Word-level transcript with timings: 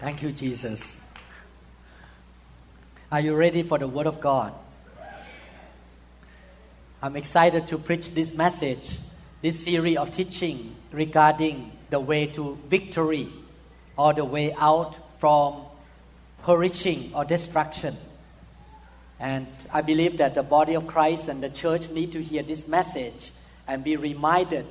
Thank 0.00 0.22
you, 0.22 0.32
Jesus. 0.32 0.98
Are 3.12 3.20
you 3.20 3.34
ready 3.36 3.62
for 3.62 3.76
the 3.76 3.86
Word 3.86 4.06
of 4.06 4.18
God? 4.18 4.54
I'm 7.02 7.16
excited 7.16 7.66
to 7.66 7.76
preach 7.76 8.14
this 8.14 8.32
message, 8.32 8.96
this 9.42 9.62
series 9.62 9.98
of 9.98 10.16
teaching 10.16 10.74
regarding 10.90 11.72
the 11.90 12.00
way 12.00 12.28
to 12.28 12.58
victory 12.66 13.28
or 13.98 14.14
the 14.14 14.24
way 14.24 14.54
out 14.54 14.96
from 15.18 15.64
perishing 16.44 17.12
or 17.14 17.26
destruction. 17.26 17.94
And 19.18 19.48
I 19.70 19.82
believe 19.82 20.16
that 20.16 20.34
the 20.34 20.42
body 20.42 20.76
of 20.76 20.86
Christ 20.86 21.28
and 21.28 21.42
the 21.42 21.50
church 21.50 21.90
need 21.90 22.12
to 22.12 22.22
hear 22.22 22.42
this 22.42 22.66
message 22.66 23.32
and 23.68 23.84
be 23.84 23.96
reminded 23.96 24.64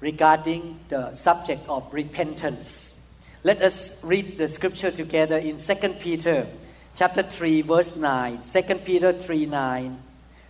regarding 0.00 0.78
the 0.90 1.14
subject 1.14 1.66
of 1.70 1.88
repentance. 1.90 2.97
Let 3.44 3.62
us 3.62 4.02
read 4.02 4.36
the 4.36 4.48
scripture 4.48 4.90
together 4.90 5.38
in 5.38 5.58
2 5.58 5.74
Peter 6.00 6.48
chapter 6.96 7.22
3 7.22 7.62
verse 7.62 7.94
9. 7.94 8.40
2 8.42 8.74
Peter 8.84 9.12
3 9.12 9.46
9. 9.46 10.02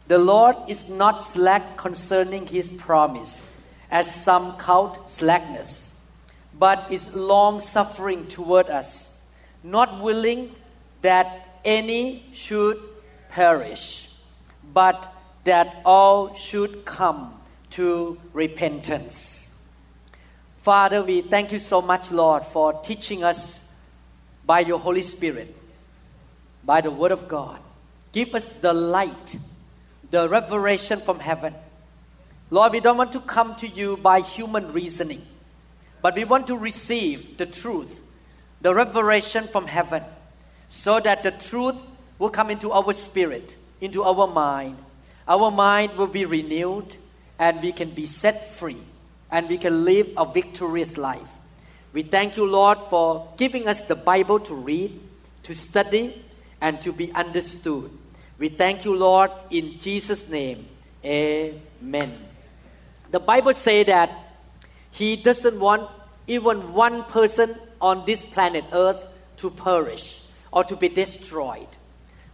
The 0.06 0.16
Lord 0.16 0.56
is 0.68 0.88
not 0.88 1.22
slack 1.22 1.76
concerning 1.76 2.46
his 2.46 2.70
promise, 2.70 3.42
as 3.90 4.08
some 4.14 4.56
count 4.56 5.10
slackness, 5.10 6.00
but 6.58 6.90
is 6.90 7.14
long 7.14 7.60
suffering 7.60 8.26
toward 8.26 8.70
us, 8.70 9.20
not 9.62 10.02
willing 10.02 10.54
that 11.02 11.60
any 11.66 12.24
should 12.32 12.78
perish, 13.28 14.08
but 14.72 15.12
that 15.44 15.76
all 15.84 16.34
should 16.36 16.86
come 16.86 17.34
to 17.72 18.18
repentance. 18.32 19.47
Father, 20.68 21.02
we 21.02 21.22
thank 21.22 21.50
you 21.50 21.60
so 21.60 21.80
much, 21.80 22.10
Lord, 22.10 22.44
for 22.44 22.74
teaching 22.82 23.24
us 23.24 23.72
by 24.44 24.60
your 24.60 24.78
Holy 24.78 25.00
Spirit, 25.00 25.56
by 26.62 26.82
the 26.82 26.90
Word 26.90 27.10
of 27.10 27.26
God. 27.26 27.58
Give 28.12 28.34
us 28.34 28.50
the 28.50 28.74
light, 28.74 29.38
the 30.10 30.28
revelation 30.28 31.00
from 31.00 31.20
heaven. 31.20 31.54
Lord, 32.50 32.72
we 32.72 32.80
don't 32.80 32.98
want 32.98 33.14
to 33.14 33.20
come 33.20 33.54
to 33.56 33.66
you 33.66 33.96
by 33.96 34.20
human 34.20 34.74
reasoning, 34.74 35.24
but 36.02 36.14
we 36.14 36.26
want 36.26 36.48
to 36.48 36.56
receive 36.58 37.38
the 37.38 37.46
truth, 37.46 38.02
the 38.60 38.74
revelation 38.74 39.48
from 39.48 39.66
heaven, 39.66 40.04
so 40.68 41.00
that 41.00 41.22
the 41.22 41.30
truth 41.30 41.76
will 42.18 42.28
come 42.28 42.50
into 42.50 42.72
our 42.72 42.92
spirit, 42.92 43.56
into 43.80 44.02
our 44.02 44.26
mind. 44.26 44.76
Our 45.26 45.50
mind 45.50 45.96
will 45.96 46.08
be 46.08 46.26
renewed, 46.26 46.94
and 47.38 47.62
we 47.62 47.72
can 47.72 47.88
be 47.88 48.04
set 48.04 48.54
free 48.56 48.84
and 49.30 49.48
we 49.48 49.58
can 49.58 49.84
live 49.84 50.08
a 50.16 50.24
victorious 50.24 50.96
life. 50.96 51.28
We 51.92 52.02
thank 52.02 52.36
you, 52.36 52.46
Lord, 52.46 52.78
for 52.90 53.28
giving 53.36 53.66
us 53.66 53.82
the 53.82 53.94
Bible 53.94 54.40
to 54.40 54.54
read, 54.54 55.00
to 55.44 55.54
study, 55.54 56.22
and 56.60 56.80
to 56.82 56.92
be 56.92 57.12
understood. 57.12 57.90
We 58.38 58.48
thank 58.48 58.84
you, 58.84 58.94
Lord, 58.94 59.30
in 59.50 59.78
Jesus' 59.78 60.28
name. 60.28 60.68
Amen. 61.04 62.12
The 63.10 63.20
Bible 63.20 63.54
says 63.54 63.86
that 63.86 64.10
He 64.90 65.16
doesn't 65.16 65.58
want 65.58 65.88
even 66.26 66.72
one 66.72 67.04
person 67.04 67.54
on 67.80 68.04
this 68.04 68.22
planet 68.22 68.64
Earth 68.72 69.00
to 69.38 69.50
perish 69.50 70.20
or 70.52 70.64
to 70.64 70.76
be 70.76 70.88
destroyed. 70.88 71.68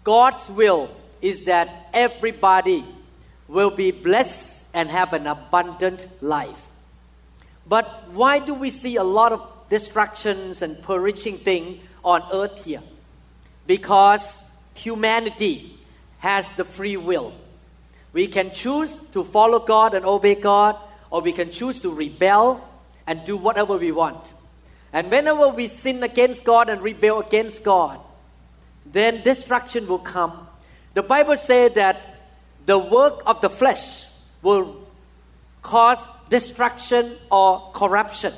God's 0.03 0.49
will 0.49 0.91
is 1.23 1.45
that 1.45 1.89
everybody 1.95 2.85
will 3.49 3.71
be 3.71 3.91
blessed 3.91 4.65
and 4.75 4.91
have 4.91 5.13
an 5.13 5.27
abundant 5.27 6.07
life. 6.21 6.61
But 7.67 8.11
why 8.11 8.39
do 8.39 8.55
we 8.55 8.71
see 8.71 8.97
a 8.97 9.05
lot 9.05 9.33
of 9.33 9.43
destructions 9.69 10.63
and 10.63 10.81
perishing 10.83 11.39
things 11.39 11.83
on 12.05 12.23
earth 12.33 12.65
here? 12.65 12.83
Because 13.67 14.51
humanity 14.75 15.79
has 16.19 16.51
the 16.51 16.65
free 16.65 16.97
will. 16.97 17.33
We 18.13 18.27
can 18.29 18.53
choose 18.53 18.95
to 19.13 19.25
follow 19.25 19.59
God 19.59 19.95
and 19.95 20.05
obey 20.05 20.35
God, 20.35 20.77
or 21.11 21.21
we 21.21 21.33
can 21.33 21.51
choose 21.51 21.81
to 21.83 21.91
rebel 21.91 22.67
and 23.07 23.25
do 23.25 23.37
whatever 23.37 23.77
we 23.77 23.93
want. 23.93 24.33
And 24.93 25.11
whenever 25.11 25.49
we 25.49 25.67
sin 25.67 26.03
against 26.03 26.45
God 26.45 26.71
and 26.71 26.81
rebel 26.81 27.21
against 27.21 27.65
God, 27.65 27.99
then 28.87 29.23
destruction 29.23 29.87
will 29.87 29.99
come. 29.99 30.47
The 30.95 31.03
Bible 31.03 31.37
says 31.37 31.73
that 31.73 32.01
the 32.67 32.79
work 32.79 33.23
of 33.27 33.41
the 33.41 33.51
flesh 33.51 34.07
will 34.43 34.77
cause 35.63 36.05
destruction 36.35 37.17
or 37.31 37.71
corruption. 37.75 38.33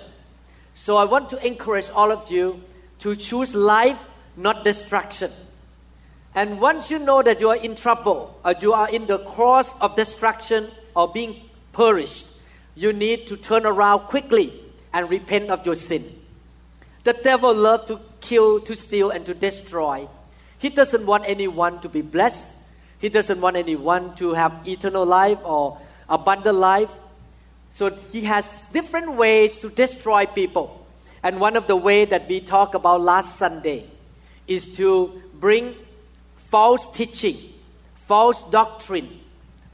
So 0.74 0.98
I 0.98 1.06
want 1.06 1.30
to 1.30 1.40
encourage 1.40 1.88
all 1.88 2.12
of 2.12 2.30
you 2.30 2.60
to 2.98 3.16
choose 3.16 3.54
life, 3.54 3.96
not 4.36 4.64
destruction. 4.64 5.30
And 6.34 6.60
once 6.60 6.90
you 6.90 6.98
know 6.98 7.22
that 7.22 7.40
you 7.40 7.48
are 7.48 7.56
in 7.56 7.74
trouble 7.74 8.38
or 8.44 8.52
you 8.60 8.74
are 8.74 8.90
in 8.90 9.06
the 9.06 9.16
course 9.20 9.74
of 9.80 9.96
destruction 9.96 10.68
or 10.94 11.08
being 11.10 11.48
perished, 11.72 12.26
you 12.74 12.92
need 12.92 13.28
to 13.28 13.36
turn 13.38 13.64
around 13.64 14.00
quickly 14.00 14.52
and 14.92 15.08
repent 15.08 15.48
of 15.48 15.64
your 15.64 15.74
sin. 15.74 16.04
The 17.04 17.14
devil 17.14 17.54
loves 17.54 17.88
to 17.88 17.98
kill, 18.20 18.60
to 18.60 18.76
steal, 18.76 19.08
and 19.08 19.24
to 19.24 19.32
destroy. 19.32 20.06
He 20.58 20.68
doesn't 20.68 21.06
want 21.06 21.24
anyone 21.26 21.80
to 21.80 21.88
be 21.88 22.02
blessed. 22.02 22.52
He 22.98 23.08
doesn't 23.08 23.40
want 23.40 23.56
anyone 23.56 24.14
to 24.16 24.34
have 24.34 24.68
eternal 24.68 25.06
life 25.06 25.38
or 25.44 25.80
abundant 26.10 26.58
life. 26.58 26.90
So 27.76 27.90
he 28.10 28.22
has 28.22 28.64
different 28.72 29.16
ways 29.16 29.58
to 29.58 29.68
destroy 29.68 30.24
people. 30.24 30.86
And 31.22 31.38
one 31.38 31.56
of 31.56 31.66
the 31.66 31.76
ways 31.76 32.08
that 32.08 32.26
we 32.26 32.40
talked 32.40 32.74
about 32.74 33.02
last 33.02 33.36
Sunday 33.36 33.84
is 34.48 34.66
to 34.76 35.20
bring 35.34 35.74
false 36.48 36.88
teaching, 36.96 37.36
false 38.06 38.42
doctrine, 38.44 39.20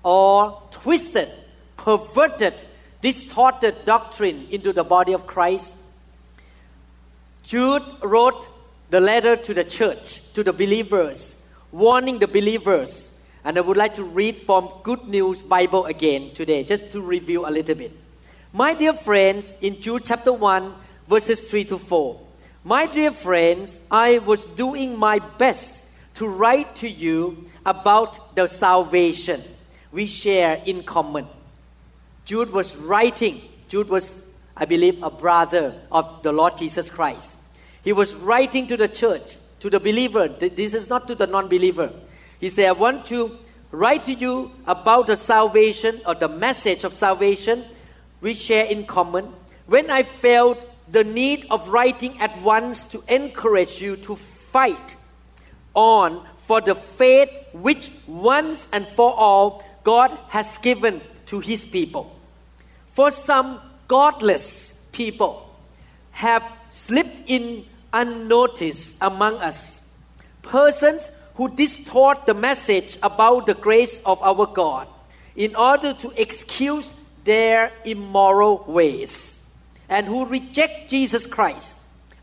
or 0.02 0.60
twisted, 0.72 1.30
perverted, 1.76 2.54
distorted 3.02 3.84
doctrine 3.84 4.48
into 4.50 4.72
the 4.72 4.82
body 4.82 5.12
of 5.12 5.28
Christ. 5.28 5.76
Jude 7.44 7.84
wrote 8.02 8.48
the 8.90 8.98
letter 8.98 9.36
to 9.36 9.54
the 9.54 9.62
church, 9.62 10.20
to 10.32 10.42
the 10.42 10.52
believers, 10.52 11.48
warning 11.70 12.18
the 12.18 12.26
believers 12.26 13.11
and 13.44 13.58
I 13.58 13.60
would 13.60 13.76
like 13.76 13.94
to 13.94 14.04
read 14.04 14.42
from 14.42 14.70
Good 14.82 15.08
News 15.08 15.42
Bible 15.42 15.86
again 15.86 16.30
today, 16.34 16.62
just 16.62 16.92
to 16.92 17.00
review 17.00 17.46
a 17.46 17.50
little 17.50 17.74
bit. 17.74 17.92
My 18.52 18.74
dear 18.74 18.92
friends, 18.92 19.56
in 19.60 19.80
Jude 19.80 20.04
chapter 20.04 20.32
1, 20.32 20.72
verses 21.08 21.42
3 21.42 21.64
to 21.64 21.78
4. 21.78 22.20
My 22.64 22.86
dear 22.86 23.10
friends, 23.10 23.80
I 23.90 24.18
was 24.18 24.44
doing 24.44 24.96
my 24.96 25.18
best 25.18 25.84
to 26.14 26.28
write 26.28 26.76
to 26.76 26.88
you 26.88 27.48
about 27.66 28.36
the 28.36 28.46
salvation 28.46 29.42
we 29.90 30.06
share 30.06 30.62
in 30.64 30.84
common. 30.84 31.26
Jude 32.24 32.52
was 32.52 32.76
writing, 32.76 33.42
Jude 33.68 33.88
was, 33.88 34.24
I 34.56 34.66
believe, 34.66 35.02
a 35.02 35.10
brother 35.10 35.74
of 35.90 36.22
the 36.22 36.30
Lord 36.30 36.56
Jesus 36.56 36.88
Christ. 36.88 37.36
He 37.82 37.92
was 37.92 38.14
writing 38.14 38.68
to 38.68 38.76
the 38.76 38.86
church, 38.86 39.36
to 39.58 39.68
the 39.68 39.80
believer. 39.80 40.28
This 40.28 40.74
is 40.74 40.88
not 40.88 41.08
to 41.08 41.16
the 41.16 41.26
non 41.26 41.48
believer 41.48 41.92
he 42.42 42.50
said, 42.50 42.68
I 42.68 42.72
want 42.72 43.06
to 43.06 43.38
write 43.70 44.02
to 44.04 44.12
you 44.12 44.50
about 44.66 45.06
the 45.06 45.16
salvation 45.16 46.00
or 46.04 46.16
the 46.16 46.26
message 46.26 46.82
of 46.82 46.92
salvation 46.92 47.64
we 48.20 48.34
share 48.34 48.64
in 48.64 48.84
common. 48.84 49.32
When 49.66 49.92
I 49.92 50.02
felt 50.02 50.68
the 50.90 51.04
need 51.04 51.46
of 51.52 51.68
writing 51.68 52.20
at 52.20 52.42
once 52.42 52.82
to 52.90 53.04
encourage 53.06 53.80
you 53.80 53.94
to 53.98 54.16
fight 54.16 54.96
on 55.72 56.26
for 56.48 56.60
the 56.60 56.74
faith 56.74 57.30
which 57.52 57.92
once 58.08 58.68
and 58.72 58.88
for 58.88 59.14
all 59.14 59.64
God 59.84 60.10
has 60.26 60.58
given 60.58 61.00
to 61.26 61.38
his 61.38 61.64
people. 61.64 62.18
For 62.90 63.12
some 63.12 63.60
godless 63.86 64.88
people 64.90 65.48
have 66.10 66.42
slipped 66.70 67.30
in 67.30 67.66
unnoticed 67.92 68.98
among 69.00 69.36
us. 69.36 69.88
Persons 70.42 71.08
who 71.34 71.48
distort 71.54 72.26
the 72.26 72.34
message 72.34 72.98
about 73.02 73.46
the 73.46 73.54
grace 73.54 74.00
of 74.04 74.22
our 74.22 74.46
God 74.46 74.86
in 75.34 75.56
order 75.56 75.92
to 75.94 76.12
excuse 76.20 76.88
their 77.24 77.72
immoral 77.84 78.64
ways. 78.66 79.38
and 79.92 80.06
who 80.06 80.24
reject 80.24 80.88
Jesus 80.88 81.26
Christ, 81.26 81.76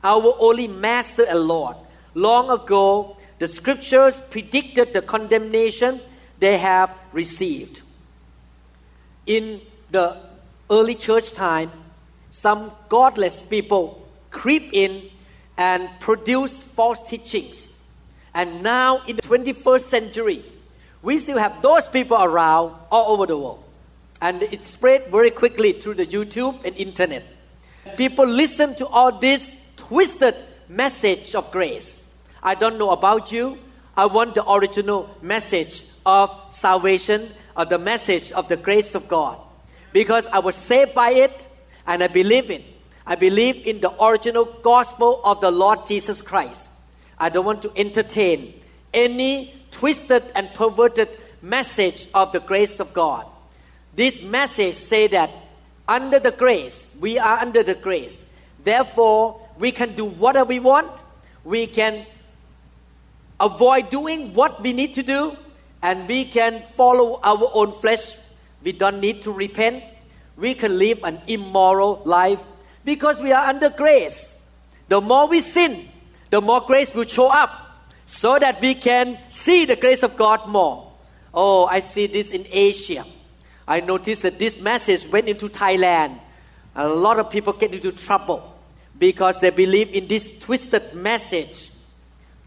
our 0.04 0.34
only 0.40 0.68
Master 0.68 1.24
and 1.24 1.42
Lord. 1.42 1.76
Long 2.16 2.50
ago, 2.50 3.16
the 3.38 3.48
scriptures 3.48 4.20
predicted 4.32 4.92
the 4.92 5.04
condemnation 5.04 6.02
they 6.40 6.58
have 6.58 6.90
received. 7.14 7.84
In 9.28 9.62
the 9.92 10.18
early 10.72 10.96
church 10.96 11.32
time, 11.32 11.72
some 12.32 12.72
godless 12.90 13.44
people 13.44 14.02
creep 14.32 14.74
in 14.74 15.04
and 15.56 15.88
produce 16.00 16.58
false 16.58 16.98
teachings. 17.08 17.69
And 18.40 18.64
now, 18.64 19.02
in 19.04 19.18
the 19.18 19.22
21st 19.22 19.82
century, 19.82 20.46
we 21.02 21.20
still 21.20 21.38
have 21.38 21.62
those 21.62 21.90
people 21.90 22.16
around 22.16 22.74
all 22.90 23.12
over 23.12 23.28
the 23.28 23.38
world. 23.38 23.62
And 24.22 24.44
it 24.44 24.64
spread 24.64 25.12
very 25.12 25.30
quickly 25.30 25.74
through 25.74 25.96
the 25.96 26.06
YouTube 26.06 26.64
and 26.64 26.74
internet. 26.78 27.26
People 27.98 28.26
listen 28.26 28.76
to 28.76 28.88
all 28.88 29.12
this 29.12 29.62
twisted 29.76 30.36
message 30.70 31.36
of 31.36 31.52
grace. 31.52 32.16
I 32.42 32.56
don't 32.56 32.78
know 32.80 32.92
about 32.92 33.30
you. 33.30 33.58
I 33.98 34.06
want 34.06 34.36
the 34.36 34.50
original 34.50 35.14
message 35.22 35.84
of 36.06 36.32
salvation 36.48 37.30
or 37.58 37.66
the 37.66 37.78
message 37.78 38.32
of 38.32 38.48
the 38.48 38.56
grace 38.56 38.96
of 38.96 39.10
God. 39.10 39.38
Because 39.92 40.28
I 40.28 40.40
was 40.40 40.56
saved 40.56 40.94
by 40.94 41.12
it 41.12 41.46
and 41.86 42.02
I 42.02 42.08
believe 42.08 42.50
it. 42.50 42.64
I 43.06 43.16
believe 43.16 43.68
in 43.68 43.82
the 43.82 43.92
original 44.02 44.46
gospel 44.46 45.20
of 45.26 45.42
the 45.42 45.52
Lord 45.52 45.86
Jesus 45.88 46.22
Christ. 46.22 46.70
I 47.20 47.30
don't 47.30 47.46
want 47.46 47.62
to 47.64 47.72
entertain 47.76 48.54
any 48.94 49.54
twisted 49.72 50.24
and 50.36 50.54
perverted 50.54 51.10
message 51.42 52.08
of 52.14 52.32
the 52.32 52.40
grace 52.40 52.80
of 52.80 52.94
God. 52.94 53.26
This 53.96 54.22
message 54.22 54.76
say 54.76 55.08
that 55.08 55.32
under 55.88 56.20
the 56.20 56.32
grace, 56.32 56.98
we 57.02 57.18
are 57.18 57.40
under 57.40 57.64
the 57.64 57.76
grace. 57.76 58.24
Therefore, 58.64 59.42
we 59.58 59.72
can 59.72 59.96
do 59.96 60.06
whatever 60.06 60.48
we 60.48 60.60
want. 60.60 60.92
We 61.44 61.68
can 61.68 62.06
avoid 63.40 63.90
doing 63.90 64.34
what 64.34 64.62
we 64.62 64.74
need 64.74 64.94
to 64.96 65.04
do, 65.04 65.36
and 65.82 66.08
we 66.08 66.26
can 66.26 66.62
follow 66.78 67.20
our 67.24 67.50
own 67.54 67.74
flesh. 67.80 68.16
We 68.64 68.72
don't 68.72 69.00
need 69.00 69.24
to 69.24 69.32
repent. 69.32 69.84
We 70.38 70.54
can 70.54 70.78
live 70.78 71.04
an 71.04 71.22
immoral 71.28 72.02
life 72.06 72.40
because 72.86 73.20
we 73.20 73.32
are 73.32 73.48
under 73.48 73.70
grace. 73.70 74.42
The 74.88 75.02
more 75.02 75.28
we 75.28 75.42
sin, 75.42 75.89
the 76.30 76.42
more 76.42 76.62
grace 76.62 76.94
will 76.94 77.06
show 77.06 77.28
up 77.28 77.52
so 78.06 78.40
that 78.40 78.62
we 78.62 78.76
can 78.76 79.18
see 79.30 79.66
the 79.66 79.76
grace 79.76 80.04
of 80.04 80.18
God 80.18 80.48
more. 80.48 80.92
Oh, 81.34 81.66
I 81.66 81.80
see 81.80 82.08
this 82.08 82.32
in 82.32 82.46
Asia. 82.50 83.06
I 83.68 83.82
noticed 83.82 84.24
that 84.24 84.40
this 84.40 84.60
message 84.60 85.08
went 85.08 85.28
into 85.28 85.48
Thailand. 85.50 86.20
A 86.76 86.88
lot 86.88 87.20
of 87.20 87.30
people 87.30 87.54
get 87.54 87.74
into 87.74 87.92
trouble 87.92 88.56
because 88.98 89.40
they 89.40 89.52
believe 89.52 89.94
in 89.94 90.08
this 90.08 90.40
twisted 90.40 90.94
message. 90.94 91.70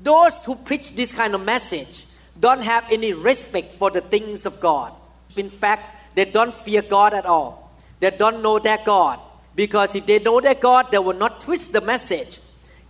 Those 0.00 0.34
who 0.44 0.56
preach 0.56 0.94
this 0.96 1.12
kind 1.12 1.34
of 1.34 1.44
message 1.44 2.06
don't 2.38 2.62
have 2.62 2.84
any 2.90 3.12
respect 3.12 3.74
for 3.74 3.90
the 3.90 4.00
things 4.00 4.46
of 4.46 4.60
God. 4.60 4.92
In 5.36 5.48
fact, 5.48 6.14
they 6.14 6.24
don't 6.24 6.54
fear 6.54 6.82
God 6.82 7.14
at 7.14 7.24
all. 7.24 7.72
They 8.00 8.10
don't 8.10 8.42
know 8.42 8.58
their 8.58 8.78
God. 8.84 9.22
Because 9.54 9.94
if 9.94 10.06
they 10.06 10.18
know 10.18 10.40
their 10.40 10.54
God, 10.54 10.90
they 10.90 10.98
will 10.98 11.14
not 11.16 11.40
twist 11.40 11.72
the 11.72 11.80
message. 11.80 12.40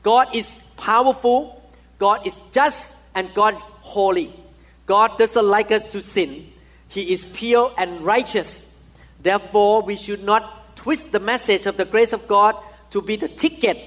God 0.03 0.35
is 0.35 0.62
powerful, 0.82 1.62
God 1.99 2.26
is 2.26 2.38
just, 2.50 2.96
and 3.14 3.32
God 3.34 3.55
is 3.55 3.62
holy. 3.62 4.32
God 4.87 5.17
doesn't 5.17 5.46
like 5.46 5.70
us 5.70 5.87
to 5.88 6.02
sin. 6.02 6.52
He 6.88 7.12
is 7.12 7.25
pure 7.25 7.73
and 7.79 8.00
righteous. 8.00 8.76
Therefore, 9.23 9.82
we 9.82 9.96
should 9.96 10.25
not 10.25 10.76
twist 10.76 11.12
the 11.12 11.20
message 11.20 11.67
of 11.67 11.76
the 11.76 11.84
grace 11.84 12.12
of 12.12 12.26
God 12.26 12.56
to 12.90 13.00
be 13.00 13.14
the 13.14 13.29
ticket 13.29 13.79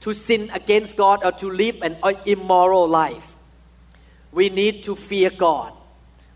to 0.00 0.12
sin 0.12 0.50
against 0.52 0.96
God 0.96 1.24
or 1.24 1.30
to 1.32 1.48
live 1.48 1.80
an 1.82 1.96
immoral 2.26 2.88
life. 2.88 3.36
We 4.32 4.50
need 4.50 4.82
to 4.84 4.96
fear 4.96 5.30
God. 5.30 5.72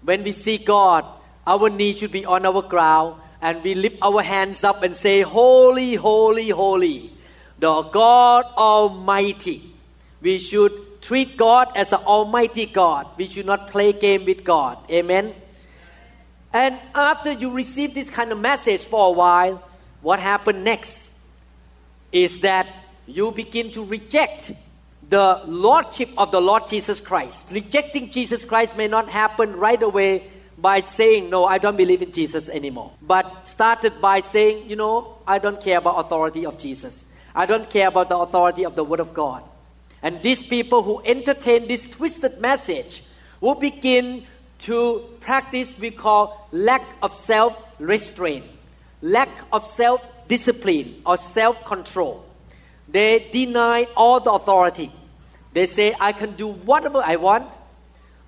When 0.03 0.23
we 0.23 0.31
see 0.31 0.59
God, 0.59 1.05
our 1.45 1.69
knee 1.69 1.95
should 1.95 2.13
be 2.13 2.25
on 2.25 2.47
our 2.47 2.63
ground 2.63 3.21
and 3.43 3.63
we 3.65 3.75
lift 3.75 3.99
our 4.03 4.23
hands 4.23 4.63
up 4.63 4.85
and 4.85 4.95
say, 4.95 5.23
Holy, 5.23 5.95
holy, 5.95 6.51
holy, 6.51 7.11
the 7.59 7.83
God 7.83 8.45
Almighty. 8.57 9.76
We 10.21 10.39
should 10.39 11.03
treat 11.03 11.37
God 11.37 11.73
as 11.77 11.93
an 11.93 12.01
Almighty 12.01 12.67
God. 12.67 13.07
We 13.17 13.29
should 13.29 13.47
not 13.47 13.71
play 13.71 13.93
game 13.93 14.25
with 14.25 14.45
God. 14.45 14.79
Amen. 14.91 15.35
And 16.53 16.79
after 16.95 17.33
you 17.33 17.51
receive 17.51 17.95
this 17.95 18.09
kind 18.09 18.33
of 18.33 18.41
message 18.41 18.85
for 18.85 19.09
a 19.09 19.11
while, 19.13 19.63
what 20.01 20.21
happened 20.21 20.65
next 20.65 21.11
is 22.13 22.41
that 22.41 22.67
you 23.07 23.31
begin 23.31 23.71
to 23.73 23.85
reject 23.85 24.53
the 25.09 25.43
lordship 25.47 26.09
of 26.17 26.33
the 26.33 26.41
Lord 26.41 26.69
Jesus 26.69 27.01
Christ. 27.01 27.53
Rejecting 27.53 28.11
Jesus 28.11 28.45
Christ 28.45 28.77
may 28.77 28.89
not 28.89 29.09
happen 29.09 29.55
right 29.57 29.81
away 29.83 30.25
by 30.59 30.81
saying, 30.81 31.31
No, 31.31 31.45
I 31.45 31.59
don't 31.59 31.77
believe 31.77 32.03
in 32.03 32.13
Jesus 32.13 32.49
anymore. 32.49 32.93
But 33.03 33.47
started 33.47 34.01
by 34.01 34.21
saying, 34.21 34.69
You 34.69 34.77
know, 34.77 35.19
I 35.27 35.39
don't 35.39 35.61
care 35.61 35.79
about 35.79 36.01
authority 36.05 36.47
of 36.47 36.59
Jesus. 36.59 37.05
I 37.35 37.47
don't 37.47 37.69
care 37.69 37.89
about 37.89 38.09
the 38.09 38.17
authority 38.19 38.65
of 38.65 38.75
the 38.75 38.85
Word 38.85 39.01
of 39.01 39.13
God. 39.13 39.43
And 40.07 40.23
these 40.23 40.45
people 40.45 40.85
who 40.85 41.03
entertain 41.05 41.67
this 41.67 41.85
twisted 41.89 42.39
message 42.41 43.03
will 43.41 43.57
begin 43.57 44.23
to 44.61 45.03
practice 45.19 45.77
we 45.81 45.91
call 45.91 46.47
lack 46.53 46.85
of 47.03 47.13
self 47.13 47.61
restraint, 47.81 48.45
lack 49.03 49.29
of 49.53 49.67
self 49.67 50.07
discipline 50.29 51.03
or 51.05 51.17
self 51.17 51.65
control. 51.65 52.25
They 52.89 53.29
deny 53.33 53.89
all 53.97 54.21
the 54.21 54.31
authority. 54.31 54.93
They 55.53 55.67
say, 55.67 55.97
I 55.99 56.13
can 56.13 56.37
do 56.37 56.53
whatever 56.53 57.03
I 57.05 57.17
want. 57.17 57.53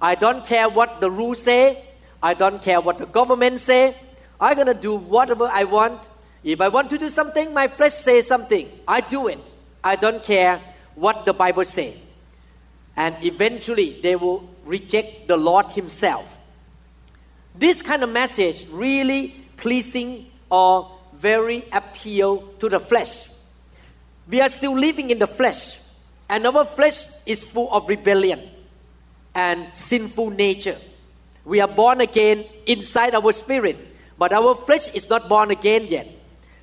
I 0.00 0.16
don't 0.16 0.44
care 0.44 0.69
what 0.69 1.00
the 1.00 1.12
rules 1.12 1.40
say. 1.40 1.84
I 2.20 2.34
don't 2.34 2.60
care 2.60 2.80
what 2.80 2.98
the 2.98 3.06
government 3.06 3.60
say. 3.60 3.96
I'm 4.40 4.56
gonna 4.56 4.75
do 4.75 4.96
whatever 4.96 5.46
I 5.46 5.62
want. 5.62 6.08
If 6.42 6.60
I 6.60 6.70
want 6.70 6.90
to 6.90 6.98
do 6.98 7.08
something, 7.08 7.54
my 7.54 7.69
flesh 7.69 7.94
says 7.94 8.26
something. 8.26 8.69
I 8.88 9.00
do 9.00 9.28
it. 9.28 9.38
I 9.84 9.94
don't 9.94 10.25
care 10.25 10.60
what 10.99 11.25
the 11.25 11.33
Bible 11.33 11.65
say. 11.65 11.97
And 12.97 13.15
eventually, 13.23 14.00
they 14.03 14.17
will 14.17 14.49
reject 14.65 15.29
the 15.29 15.37
Lord 15.37 15.67
Himself. 15.71 16.27
This 17.55 17.83
kind 17.83 18.03
of 18.03 18.11
message 18.11 18.67
really 18.71 19.35
pleasing 19.56 20.27
or 20.50 20.91
very 21.15 21.65
appeal 21.73 22.43
to 22.59 22.69
the 22.69 22.81
flesh. 22.81 23.29
We 24.29 24.41
are 24.41 24.49
still 24.49 24.77
living 24.77 25.11
in 25.11 25.19
the 25.19 25.27
flesh, 25.27 25.79
and 26.29 26.47
our 26.47 26.64
flesh 26.64 27.07
is 27.25 27.43
full 27.43 27.73
of 27.73 27.88
rebellion 27.88 28.40
and 29.35 29.75
sinful 29.75 30.31
nature. 30.31 30.78
We 31.45 31.61
are 31.61 31.69
born 31.69 32.00
again 32.00 32.45
inside 32.67 33.14
our 33.14 33.33
spirit, 33.33 33.78
but 34.19 34.33
our 34.33 34.55
flesh 34.55 34.88
is 34.95 35.09
not 35.09 35.28
born 35.28 35.50
again 35.50 35.87
yet. 35.87 36.09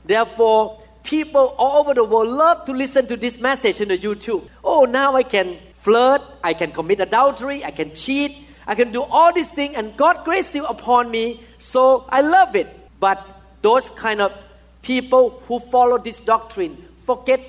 Therefore, 0.03 0.81
people 1.05 1.55
all 1.57 1.81
over 1.81 1.93
the 1.93 2.03
world 2.03 2.27
love 2.27 2.65
to 2.65 2.73
listen 2.73 3.07
to 3.07 3.15
this 3.15 3.37
message 3.39 3.79
in 3.79 3.87
the 3.87 3.97
YouTube. 3.97 4.49
Oh, 4.63 4.85
now 4.85 5.15
I 5.15 5.23
can 5.23 5.57
flirt, 5.81 6.21
I 6.43 6.53
can 6.53 6.71
commit 6.71 6.99
adultery, 6.99 7.63
I 7.63 7.71
can 7.71 7.93
cheat, 7.93 8.35
I 8.67 8.75
can 8.75 8.91
do 8.91 9.03
all 9.03 9.31
these 9.31 9.51
things, 9.51 9.75
and 9.75 9.95
God 9.95 10.25
grace 10.25 10.47
still 10.47 10.65
upon 10.65 11.11
me, 11.11 11.39
so 11.59 12.05
I 12.09 12.21
love 12.21 12.55
it. 12.55 12.67
But 12.99 13.23
those 13.61 13.89
kind 13.91 14.19
of 14.19 14.33
people 14.81 15.41
who 15.47 15.59
follow 15.59 15.97
this 15.97 16.19
doctrine 16.19 16.83
forget 17.05 17.39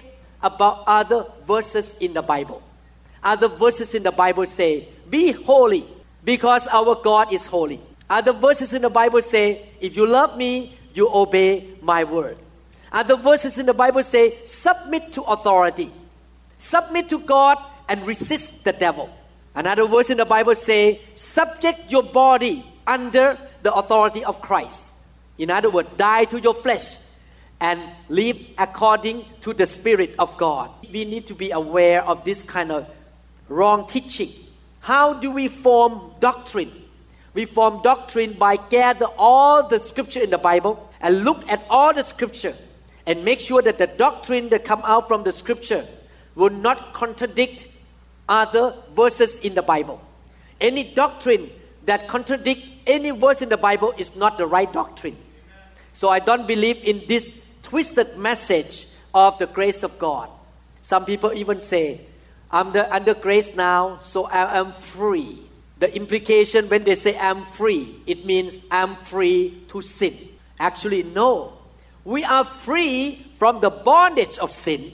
about 0.42 0.84
other 0.86 1.24
verses 1.46 1.96
in 2.00 2.12
the 2.12 2.22
Bible. 2.22 2.62
Other 3.22 3.48
verses 3.48 3.94
in 3.94 4.02
the 4.02 4.12
Bible 4.12 4.46
say, 4.46 4.88
Be 5.08 5.32
holy 5.32 5.88
because 6.24 6.66
our 6.66 6.94
God 6.94 7.32
is 7.32 7.46
holy. 7.46 7.80
Other 8.08 8.32
verses 8.32 8.72
in 8.72 8.82
the 8.82 8.90
Bible 8.90 9.22
say, 9.22 9.66
if 9.80 9.96
you 9.96 10.06
love 10.06 10.36
me, 10.36 10.76
you 10.94 11.08
obey 11.12 11.70
my 11.82 12.04
word. 12.04 12.36
Other 12.92 13.16
verses 13.16 13.58
in 13.58 13.66
the 13.66 13.74
Bible 13.74 14.02
say, 14.02 14.38
submit 14.44 15.12
to 15.14 15.22
authority. 15.22 15.92
Submit 16.58 17.08
to 17.10 17.18
God 17.18 17.58
and 17.88 18.06
resist 18.06 18.64
the 18.64 18.72
devil. 18.72 19.10
Another 19.54 19.86
verse 19.86 20.10
in 20.10 20.16
the 20.16 20.24
Bible 20.24 20.54
say, 20.54 21.00
subject 21.14 21.90
your 21.90 22.02
body 22.02 22.64
under 22.86 23.38
the 23.62 23.72
authority 23.74 24.24
of 24.24 24.40
Christ. 24.40 24.90
In 25.38 25.50
other 25.50 25.70
words, 25.70 25.88
die 25.96 26.24
to 26.26 26.40
your 26.40 26.54
flesh 26.54 26.96
and 27.60 27.80
live 28.08 28.38
according 28.58 29.24
to 29.40 29.52
the 29.52 29.66
Spirit 29.66 30.14
of 30.18 30.36
God. 30.36 30.70
We 30.92 31.04
need 31.04 31.26
to 31.28 31.34
be 31.34 31.50
aware 31.50 32.04
of 32.04 32.24
this 32.24 32.42
kind 32.42 32.70
of 32.70 32.88
wrong 33.48 33.86
teaching 33.86 34.30
how 34.86 35.14
do 35.14 35.32
we 35.32 35.48
form 35.48 36.12
doctrine? 36.20 36.70
We 37.34 37.44
form 37.44 37.82
doctrine 37.82 38.34
by 38.34 38.54
gather 38.54 39.06
all 39.18 39.66
the 39.66 39.80
scripture 39.80 40.20
in 40.20 40.30
the 40.30 40.38
Bible 40.38 40.88
and 41.00 41.24
look 41.24 41.42
at 41.50 41.66
all 41.68 41.92
the 41.92 42.04
scripture 42.04 42.54
and 43.06 43.24
make 43.24 43.40
sure 43.40 43.62
that 43.62 43.78
the 43.78 43.86
doctrine 43.86 44.48
that 44.50 44.64
come 44.64 44.82
out 44.84 45.08
from 45.08 45.24
the 45.24 45.32
scripture 45.32 45.86
will 46.34 46.50
not 46.50 46.92
contradict 46.92 47.68
other 48.28 48.74
verses 48.94 49.38
in 49.38 49.54
the 49.54 49.62
Bible. 49.62 50.00
Any 50.60 50.84
doctrine 50.84 51.50
that 51.86 52.08
contradict 52.08 52.62
any 52.86 53.10
verse 53.10 53.42
in 53.42 53.48
the 53.48 53.56
Bible 53.56 53.94
is 53.96 54.14
not 54.16 54.38
the 54.38 54.46
right 54.46 54.72
doctrine. 54.72 55.16
So 55.94 56.08
I 56.08 56.18
don't 56.18 56.46
believe 56.46 56.82
in 56.84 57.02
this 57.08 57.32
twisted 57.62 58.18
message 58.18 58.86
of 59.14 59.38
the 59.38 59.46
grace 59.46 59.82
of 59.82 59.98
God. 59.98 60.28
Some 60.82 61.04
people 61.04 61.32
even 61.32 61.58
say, 61.58 62.00
I'm 62.50 62.72
the, 62.72 62.92
under 62.94 63.14
grace 63.14 63.56
now, 63.56 63.98
so 64.02 64.26
I 64.26 64.58
am 64.58 64.72
free. 64.72 65.42
The 65.78 65.94
implication 65.94 66.68
when 66.68 66.84
they 66.84 66.94
say 66.94 67.18
I'm 67.18 67.42
free, 67.42 67.96
it 68.06 68.24
means 68.24 68.56
I'm 68.70 68.94
free 68.94 69.62
to 69.68 69.80
sin. 69.80 70.16
Actually, 70.58 71.02
no. 71.02 71.55
We 72.06 72.22
are 72.22 72.44
free 72.44 73.26
from 73.36 73.60
the 73.60 73.68
bondage 73.68 74.38
of 74.38 74.52
sin. 74.52 74.92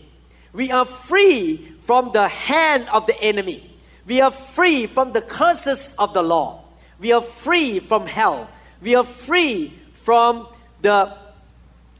We 0.54 0.70
are 0.70 0.86
free 0.86 1.58
from 1.84 2.12
the 2.12 2.26
hand 2.26 2.88
of 2.88 3.04
the 3.04 3.20
enemy. 3.20 3.68
We 4.06 4.22
are 4.22 4.30
free 4.30 4.86
from 4.86 5.12
the 5.12 5.20
curses 5.20 5.94
of 5.98 6.14
the 6.14 6.22
law. 6.22 6.64
We 6.98 7.12
are 7.12 7.20
free 7.20 7.80
from 7.80 8.06
hell. 8.06 8.48
We 8.80 8.94
are 8.94 9.04
free 9.04 9.74
from 10.04 10.48
the 10.80 11.12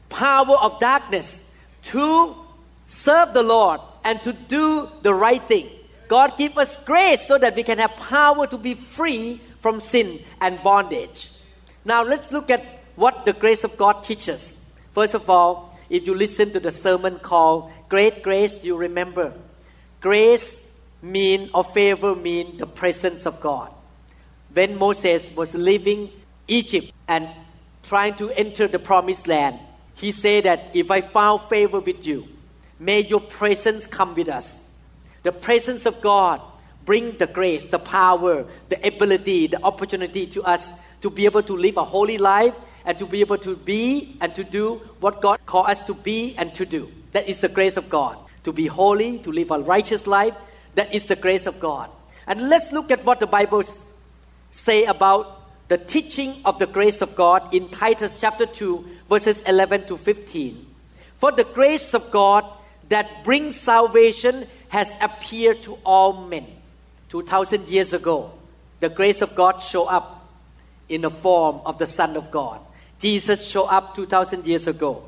power 0.09 0.57
of 0.59 0.79
darkness 0.79 1.47
to 1.93 2.35
serve 2.87 3.35
the 3.35 3.43
Lord 3.43 3.81
and 4.03 4.17
to 4.23 4.33
do 4.33 4.89
the 5.03 5.13
right 5.13 5.43
thing. 5.47 5.69
God 6.07 6.37
give 6.37 6.57
us 6.57 6.75
grace 6.85 7.21
so 7.21 7.37
that 7.37 7.55
we 7.55 7.61
can 7.61 7.77
have 7.77 7.95
power 7.97 8.47
to 8.47 8.57
be 8.57 8.73
free 8.73 9.39
from 9.61 9.79
sin 9.79 10.23
and 10.41 10.57
bondage. 10.63 11.29
Now 11.85 12.01
let's 12.01 12.31
look 12.31 12.49
at 12.49 12.65
what 12.95 13.25
the 13.25 13.33
grace 13.33 13.63
of 13.63 13.77
God 13.77 14.03
teaches. 14.03 14.62
First 14.93 15.15
of 15.15 15.29
all, 15.29 15.77
if 15.89 16.05
you 16.05 16.13
listen 16.13 16.53
to 16.53 16.59
the 16.59 16.71
sermon 16.71 17.17
called 17.17 17.71
Great 17.89 18.23
Grace, 18.23 18.63
you 18.63 18.77
remember 18.77 19.33
grace 19.99 20.69
mean 21.01 21.49
or 21.53 21.63
favor 21.63 22.15
mean 22.15 22.57
the 22.57 22.67
presence 22.67 23.25
of 23.25 23.39
God. 23.41 23.71
When 24.53 24.77
Moses 24.77 25.33
was 25.35 25.53
leaving 25.53 26.09
Egypt 26.47 26.91
and 27.07 27.27
trying 27.83 28.15
to 28.15 28.29
enter 28.31 28.67
the 28.67 28.79
promised 28.79 29.27
land, 29.27 29.59
he 29.95 30.11
said 30.11 30.45
that 30.45 30.71
if 30.73 30.91
I 30.91 31.01
found 31.01 31.41
favor 31.43 31.79
with 31.79 32.05
you, 32.05 32.27
may 32.79 33.01
your 33.01 33.21
presence 33.21 33.87
come 33.87 34.13
with 34.13 34.29
us. 34.29 34.71
The 35.23 35.31
presence 35.31 35.85
of 35.85 36.01
God 36.01 36.41
bring 36.85 37.17
the 37.17 37.27
grace, 37.27 37.67
the 37.67 37.79
power, 37.79 38.45
the 38.69 38.85
ability, 38.85 39.47
the 39.47 39.63
opportunity 39.63 40.27
to 40.27 40.43
us 40.43 40.73
to 41.01 41.09
be 41.09 41.25
able 41.25 41.43
to 41.43 41.55
live 41.55 41.77
a 41.77 41.83
holy 41.83 42.17
life 42.17 42.53
and 42.85 42.97
to 42.99 43.05
be 43.05 43.21
able 43.21 43.37
to 43.39 43.55
be 43.55 44.17
and 44.21 44.35
to 44.35 44.43
do 44.43 44.81
what 44.99 45.21
God 45.21 45.39
called 45.45 45.69
us 45.69 45.79
to 45.81 45.93
be 45.93 46.35
and 46.37 46.53
to 46.55 46.65
do. 46.65 46.91
That 47.11 47.27
is 47.27 47.39
the 47.39 47.49
grace 47.49 47.77
of 47.77 47.89
God. 47.89 48.17
To 48.43 48.51
be 48.51 48.67
holy, 48.67 49.19
to 49.19 49.31
live 49.31 49.51
a 49.51 49.59
righteous 49.59 50.05
life, 50.05 50.35
that 50.75 50.93
is 50.93 51.05
the 51.05 51.15
grace 51.15 51.45
of 51.45 51.59
God. 51.59 51.89
And 52.27 52.49
let's 52.49 52.71
look 52.71 52.91
at 52.91 53.05
what 53.05 53.19
the 53.19 53.27
Bible 53.27 53.63
say 54.51 54.85
about 54.85 55.41
the 55.69 55.77
teaching 55.77 56.35
of 56.45 56.59
the 56.59 56.67
grace 56.67 57.01
of 57.01 57.15
God 57.15 57.53
in 57.53 57.69
Titus 57.69 58.19
chapter 58.19 58.45
2 58.45 58.85
verses 59.09 59.41
11 59.43 59.87
to 59.87 59.97
15. 59.97 60.65
For 61.17 61.31
the 61.31 61.45
grace 61.45 61.93
of 61.93 62.11
God 62.11 62.45
that 62.89 63.23
brings 63.23 63.55
salvation 63.55 64.45
has 64.69 64.95
appeared 65.01 65.63
to 65.63 65.77
all 65.85 66.25
men. 66.27 66.47
2000 67.09 67.67
years 67.67 67.93
ago, 67.93 68.31
the 68.79 68.89
grace 68.89 69.21
of 69.21 69.35
God 69.35 69.61
showed 69.61 69.85
up 69.85 70.27
in 70.89 71.01
the 71.01 71.11
form 71.11 71.61
of 71.65 71.77
the 71.77 71.87
Son 71.87 72.17
of 72.17 72.31
God. 72.31 72.59
Jesus 72.99 73.45
showed 73.45 73.67
up 73.67 73.95
2000 73.95 74.45
years 74.45 74.67
ago, 74.67 75.03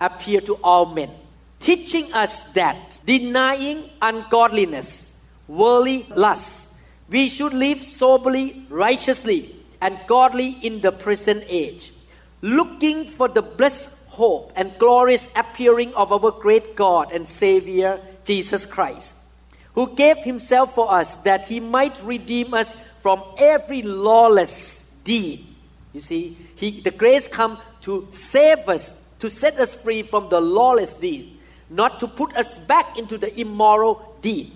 appeared 0.00 0.46
to 0.46 0.54
all 0.62 0.86
men, 0.86 1.10
teaching 1.60 2.12
us 2.12 2.40
that 2.52 2.76
denying 3.04 3.90
ungodliness, 4.02 5.16
worldly 5.46 6.06
lust, 6.14 6.68
we 7.08 7.28
should 7.28 7.54
live 7.54 7.82
soberly, 7.82 8.66
righteously, 8.68 9.54
and 9.80 9.98
godly 10.06 10.58
in 10.62 10.80
the 10.80 10.92
present 10.92 11.44
age, 11.48 11.92
looking 12.42 13.04
for 13.04 13.28
the 13.28 13.42
blessed 13.42 13.88
hope 14.08 14.52
and 14.56 14.76
glorious 14.78 15.30
appearing 15.36 15.94
of 15.94 16.12
our 16.12 16.30
great 16.30 16.76
God 16.76 17.12
and 17.12 17.28
Savior, 17.28 18.00
Jesus 18.24 18.66
Christ, 18.66 19.14
who 19.74 19.94
gave 19.94 20.18
himself 20.18 20.74
for 20.74 20.92
us 20.92 21.16
that 21.18 21.46
he 21.46 21.60
might 21.60 21.96
redeem 22.02 22.52
us 22.52 22.76
from 23.00 23.22
every 23.38 23.82
lawless 23.82 24.90
deed. 25.04 25.46
You 25.94 26.00
see, 26.00 26.36
he, 26.58 26.80
the 26.80 26.90
grace 26.90 27.28
come 27.28 27.58
to 27.82 28.06
save 28.10 28.68
us, 28.68 29.06
to 29.20 29.30
set 29.30 29.58
us 29.58 29.74
free 29.74 30.02
from 30.02 30.28
the 30.28 30.40
lawless 30.40 30.94
deed, 30.94 31.38
not 31.70 32.00
to 32.00 32.08
put 32.08 32.36
us 32.36 32.56
back 32.56 32.98
into 32.98 33.18
the 33.18 33.38
immoral 33.40 34.16
deed, 34.20 34.52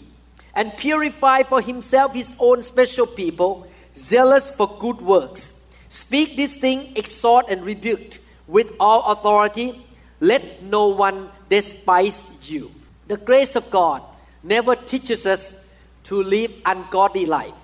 and 0.55 0.77
purify 0.77 1.43
for 1.43 1.61
himself 1.61 2.13
his 2.13 2.35
own 2.39 2.63
special 2.63 3.07
people 3.07 3.67
zealous 3.95 4.51
for 4.51 4.77
good 4.79 5.01
works. 5.01 5.67
Speak 5.89 6.37
this 6.37 6.57
thing, 6.57 6.97
exhort 6.97 7.47
and 7.49 7.65
rebuke 7.65 8.19
with 8.47 8.73
all 8.81 9.13
authority. 9.13 9.85
Let 10.21 10.63
no 10.63 10.89
one 10.89 11.29
despise 11.49 12.31
you. 12.43 12.73
The 13.09 13.17
grace 13.17 13.57
of 13.57 13.71
God 13.71 14.03
never 14.43 14.75
teaches 14.75 15.27
us 15.27 15.65
to 16.05 16.23
live 16.23 16.53
ungodly 16.65 17.27
life, 17.27 17.55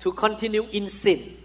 to 0.00 0.12
continue 0.12 0.66
in 0.72 0.88
sin, 0.88 1.36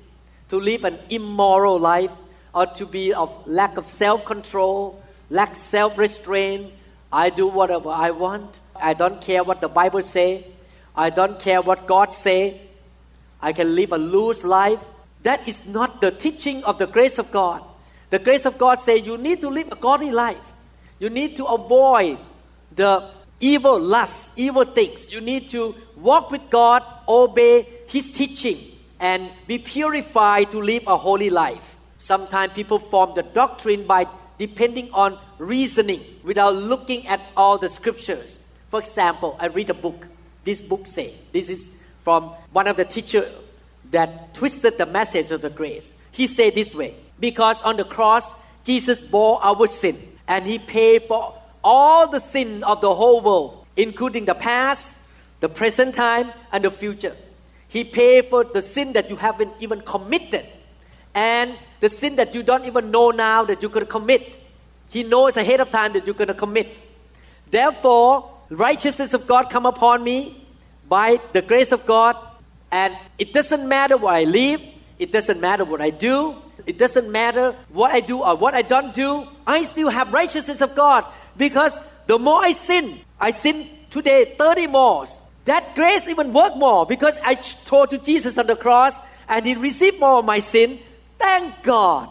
to 0.49 0.59
live 0.59 0.83
an 0.83 0.99
immoral 1.09 1.79
life, 1.79 2.11
or 2.53 2.65
to 2.65 2.85
be 2.85 3.13
of 3.13 3.31
lack 3.47 3.77
of 3.77 3.85
self-control, 3.85 5.01
lack 5.29 5.55
self-restraint. 5.55 6.73
I 7.11 7.29
do 7.29 7.47
whatever 7.47 7.89
I 7.89 8.11
want. 8.11 8.53
I 8.75 8.93
don't 8.93 9.21
care 9.21 9.43
what 9.43 9.61
the 9.61 9.67
Bible 9.67 10.01
say. 10.01 10.47
I 10.95 11.09
don't 11.09 11.39
care 11.39 11.61
what 11.61 11.87
God 11.87 12.11
say. 12.11 12.61
I 13.41 13.53
can 13.53 13.75
live 13.75 13.91
a 13.91 13.97
loose 13.97 14.43
life. 14.43 14.79
That 15.23 15.47
is 15.47 15.67
not 15.67 16.01
the 16.01 16.11
teaching 16.11 16.63
of 16.63 16.77
the 16.77 16.87
grace 16.87 17.19
of 17.19 17.31
God. 17.31 17.63
The 18.09 18.19
grace 18.19 18.45
of 18.45 18.57
God 18.57 18.81
say 18.81 18.97
you 18.97 19.17
need 19.17 19.41
to 19.41 19.49
live 19.49 19.71
a 19.71 19.75
godly 19.75 20.11
life. 20.11 20.43
You 20.97 21.09
need 21.09 21.37
to 21.37 21.45
avoid 21.45 22.17
the 22.75 23.09
evil 23.39 23.79
lusts, 23.79 24.31
evil 24.35 24.65
things. 24.65 25.11
You 25.11 25.21
need 25.21 25.49
to 25.51 25.75
walk 25.95 26.31
with 26.31 26.49
God, 26.49 26.83
obey 27.07 27.67
His 27.87 28.11
teaching, 28.11 28.57
and 28.99 29.29
be 29.47 29.57
purified 29.57 30.51
to 30.51 30.61
live 30.61 30.83
a 30.87 30.97
holy 30.97 31.29
life. 31.29 31.77
Sometimes 31.97 32.53
people 32.53 32.79
form 32.79 33.13
the 33.15 33.23
doctrine 33.23 33.85
by 33.85 34.07
depending 34.37 34.89
on 34.93 35.17
reasoning 35.37 36.01
without 36.23 36.55
looking 36.55 37.07
at 37.07 37.21
all 37.35 37.57
the 37.57 37.69
scriptures. 37.69 38.39
For 38.69 38.79
example, 38.79 39.35
I 39.39 39.47
read 39.47 39.69
a 39.69 39.73
book. 39.73 40.07
This 40.43 40.61
book 40.61 40.87
say 40.87 41.13
this 41.31 41.49
is 41.49 41.69
from 42.03 42.23
one 42.51 42.67
of 42.67 42.77
the 42.77 42.85
teacher 42.85 43.29
that 43.91 44.33
twisted 44.33 44.77
the 44.77 44.85
message 44.85 45.31
of 45.31 45.41
the 45.41 45.49
grace. 45.49 45.93
He 46.11 46.27
said 46.27 46.55
this 46.55 46.73
way, 46.73 46.95
because 47.19 47.61
on 47.61 47.77
the 47.77 47.83
cross, 47.83 48.31
Jesus 48.63 48.99
bore 48.99 49.43
our 49.43 49.67
sin 49.67 49.97
and 50.27 50.45
he 50.45 50.59
paid 50.59 51.03
for 51.03 51.35
all 51.63 52.07
the 52.07 52.19
sin 52.19 52.63
of 52.63 52.81
the 52.81 52.93
whole 52.93 53.21
world, 53.21 53.65
including 53.75 54.25
the 54.25 54.35
past, 54.35 54.95
the 55.39 55.49
present 55.49 55.95
time, 55.95 56.31
and 56.51 56.63
the 56.63 56.71
future. 56.71 57.15
He 57.69 57.83
paid 57.83 58.25
for 58.25 58.43
the 58.43 58.61
sin 58.61 58.93
that 58.93 59.09
you 59.09 59.15
haven't 59.15 59.53
even 59.59 59.81
committed 59.81 60.45
and 61.13 61.55
the 61.79 61.89
sin 61.89 62.17
that 62.17 62.35
you 62.35 62.43
don't 62.43 62.65
even 62.65 62.91
know 62.91 63.11
now 63.11 63.45
that 63.45 63.61
you're 63.61 63.71
going 63.71 63.85
to 63.85 63.91
commit. 63.91 64.38
He 64.89 65.03
knows 65.03 65.38
ahead 65.38 65.59
of 65.59 65.69
time 65.69 65.93
that 65.93 66.05
you're 66.05 66.15
going 66.15 66.29
to 66.29 66.33
commit. 66.33 66.67
Therefore, 67.49 68.31
righteousness 68.49 69.13
of 69.13 69.27
God 69.27 69.49
come 69.49 69.65
upon 69.65 70.03
me 70.03 70.45
by 70.88 71.21
the 71.33 71.41
grace 71.41 71.71
of 71.71 71.85
God, 71.85 72.17
and 72.71 72.97
it 73.17 73.33
doesn't 73.33 73.67
matter 73.67 73.97
what 73.97 74.15
I 74.15 74.23
live, 74.23 74.61
it 74.97 75.11
doesn't 75.11 75.39
matter 75.39 75.63
what 75.63 75.81
I 75.81 75.91
do, 75.91 76.35
it 76.65 76.77
doesn't 76.77 77.11
matter 77.11 77.55
what 77.69 77.91
I 77.91 77.99
do 77.99 78.23
or 78.23 78.35
what 78.35 78.55
I 78.55 78.63
don't 78.63 78.93
do, 78.93 79.27
I 79.45 79.63
still 79.63 79.89
have 79.89 80.11
righteousness 80.11 80.61
of 80.61 80.75
God 80.75 81.05
because 81.38 81.77
the 82.07 82.17
more 82.17 82.41
I 82.41 82.51
sin, 82.51 82.99
I 83.19 83.31
sin 83.31 83.69
today 83.89 84.35
30 84.38 84.67
more. 84.67 85.05
That 85.46 85.75
grace 85.75 86.08
even 86.08 86.34
work 86.34 86.55
more 86.58 86.86
because 86.86 87.19
I 87.24 87.36
told 87.36 87.89
to 87.91 87.98
Jesus 87.98 88.38
on 88.38 88.48
the 88.48 88.55
cross 88.55 88.98
and 89.27 89.46
he 89.46 89.55
received 89.55 90.00
more 90.00 90.19
of 90.19 90.25
my 90.25 90.39
sin. 90.39 90.79
Thank 91.17 91.63
God. 91.63 92.10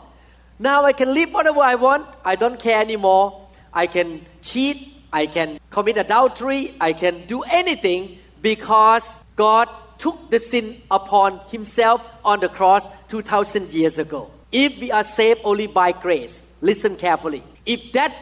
Now 0.59 0.85
I 0.85 0.93
can 0.93 1.15
live 1.15 1.33
whatever 1.33 1.61
I 1.61 1.77
want. 1.77 2.07
I 2.25 2.37
don't 2.37 2.59
care 2.59 2.81
anymore. 2.81 3.49
I 3.73 3.87
can 3.87 4.27
cheat. 4.43 4.95
I 5.13 5.27
can 5.27 5.61
commit 5.71 5.97
adultery. 5.97 6.75
I 6.81 6.93
can 6.93 7.27
do 7.27 7.43
anything 7.43 8.19
because 8.43 9.19
God 9.37 9.69
took 9.99 10.31
the 10.31 10.39
sin 10.39 10.81
upon 10.91 11.41
himself 11.51 12.03
on 12.25 12.41
the 12.41 12.49
cross 12.49 12.89
2000 13.09 13.73
years 13.73 13.99
ago. 13.99 14.31
If 14.51 14.79
we 14.79 14.91
are 14.91 15.03
saved 15.03 15.41
only 15.45 15.67
by 15.67 15.93
grace, 15.93 16.41
listen 16.61 16.97
carefully. 16.97 17.43
If 17.67 17.93
that 17.93 18.15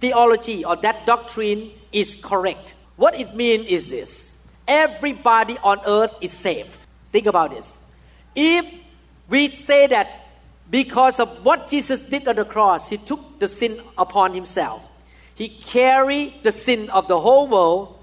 theology 0.00 0.64
or 0.64 0.76
that 0.76 1.06
doctrine 1.06 1.70
is 1.92 2.16
correct, 2.16 2.74
what 2.96 3.18
it 3.18 3.34
means 3.34 3.66
is 3.66 3.88
this. 3.88 4.29
Everybody 4.70 5.58
on 5.58 5.80
earth 5.84 6.14
is 6.20 6.30
saved. 6.30 6.78
Think 7.10 7.26
about 7.26 7.50
this. 7.50 7.76
If 8.36 8.72
we 9.28 9.50
say 9.50 9.88
that 9.88 10.28
because 10.70 11.18
of 11.18 11.44
what 11.44 11.66
Jesus 11.66 12.02
did 12.02 12.28
on 12.28 12.36
the 12.36 12.44
cross, 12.44 12.88
he 12.88 12.96
took 12.96 13.40
the 13.40 13.48
sin 13.48 13.80
upon 13.98 14.32
himself. 14.34 14.86
He 15.34 15.48
carried 15.48 16.44
the 16.44 16.52
sin 16.52 16.88
of 16.90 17.08
the 17.08 17.18
whole 17.18 17.48
world 17.48 17.96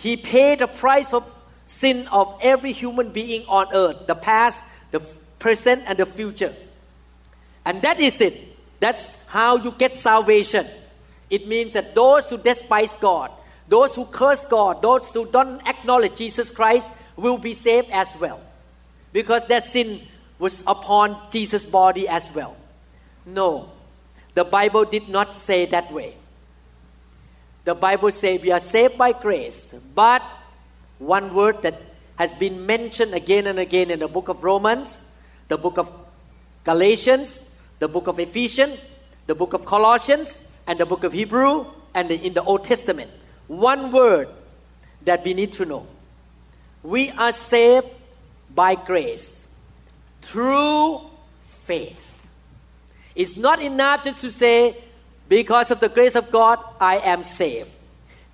he 0.00 0.16
paid 0.16 0.60
the 0.60 0.66
price 0.66 1.10
for 1.10 1.22
sin 1.66 2.08
of 2.08 2.38
every 2.40 2.72
human 2.72 3.12
being 3.12 3.44
on 3.46 3.68
earth, 3.74 4.06
the 4.06 4.14
past, 4.14 4.62
the 4.92 5.00
present, 5.38 5.84
and 5.86 5.98
the 5.98 6.06
future. 6.06 6.54
And 7.66 7.82
that 7.82 8.00
is 8.00 8.18
it. 8.22 8.56
That's 8.80 9.12
how 9.26 9.56
you 9.56 9.72
get 9.72 9.94
salvation. 9.94 10.66
It 11.28 11.46
means 11.46 11.74
that 11.74 11.94
those 11.94 12.30
who 12.30 12.38
despise 12.38 12.96
God, 12.96 13.30
those 13.70 13.94
who 13.94 14.04
curse 14.04 14.44
God, 14.46 14.82
those 14.82 15.10
who 15.12 15.26
don't 15.26 15.66
acknowledge 15.66 16.16
Jesus 16.16 16.50
Christ 16.50 16.90
will 17.16 17.38
be 17.38 17.54
saved 17.54 17.88
as 17.92 18.14
well. 18.18 18.40
Because 19.12 19.46
their 19.46 19.60
sin 19.60 20.02
was 20.40 20.64
upon 20.66 21.16
Jesus' 21.30 21.64
body 21.64 22.08
as 22.08 22.28
well. 22.34 22.56
No, 23.24 23.70
the 24.34 24.44
Bible 24.44 24.84
did 24.84 25.08
not 25.08 25.34
say 25.34 25.66
that 25.66 25.92
way. 25.92 26.16
The 27.64 27.76
Bible 27.76 28.10
says 28.10 28.42
we 28.42 28.50
are 28.50 28.60
saved 28.60 28.98
by 28.98 29.12
grace, 29.12 29.72
but 29.94 30.22
one 30.98 31.32
word 31.32 31.62
that 31.62 31.80
has 32.16 32.32
been 32.32 32.66
mentioned 32.66 33.14
again 33.14 33.46
and 33.46 33.60
again 33.60 33.92
in 33.92 34.00
the 34.00 34.08
book 34.08 34.28
of 34.28 34.42
Romans, 34.42 35.00
the 35.46 35.56
book 35.56 35.78
of 35.78 35.88
Galatians, 36.64 37.48
the 37.78 37.86
book 37.86 38.08
of 38.08 38.18
Ephesians, 38.18 38.78
the 39.28 39.34
book 39.36 39.52
of 39.52 39.64
Colossians, 39.64 40.40
and 40.66 40.80
the 40.80 40.86
book 40.86 41.04
of 41.04 41.12
Hebrew, 41.12 41.66
and 41.94 42.10
in 42.10 42.34
the 42.34 42.42
Old 42.42 42.64
Testament. 42.64 43.10
One 43.50 43.90
word 43.90 44.28
that 45.02 45.24
we 45.24 45.34
need 45.34 45.54
to 45.54 45.64
know. 45.64 45.84
We 46.84 47.10
are 47.10 47.32
saved 47.32 47.92
by 48.54 48.76
grace 48.76 49.44
through 50.22 51.00
faith. 51.64 52.00
It's 53.16 53.36
not 53.36 53.60
enough 53.60 54.04
just 54.04 54.20
to 54.20 54.30
say, 54.30 54.76
because 55.28 55.72
of 55.72 55.80
the 55.80 55.88
grace 55.88 56.14
of 56.14 56.30
God, 56.30 56.60
I 56.80 56.98
am 56.98 57.24
saved. 57.24 57.70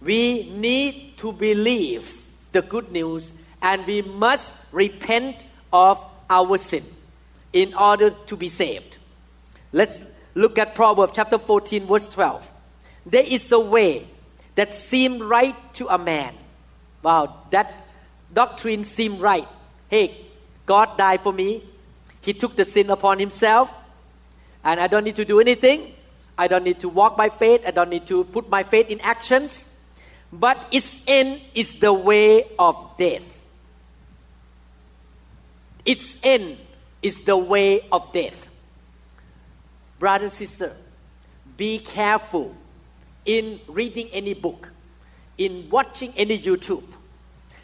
We 0.02 0.50
need 0.50 1.16
to 1.16 1.32
believe 1.32 2.22
the 2.52 2.60
good 2.60 2.92
news 2.92 3.32
and 3.62 3.86
we 3.86 4.02
must 4.02 4.54
repent 4.70 5.46
of 5.72 5.98
our 6.28 6.58
sin 6.58 6.84
in 7.54 7.72
order 7.72 8.10
to 8.10 8.36
be 8.36 8.50
saved. 8.50 8.98
Let's 9.72 9.98
look 10.34 10.58
at 10.58 10.74
Proverbs 10.74 11.14
chapter 11.16 11.38
14, 11.38 11.86
verse 11.86 12.06
12. 12.06 12.46
There 13.06 13.24
is 13.26 13.50
a 13.50 13.58
way 13.58 14.08
that 14.56 14.74
seems 14.74 15.22
right 15.22 15.54
to 15.74 15.86
a 15.86 15.96
man. 15.96 16.34
Wow, 17.02 17.44
that 17.50 17.72
doctrine 18.32 18.84
seemed 18.84 19.20
right. 19.20 19.46
Hey, 19.88 20.26
God 20.64 20.98
died 20.98 21.20
for 21.20 21.32
me. 21.32 21.62
He 22.20 22.34
took 22.34 22.56
the 22.56 22.64
sin 22.64 22.90
upon 22.90 23.20
himself, 23.20 23.72
and 24.64 24.80
I 24.80 24.88
don't 24.88 25.04
need 25.04 25.16
to 25.16 25.24
do 25.24 25.38
anything. 25.38 25.94
I 26.36 26.48
don't 26.48 26.64
need 26.64 26.80
to 26.80 26.88
walk 26.88 27.16
by 27.16 27.28
faith. 27.28 27.62
I 27.66 27.70
don't 27.70 27.88
need 27.88 28.06
to 28.08 28.24
put 28.24 28.50
my 28.50 28.62
faith 28.62 28.90
in 28.90 29.00
actions. 29.00 29.72
But 30.32 30.58
its 30.72 31.00
end 31.06 31.40
is 31.54 31.78
the 31.78 31.92
way 31.92 32.46
of 32.58 32.76
death. 32.98 33.22
Its 35.84 36.18
end 36.22 36.58
is 37.00 37.20
the 37.20 37.36
way 37.36 37.86
of 37.92 38.12
death. 38.12 38.50
Brother 39.98 40.24
and 40.24 40.32
sister, 40.32 40.76
be 41.56 41.78
careful 41.78 42.54
in 43.26 43.60
reading 43.68 44.08
any 44.12 44.32
book, 44.34 44.70
in 45.36 45.68
watching 45.68 46.12
any 46.16 46.38
YouTube, 46.38 46.84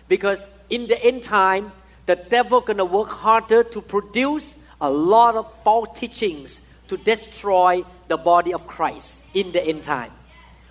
because 0.08 0.44
in 0.68 0.86
the 0.86 1.02
end 1.02 1.22
time, 1.22 1.72
the 2.06 2.16
devil 2.16 2.60
gonna 2.60 2.84
work 2.84 3.08
harder 3.08 3.62
to 3.64 3.80
produce 3.80 4.56
a 4.80 4.90
lot 4.90 5.36
of 5.36 5.50
false 5.62 5.98
teachings 5.98 6.60
to 6.88 6.96
destroy 6.96 7.84
the 8.08 8.16
body 8.16 8.52
of 8.52 8.66
Christ 8.66 9.24
in 9.32 9.52
the 9.52 9.64
end 9.64 9.84
time. 9.84 10.10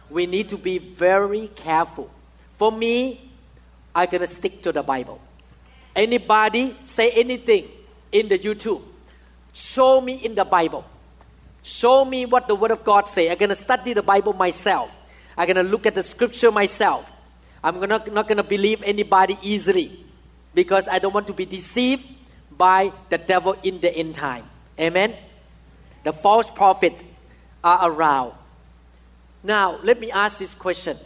We 0.10 0.25
need 0.25 0.50
to 0.50 0.57
be 0.57 0.77
very 0.77 1.48
careful. 1.55 2.10
For 2.57 2.71
me, 2.71 3.31
I'm 3.95 4.10
gonna 4.10 4.27
stick 4.27 4.62
to 4.63 4.71
the 4.71 4.83
Bible. 4.83 5.19
Anybody 5.95 6.75
say 6.83 7.12
anything 7.12 7.67
in 8.12 8.27
the 8.27 8.38
YouTube, 8.38 8.81
show 9.53 10.01
me 10.01 10.15
in 10.15 10.36
the 10.36 10.45
Bible. 10.45 10.86
Show 11.63 12.06
me 12.06 12.25
what 12.25 12.48
the 12.48 12.56
Word 12.56 12.72
of 12.72 12.84
God 12.84 13.08
say. 13.08 13.30
I'm 13.30 13.38
gonna 13.38 13.56
study 13.56 13.94
the 13.94 14.03
Bible 14.03 14.34
myself. 14.34 14.91
I'm 15.38 15.48
gonna 15.48 15.63
look 15.63 15.86
at 15.86 15.96
the 15.96 16.03
Scripture 16.03 16.51
myself. 16.51 17.10
I'm 17.63 17.80
gonna, 17.80 18.03
not 18.12 18.27
gonna 18.27 18.44
believe 18.44 18.82
anybody 18.84 19.38
easily 19.41 20.03
because 20.53 20.88
I 20.88 21.00
don't 21.00 21.14
want 21.14 21.27
to 21.27 21.33
be 21.33 21.46
deceived 21.46 22.07
by 22.57 22.92
the 23.09 23.18
devil 23.18 23.55
in 23.64 23.79
the 23.79 23.94
end 23.96 24.16
time. 24.16 24.50
Amen. 24.79 25.16
The 26.03 26.14
false 26.14 26.50
prophet 26.50 26.94
are 27.64 27.92
around. 27.92 28.33
Now, 29.44 29.79
let 29.83 30.00
me 30.00 30.12
ask 30.12 30.38
this 30.38 30.53
question 30.55 30.98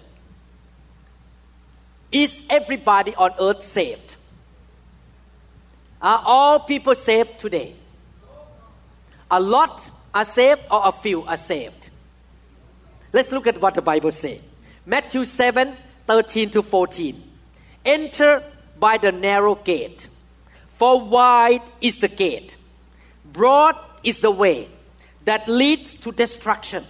Is 2.12 2.44
everybody 2.50 3.14
on 3.16 3.34
earth 3.40 3.64
saved? 3.64 4.16
Are 6.02 6.22
all 6.26 6.60
people 6.60 6.96
saved 6.96 7.40
today? 7.40 7.76
A 9.32 9.40
lot 9.40 9.90
are 10.16 10.26
saved 10.26 10.62
or 10.72 10.82
a 10.86 10.92
few 10.92 11.24
are 11.26 11.38
saved? 11.38 11.90
Let's 13.14 13.32
look 13.32 13.46
at 13.46 13.62
what 13.62 13.76
the 13.76 13.82
Bible 13.84 14.12
says. 14.12 14.40
Matthew 14.86 15.26
7 15.26 15.76
13 16.08 16.50
to 16.52 16.62
14. 16.62 17.22
Enter 17.84 18.44
by 18.80 18.98
the 18.98 19.12
narrow 19.12 19.56
gate, 19.56 20.08
for 20.74 21.00
wide 21.02 21.62
is 21.82 21.98
the 21.98 22.08
gate, 22.08 22.58
broad 23.24 23.76
is 24.04 24.20
the 24.20 24.32
way 24.32 24.68
that 25.26 25.48
leads 25.48 25.96
to 25.96 26.12
destruction. 26.12 26.84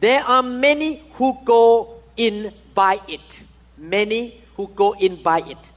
There 0.00 0.22
are 0.22 0.42
many 0.42 1.02
who 1.14 1.38
go 1.44 2.02
in 2.16 2.52
by 2.74 3.00
it. 3.08 3.42
Many 3.78 4.40
who 4.56 4.68
go 4.68 4.92
in 4.92 5.22
by 5.22 5.40
it. 5.40 5.70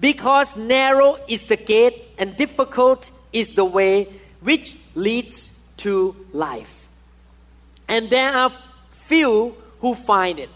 Because 0.00 0.56
narrow 0.56 1.18
is 1.28 1.44
the 1.46 1.56
gate 1.56 2.04
and 2.18 2.36
difficult 2.36 3.10
is 3.32 3.50
the 3.50 3.64
way 3.64 4.08
which 4.40 4.76
leads 4.94 5.50
to 5.78 6.14
life. 6.32 6.86
And 7.88 8.10
there 8.10 8.32
are 8.32 8.52
few 8.92 9.56
who 9.80 9.94
find 9.94 10.38
it. 10.38 10.50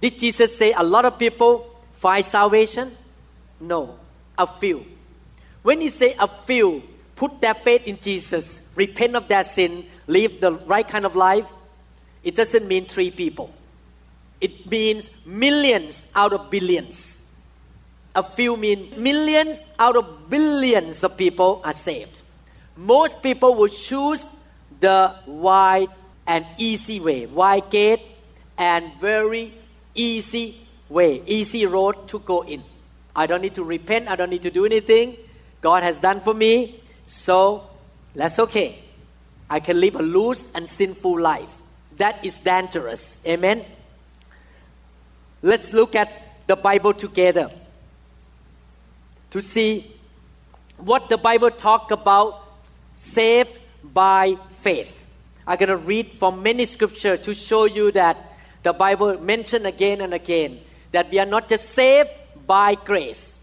Did 0.00 0.18
Jesus 0.18 0.56
say 0.56 0.72
a 0.72 0.82
lot 0.82 1.04
of 1.04 1.18
people 1.18 1.68
find 1.96 2.24
salvation? 2.24 2.96
No, 3.60 3.98
a 4.38 4.46
few. 4.46 4.86
When 5.62 5.80
he 5.80 5.90
say 5.90 6.16
a 6.18 6.26
few, 6.26 6.82
put 7.16 7.40
their 7.40 7.52
faith 7.52 7.82
in 7.84 8.00
Jesus, 8.00 8.66
repent 8.74 9.14
of 9.14 9.28
their 9.28 9.44
sin, 9.44 9.84
live 10.06 10.40
the 10.40 10.52
right 10.52 10.86
kind 10.86 11.04
of 11.04 11.14
life, 11.14 11.46
it 12.22 12.34
doesn't 12.34 12.66
mean 12.66 12.86
three 12.86 13.10
people. 13.10 13.52
It 14.40 14.70
means 14.70 15.10
millions 15.26 16.08
out 16.14 16.32
of 16.32 16.50
billions. 16.50 17.22
A 18.14 18.22
few 18.22 18.56
mean 18.56 18.92
millions 18.96 19.62
out 19.78 19.96
of 19.96 20.30
billions 20.30 21.04
of 21.04 21.16
people 21.16 21.60
are 21.62 21.74
saved. 21.74 22.19
Most 22.80 23.22
people 23.22 23.56
will 23.56 23.68
choose 23.68 24.26
the 24.80 25.14
wide 25.26 25.90
and 26.26 26.46
easy 26.56 26.98
way, 26.98 27.26
wide 27.26 27.68
gate 27.68 28.00
and 28.56 28.90
very 28.98 29.52
easy 29.94 30.66
way, 30.88 31.22
easy 31.26 31.66
road 31.66 32.08
to 32.08 32.20
go 32.20 32.42
in. 32.42 32.64
I 33.14 33.26
don't 33.26 33.42
need 33.42 33.54
to 33.56 33.64
repent, 33.64 34.08
I 34.08 34.16
don't 34.16 34.30
need 34.30 34.44
to 34.44 34.50
do 34.50 34.64
anything. 34.64 35.18
God 35.60 35.82
has 35.82 35.98
done 35.98 36.20
for 36.20 36.32
me, 36.32 36.80
so 37.04 37.68
that's 38.14 38.38
okay. 38.38 38.78
I 39.50 39.60
can 39.60 39.78
live 39.78 39.96
a 39.96 40.02
loose 40.02 40.50
and 40.54 40.66
sinful 40.66 41.20
life. 41.20 41.50
That 41.98 42.24
is 42.24 42.38
dangerous. 42.38 43.22
Amen. 43.26 43.62
Let's 45.42 45.74
look 45.74 45.94
at 45.94 46.10
the 46.46 46.56
Bible 46.56 46.94
together 46.94 47.50
to 49.32 49.42
see 49.42 49.94
what 50.78 51.10
the 51.10 51.18
Bible 51.18 51.50
talk 51.50 51.90
about 51.90 52.39
saved 53.00 53.58
by 53.82 54.36
faith. 54.60 54.94
I'm 55.46 55.56
going 55.56 55.70
to 55.70 55.76
read 55.78 56.12
from 56.12 56.42
many 56.42 56.66
scripture 56.66 57.16
to 57.16 57.34
show 57.34 57.64
you 57.64 57.90
that 57.92 58.36
the 58.62 58.74
Bible 58.74 59.18
mentioned 59.18 59.66
again 59.66 60.02
and 60.02 60.12
again 60.12 60.60
that 60.92 61.10
we 61.10 61.18
are 61.18 61.26
not 61.26 61.48
just 61.48 61.70
saved 61.70 62.10
by 62.46 62.74
grace, 62.74 63.38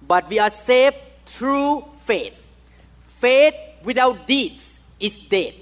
but 0.00 0.28
we 0.30 0.38
are 0.38 0.48
saved 0.48 0.96
through 1.26 1.84
faith. 2.04 2.48
Faith 3.20 3.54
without 3.84 4.26
deeds 4.26 4.78
is 4.98 5.18
dead. 5.18 5.52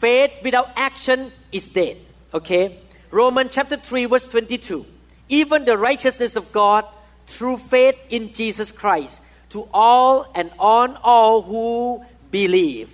Faith 0.00 0.32
without 0.42 0.70
action 0.76 1.30
is 1.52 1.68
dead. 1.68 1.98
Okay? 2.32 2.78
Romans 3.10 3.50
chapter 3.52 3.76
3, 3.76 4.06
verse 4.06 4.26
22. 4.26 4.86
Even 5.28 5.66
the 5.66 5.76
righteousness 5.76 6.36
of 6.36 6.50
God 6.52 6.86
through 7.26 7.58
faith 7.58 7.98
in 8.08 8.32
Jesus 8.32 8.70
Christ 8.70 9.20
to 9.50 9.68
all 9.74 10.30
and 10.34 10.50
on 10.58 10.96
all 11.02 11.42
who 11.42 12.04
believe. 12.36 12.90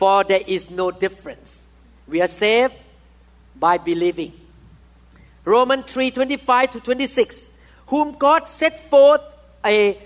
For 0.00 0.24
there 0.24 0.44
is 0.46 0.70
no 0.70 0.90
difference. 0.90 1.62
We 2.08 2.22
are 2.22 2.32
saved 2.44 2.74
by 3.54 3.76
believing. 3.76 4.32
Romans 5.44 5.92
3 5.92 6.10
25 6.10 6.70
to 6.70 6.80
26. 6.80 7.46
Whom 7.88 8.16
God 8.16 8.48
set 8.48 8.80
forth 8.88 9.20
a 9.64 9.98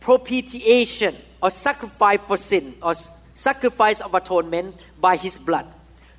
propitiation 0.00 1.14
or 1.40 1.50
sacrifice 1.50 2.20
for 2.26 2.36
sin 2.36 2.74
or 2.82 2.94
sacrifice 3.34 4.00
of 4.00 4.14
atonement 4.14 4.74
by 5.00 5.16
his 5.16 5.38
blood 5.38 5.66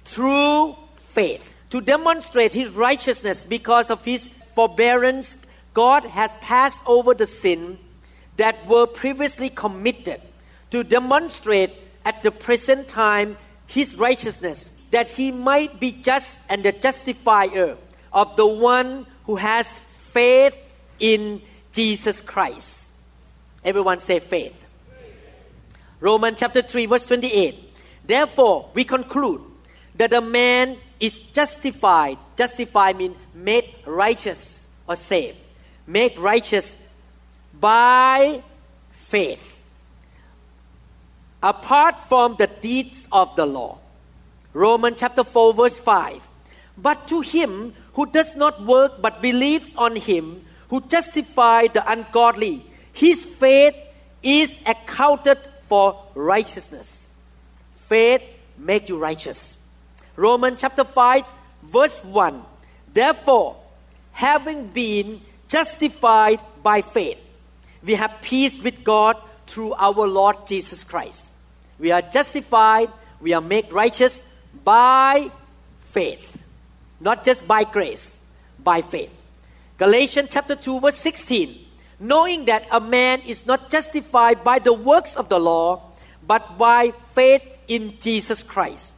through 0.06 0.76
faith 1.18 1.44
to 1.70 1.82
demonstrate 1.82 2.54
his 2.54 2.70
righteousness 2.72 3.44
because 3.44 3.90
of 3.90 4.06
his 4.06 4.30
forbearance 4.56 5.38
god 5.74 6.06
has 6.06 6.34
passed 6.42 6.82
over 6.86 7.16
the 7.16 7.26
sin 7.26 7.78
that 8.38 8.56
were 8.68 8.86
previously 8.86 9.50
committed 9.50 10.22
to 10.70 10.84
demonstrate 10.84 11.72
at 12.08 12.24
the 12.24 12.32
present 12.32 12.88
time 12.88 13.36
his 13.68 13.96
righteousness 13.96 14.70
that 14.92 15.10
he 15.10 15.30
might 15.30 15.78
be 15.78 15.92
just 15.92 16.40
and 16.48 16.64
the 16.64 16.72
justifier 16.72 17.76
of 18.14 18.34
the 18.38 18.48
one 18.48 19.06
who 19.26 19.36
has 19.36 19.68
faith 20.14 20.56
in 21.02 21.42
Jesus 21.74 22.22
Christ. 22.22 22.88
Everyone 23.62 24.00
say 24.00 24.20
faith. 24.20 24.56
Romans 26.00 26.38
chapter 26.40 26.62
3, 26.62 26.86
verse 26.86 27.06
28. 27.06 27.76
Therefore, 28.06 28.70
we 28.74 28.86
conclude 28.86 29.42
that 29.96 30.14
a 30.14 30.22
man 30.22 30.78
is 31.02 31.20
justified. 31.20 32.18
Justify 32.38 32.94
means 32.94 33.18
made 33.36 33.68
righteous 33.86 34.64
or 34.88 34.96
saved. 34.96 35.38
Made 35.86 36.18
righteous 36.18 36.78
by 37.60 38.42
faith. 38.94 39.57
Apart 41.42 42.00
from 42.10 42.36
the 42.38 42.48
deeds 42.48 43.08
of 43.12 43.36
the 43.36 43.46
law. 43.46 43.78
Romans 44.54 44.98
chapter 45.00 45.24
4, 45.24 45.54
verse 45.54 45.80
5. 45.80 46.22
But 46.78 47.08
to 47.10 47.22
him 47.22 47.74
who 47.94 48.06
does 48.06 48.36
not 48.36 48.64
work 48.64 49.02
but 49.02 49.22
believes 49.22 49.76
on 49.76 49.96
him 49.96 50.46
who 50.70 50.82
justifies 50.82 51.70
the 51.74 51.90
ungodly, 51.92 52.66
his 52.94 53.26
faith 53.26 53.76
is 54.24 54.60
accounted 54.66 55.38
for 55.68 56.04
righteousness. 56.16 57.08
Faith 57.88 58.24
make 58.58 58.90
you 58.90 58.98
righteous. 58.98 59.56
Romans 60.16 60.60
chapter 60.60 60.84
5 60.84 61.30
verse 61.64 62.04
1. 62.04 62.44
Therefore, 62.94 63.56
having 64.12 64.68
been 64.68 65.22
justified 65.48 66.40
by 66.64 66.82
faith, 66.82 67.22
we 67.84 67.94
have 67.94 68.22
peace 68.22 68.60
with 68.60 68.84
God 68.84 69.18
through 69.48 69.74
our 69.74 70.08
Lord 70.08 70.46
Jesus 70.46 70.84
Christ. 70.84 71.30
We 71.80 71.92
are 71.92 72.02
justified, 72.02 72.92
we 73.20 73.34
are 73.34 73.42
made 73.42 73.72
righteous 73.72 74.22
by 74.64 75.32
faith. 75.90 76.26
Not 77.00 77.24
just 77.24 77.48
by 77.48 77.64
grace, 77.64 78.20
by 78.64 78.82
faith. 78.82 79.12
Galatians 79.78 80.30
chapter 80.32 80.56
2 80.56 80.82
verse 80.82 80.96
16 80.96 81.68
knowing 82.00 82.46
that 82.46 82.68
a 82.72 82.80
man 82.80 83.22
is 83.22 83.46
not 83.46 83.70
justified 83.72 84.44
by 84.44 84.60
the 84.60 84.74
works 84.74 85.16
of 85.16 85.30
the 85.30 85.40
law, 85.40 85.82
but 86.26 86.58
by 86.58 86.92
faith 87.14 87.42
in 87.68 87.98
Jesus 88.00 88.44
Christ. 88.44 88.94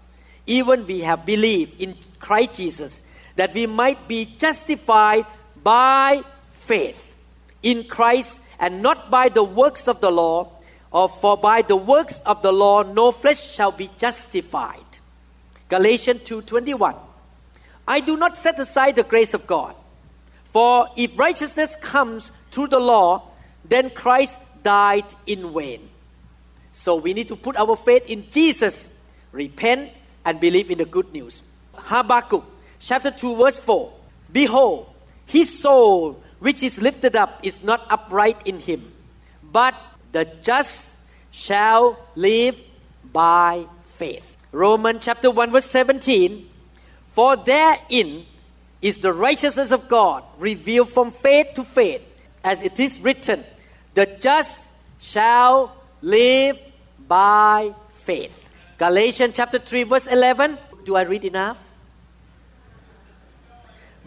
Even 0.46 0.86
we 0.86 1.02
have 1.02 1.26
believed 1.26 1.80
in 1.80 1.96
Christ 2.20 2.56
Jesus, 2.56 3.02
that 3.36 3.54
we 3.54 3.68
might 3.68 4.08
be 4.08 4.26
justified 4.26 5.26
by 5.64 6.24
faith 6.52 7.00
in 7.64 7.84
Christ 7.84 8.40
and 8.60 8.82
not 8.82 9.10
by 9.10 9.30
the 9.30 9.44
works 9.44 9.88
of 9.88 10.02
the 10.02 10.12
law, 10.12 10.52
or 10.92 11.08
for 11.08 11.38
by 11.38 11.62
the 11.62 11.76
works 11.76 12.20
of 12.26 12.42
the 12.42 12.52
law 12.52 12.84
no 12.84 13.12
flesh 13.12 13.54
shall 13.54 13.72
be 13.72 13.90
justified. 13.98 14.90
Galatians 15.70 16.22
2:21 16.24 16.96
I 17.88 18.00
do 18.02 18.18
not 18.18 18.38
set 18.38 18.60
aside 18.60 18.96
the 18.96 19.04
grace 19.04 19.34
of 19.34 19.48
God. 19.48 19.76
For 20.54 20.90
if 20.96 21.18
righteousness 21.18 21.76
comes 21.76 22.32
through 22.52 22.68
the 22.68 22.80
law, 22.80 23.24
then 23.66 23.90
Christ 23.90 24.38
died 24.64 25.06
in 25.26 25.54
vain. 25.54 25.90
So 26.72 26.96
we 26.96 27.14
need 27.14 27.28
to 27.28 27.36
put 27.36 27.56
our 27.58 27.76
faith 27.76 28.06
in 28.06 28.30
Jesus, 28.30 28.90
repent, 29.32 29.92
and 30.26 30.40
believe 30.40 30.70
in 30.70 30.78
the 30.78 30.86
good 30.86 31.12
news. 31.14 31.42
Habakkuk 31.74 32.46
chapter 32.80 33.12
2, 33.12 33.36
verse 33.36 33.60
4 33.60 33.92
Behold, 34.32 34.88
his 35.26 35.60
soul 35.60 36.22
which 36.40 36.64
is 36.64 36.82
lifted 36.82 37.16
up 37.16 37.40
is 37.44 37.64
not 37.64 37.86
upright 37.90 38.48
in 38.48 38.60
him, 38.60 38.92
but 39.44 39.76
the 40.12 40.26
just 40.42 40.96
shall 41.32 42.00
live 42.16 42.58
by 43.12 43.66
faith. 43.98 44.36
Romans 44.52 45.00
chapter 45.02 45.30
1, 45.30 45.52
verse 45.52 45.70
17 45.70 46.50
For 47.14 47.36
therein 47.36 48.26
is 48.82 49.00
the 49.00 49.14
righteousness 49.14 49.72
of 49.72 49.88
God 49.88 50.24
revealed 50.40 50.90
from 50.90 51.12
faith 51.12 51.54
to 51.56 51.64
faith 51.64 52.06
as 52.44 52.62
it 52.62 52.80
is 52.80 53.00
written, 53.00 53.44
the 53.94 54.06
just 54.06 54.66
shall 55.00 55.76
live 56.02 56.58
by 57.08 57.74
faith. 58.04 58.34
Galatians 58.78 59.36
chapter 59.36 59.60
3, 59.60 59.84
verse 59.84 60.08
11. 60.08 60.58
Do 60.86 60.96
I 60.96 61.04
read 61.04 61.26
enough? 61.26 61.58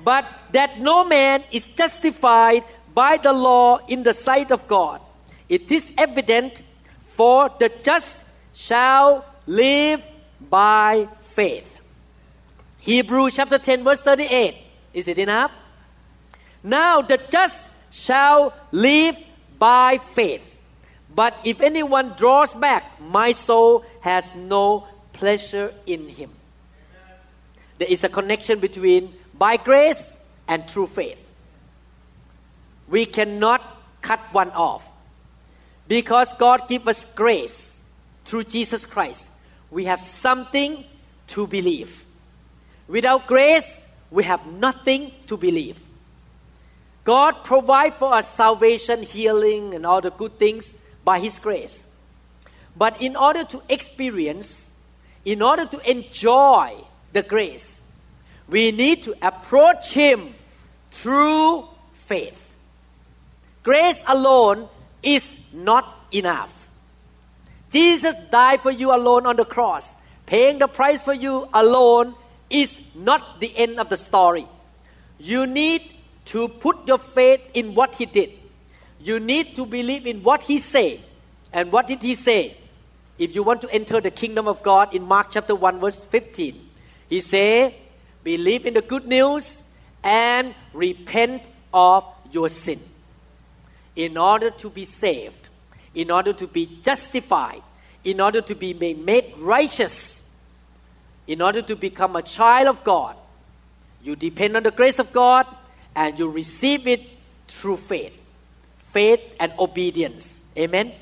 But 0.05 0.27
that 0.53 0.81
no 0.81 1.05
man 1.05 1.45
is 1.51 1.69
justified 1.69 2.65
by 2.95 3.17
the 3.17 3.33
law 3.33 3.79
in 3.89 4.03
the 4.03 4.15
sight 4.15 4.51
of 4.51 4.67
God. 4.69 5.01
It 5.49 5.71
is 5.71 5.93
evident, 5.97 6.63
for 7.15 7.51
the 7.59 7.71
just 7.83 8.25
shall 8.55 9.25
live 9.47 10.03
by 10.41 11.09
faith. 11.35 11.69
Hebrew 12.79 13.31
chapter 13.31 13.59
10, 13.59 13.85
verse 13.85 14.01
38. 14.01 14.57
Is 14.93 15.09
it 15.09 15.19
enough? 15.19 15.53
Now 16.63 17.03
the 17.03 17.19
just 17.31 17.71
shall 17.91 18.53
live 18.73 19.17
by 19.59 19.99
faith. 19.99 20.49
But 21.15 21.37
if 21.45 21.61
anyone 21.61 22.15
draws 22.17 22.55
back, 22.55 23.01
my 23.01 23.33
soul 23.33 23.85
has 24.01 24.35
no 24.35 24.87
pleasure 25.13 25.75
in 25.87 26.09
him. 26.09 26.31
There 27.79 27.89
is 27.89 28.05
a 28.05 28.09
connection 28.09 28.59
between 28.59 29.15
by 29.43 29.57
grace 29.57 30.17
and 30.47 30.69
true 30.69 30.87
faith. 30.87 31.19
We 32.87 33.07
cannot 33.07 33.61
cut 34.01 34.21
one 34.31 34.51
off. 34.51 34.87
Because 35.89 36.33
God 36.35 36.69
gives 36.69 36.87
us 36.87 37.05
grace 37.07 37.81
through 38.25 38.45
Jesus 38.45 38.87
Christ, 38.87 39.31
we 39.69 39.87
have 39.87 40.01
something 40.01 40.85
to 41.35 41.49
believe. 41.49 42.05
Without 42.87 43.27
grace, 43.27 43.85
we 44.13 44.23
have 44.23 44.47
nothing 44.47 45.11
to 45.27 45.37
believe. 45.37 45.77
God 47.03 47.43
provides 47.43 47.97
for 47.97 48.15
us 48.15 48.33
salvation, 48.33 49.03
healing, 49.03 49.75
and 49.75 49.85
all 49.85 50.01
the 50.01 50.13
good 50.13 50.39
things 50.39 50.73
by 51.03 51.19
His 51.19 51.41
grace. 51.41 51.83
But 52.77 53.03
in 53.03 53.17
order 53.17 53.43
to 53.43 53.61
experience, 53.69 54.71
in 55.25 55.43
order 55.43 55.67
to 55.67 55.91
enjoy 55.91 56.77
the 57.13 57.25
grace, 57.25 57.82
we 58.53 58.71
need 58.71 59.03
to 59.05 59.17
approach 59.23 59.95
Him 59.95 60.35
through 60.91 61.67
faith. 62.05 62.39
Grace 63.63 64.05
alone 64.07 64.69
is 65.03 65.35
not 65.55 65.97
enough. 66.13 66.53
Jesus 67.71 68.15
died 68.31 68.61
for 68.61 68.71
you 68.71 68.95
alone 68.95 69.25
on 69.25 69.37
the 69.37 69.47
cross. 69.47 69.95
Paying 70.27 70.59
the 70.59 70.69
price 70.69 71.03
for 71.03 71.15
you 71.15 71.49
alone 71.55 72.15
is 72.51 72.79
not 72.95 73.41
the 73.41 73.57
end 73.57 73.81
of 73.81 73.89
the 73.89 73.97
story. 73.97 74.47
You 75.19 75.47
need 75.47 75.83
to 76.27 76.49
put 76.49 76.87
your 76.87 76.99
faith 76.99 77.41
in 77.55 77.75
what 77.75 77.95
he 77.95 78.05
did. 78.05 78.33
You 79.01 79.19
need 79.19 79.57
to 79.57 79.65
believe 79.65 80.07
in 80.07 80.23
what 80.23 80.43
he 80.43 80.59
said. 80.59 81.01
And 81.55 81.73
what 81.73 81.87
did 81.87 82.03
he 82.03 82.15
say? 82.15 82.59
If 83.19 83.35
you 83.35 83.43
want 83.43 83.63
to 83.63 83.73
enter 83.73 84.01
the 84.01 84.11
kingdom 84.11 84.47
of 84.47 84.63
God 84.63 84.95
in 84.95 85.03
Mark 85.05 85.29
chapter 85.31 85.55
1 85.55 85.81
verse 85.81 85.99
15, 85.99 86.69
he 87.09 87.21
said, 87.23 87.75
believe 88.25 88.67
in 88.67 88.75
the 88.75 88.83
good 88.83 89.07
news 89.07 89.63
and 90.03 90.55
repent 90.73 91.51
of 91.73 92.05
your 92.31 92.49
sin. 92.49 92.81
In 93.95 94.17
order 94.17 94.51
to 94.51 94.71
be 94.71 94.85
saved, 94.85 95.49
in 95.95 96.11
order 96.11 96.33
to 96.33 96.47
be 96.47 96.79
justified, 96.83 97.63
in 98.05 98.21
order 98.21 98.41
to 98.41 98.55
be 98.55 98.75
made 98.75 99.35
righteous, 99.39 100.27
in 101.27 101.41
order 101.41 101.63
to 101.63 101.77
become 101.77 102.17
a 102.17 102.23
child 102.23 102.69
of 102.69 102.83
God, 102.85 103.17
you 104.03 104.17
depend 104.17 104.57
on 104.57 104.63
the 104.63 104.71
grace 104.71 104.99
of 104.99 105.13
God 105.13 105.47
and 105.95 106.19
you 106.19 106.29
receive 106.29 106.87
it 106.87 107.03
through 107.47 107.77
faith. 107.77 108.19
Faith 108.93 109.21
and 109.39 109.53
obedience. 109.59 110.45
Amen. 110.57 110.93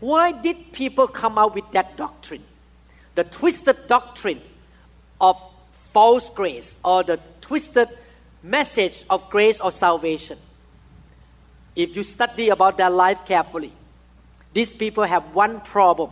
Why 0.00 0.32
did 0.32 0.72
people 0.72 1.08
come 1.08 1.38
out 1.38 1.54
with 1.54 1.70
that 1.72 1.96
doctrine? 1.96 2.42
The 3.14 3.24
twisted 3.24 3.86
doctrine 3.86 4.40
of 5.20 5.40
false 5.96 6.28
grace 6.28 6.76
or 6.84 7.02
the 7.02 7.18
twisted 7.40 7.88
message 8.42 9.02
of 9.08 9.30
grace 9.30 9.62
or 9.62 9.72
salvation. 9.72 10.36
If 11.74 11.96
you 11.96 12.02
study 12.02 12.50
about 12.50 12.76
their 12.76 12.90
life 12.90 13.24
carefully, 13.24 13.72
these 14.52 14.74
people 14.74 15.04
have 15.04 15.34
one 15.34 15.58
problem. 15.62 16.10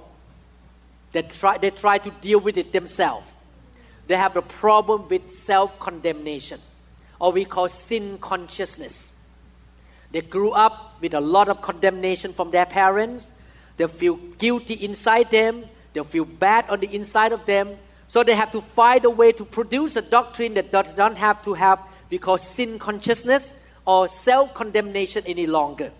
They 1.12 1.20
try, 1.20 1.58
they 1.58 1.68
try 1.68 1.98
to 1.98 2.10
deal 2.22 2.40
with 2.40 2.56
it 2.56 2.72
themselves. 2.72 3.26
They 4.06 4.16
have 4.16 4.34
a 4.36 4.40
problem 4.40 5.06
with 5.08 5.30
self 5.30 5.78
condemnation 5.78 6.62
or 7.20 7.32
we 7.32 7.44
call 7.44 7.68
sin 7.68 8.16
consciousness. 8.16 9.12
They 10.12 10.22
grew 10.22 10.52
up 10.52 10.96
with 11.02 11.12
a 11.12 11.20
lot 11.20 11.50
of 11.50 11.60
condemnation 11.60 12.32
from 12.32 12.52
their 12.52 12.64
parents. 12.64 13.30
They 13.76 13.86
feel 13.86 14.16
guilty 14.38 14.82
inside 14.82 15.30
them. 15.30 15.66
They 15.92 16.02
feel 16.04 16.24
bad 16.24 16.70
on 16.70 16.80
the 16.80 16.88
inside 16.88 17.32
of 17.32 17.44
them. 17.44 17.76
So 18.14 18.22
they 18.22 18.36
have 18.36 18.52
to 18.52 18.60
find 18.60 19.04
a 19.04 19.10
way 19.10 19.32
to 19.32 19.44
produce 19.44 19.96
a 19.96 20.00
doctrine 20.00 20.54
that 20.54 20.70
does 20.70 20.86
not 20.96 21.16
have 21.16 21.42
to 21.46 21.54
have 21.54 21.80
we 22.10 22.18
call 22.18 22.38
sin 22.38 22.78
consciousness 22.78 23.52
or 23.84 24.06
self 24.06 24.54
condemnation 24.54 25.24
any 25.26 25.48
longer. 25.48 25.90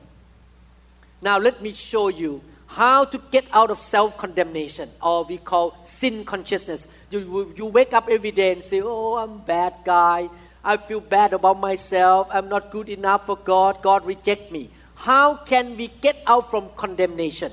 Now 1.21 1.39
let 1.39 1.61
me 1.61 1.75
show 1.75 2.07
you 2.07 2.41
how 2.69 3.05
to 3.07 3.19
get 3.33 3.47
out 3.53 3.73
of 3.73 3.81
self 3.81 4.17
condemnation, 4.17 4.91
or 5.03 5.25
we 5.25 5.39
call 5.39 5.77
sin 5.83 6.25
consciousness. 6.25 6.87
You, 7.11 7.53
you 7.57 7.67
wake 7.67 7.93
up 7.93 8.09
every 8.09 8.31
day 8.31 8.53
and 8.53 8.63
say, 8.63 8.81
Oh, 8.81 9.17
I'm 9.17 9.39
bad 9.39 9.75
guy. 9.85 10.31
I 10.63 10.77
feel 10.77 11.01
bad 11.01 11.33
about 11.33 11.59
myself. 11.59 12.29
I'm 12.31 12.49
not 12.49 12.71
good 12.71 12.91
enough 12.91 13.27
for 13.27 13.37
God. 13.37 13.83
God 13.83 14.07
reject 14.07 14.53
me. 14.53 14.71
How 14.95 15.35
can 15.35 15.77
we 15.77 15.89
get 15.89 16.23
out 16.29 16.49
from 16.49 16.69
condemnation? 16.77 17.51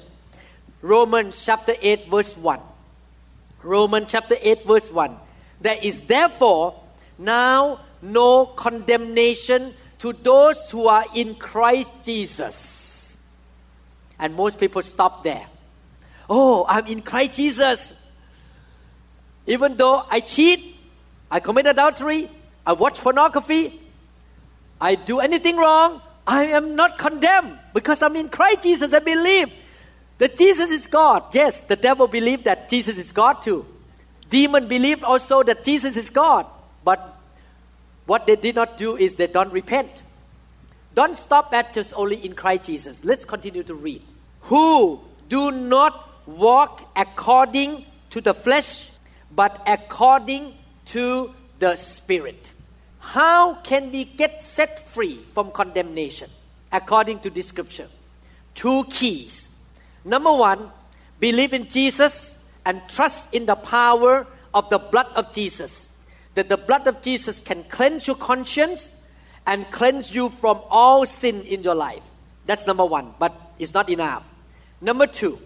Romans 0.84 1.44
chapter 1.44 1.74
8, 1.82 2.10
verse 2.12 2.38
1. 2.38 2.60
Romans 3.64 4.08
chapter 4.10 4.36
8, 4.40 4.64
verse 4.66 4.92
1. 4.92 5.18
There 5.62 5.78
is 5.82 6.02
therefore 6.02 6.82
now 7.18 7.82
no 8.02 8.46
condemnation 8.46 9.74
to 10.00 10.14
those 10.14 10.58
who 10.72 10.88
are 10.88 11.06
in 11.16 11.36
Christ 11.36 11.94
Jesus. 12.04 13.16
And 14.18 14.36
most 14.36 14.60
people 14.60 14.82
stop 14.82 15.24
there. 15.24 15.46
Oh, 16.30 16.66
I'm 16.68 16.88
in 16.88 17.02
Christ 17.02 17.34
Jesus. 17.34 17.94
Even 19.46 19.78
though 19.78 20.06
I 20.10 20.20
cheat, 20.22 20.76
I 21.30 21.40
commit 21.40 21.68
adultery, 21.68 22.30
I 22.66 22.74
watch 22.74 23.00
pornography, 23.00 23.80
I 24.80 24.96
do 24.96 25.20
anything 25.20 25.58
wrong, 25.58 26.02
I 26.26 26.46
am 26.46 26.76
not 26.76 26.98
condemned 26.98 27.58
because 27.74 28.02
I'm 28.02 28.16
in 28.16 28.30
Christ 28.30 28.64
Jesus. 28.64 28.94
I 28.94 29.00
believe 29.00 29.52
that 30.22 30.38
Jesus 30.38 30.70
is 30.70 30.86
God. 30.86 31.24
Yes, 31.34 31.62
the 31.62 31.76
devil 31.76 32.06
believed 32.08 32.44
that 32.44 32.70
Jesus 32.70 33.00
is 33.00 33.12
God 33.12 33.42
too. 33.42 33.66
Demon 34.30 34.68
believed 34.68 35.04
also 35.04 35.42
that 35.42 35.64
Jesus 35.64 35.98
is 35.98 36.12
God. 36.12 36.46
But 36.84 37.18
what 38.06 38.28
they 38.28 38.36
did 38.36 38.54
not 38.54 38.78
do 38.78 38.96
is 38.96 39.16
they 39.16 39.26
don't 39.26 39.52
repent. 39.52 39.90
Don't 40.94 41.18
stop 41.18 41.52
at 41.56 41.74
just 41.74 41.92
only 41.96 42.18
in 42.24 42.36
Christ 42.36 42.66
Jesus. 42.66 43.04
Let's 43.04 43.26
continue 43.26 43.64
to 43.64 43.74
read. 43.74 44.04
Who 44.42 45.02
do 45.28 45.50
not 45.50 46.28
walk 46.28 46.88
according 46.96 47.86
to 48.12 48.22
the 48.22 48.36
flesh, 48.36 48.92
but 49.32 49.60
according 49.66 50.54
to 50.94 51.34
the 51.58 51.76
Spirit. 51.78 52.52
How 53.00 53.56
can 53.56 53.92
we 53.92 54.04
get 54.04 54.44
set 54.44 54.88
free 54.90 55.20
from 55.34 55.50
condemnation 55.50 56.30
according 56.72 57.22
to 57.22 57.32
this 57.32 57.48
scripture? 57.48 57.88
Two 58.54 58.84
keys. 58.84 59.48
Number 60.04 60.34
one, 60.34 60.72
believe 61.20 61.54
in 61.54 61.70
Jesus 61.70 62.38
and 62.66 62.82
trust 62.88 63.34
in 63.34 63.46
the 63.46 63.56
power 63.56 64.28
of 64.54 64.70
the 64.70 64.80
blood 64.80 65.08
of 65.16 65.34
Jesus. 65.34 65.90
That 66.36 66.50
the 66.50 66.58
blood 66.58 66.88
of 66.88 67.02
Jesus 67.02 67.42
can 67.42 67.64
cleanse 67.66 68.08
your 68.08 68.16
conscience 68.16 68.90
and 69.46 69.70
cleanse 69.72 70.14
you 70.14 70.30
from 70.30 70.62
all 70.70 71.06
sin 71.06 71.42
in 71.42 71.64
your 71.64 71.76
life. 71.76 72.04
That's 72.46 72.66
number 72.68 72.86
one, 72.86 73.14
but 73.20 73.36
it's 73.60 73.74
not 73.74 73.90
enough. 73.90 74.24
Number 74.80 75.08
two, 75.08 75.40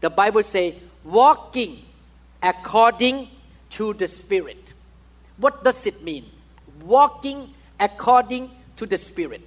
the 0.00 0.10
Bible 0.10 0.42
says, 0.42 0.74
walking 1.04 1.82
according 2.42 3.28
to 3.70 3.94
the 3.94 4.08
Spirit. 4.08 4.72
What 5.36 5.64
does 5.64 5.86
it 5.86 6.02
mean? 6.02 6.24
Walking 6.82 7.52
according 7.78 8.50
to 8.76 8.86
the 8.86 8.98
Spirit. 8.98 9.42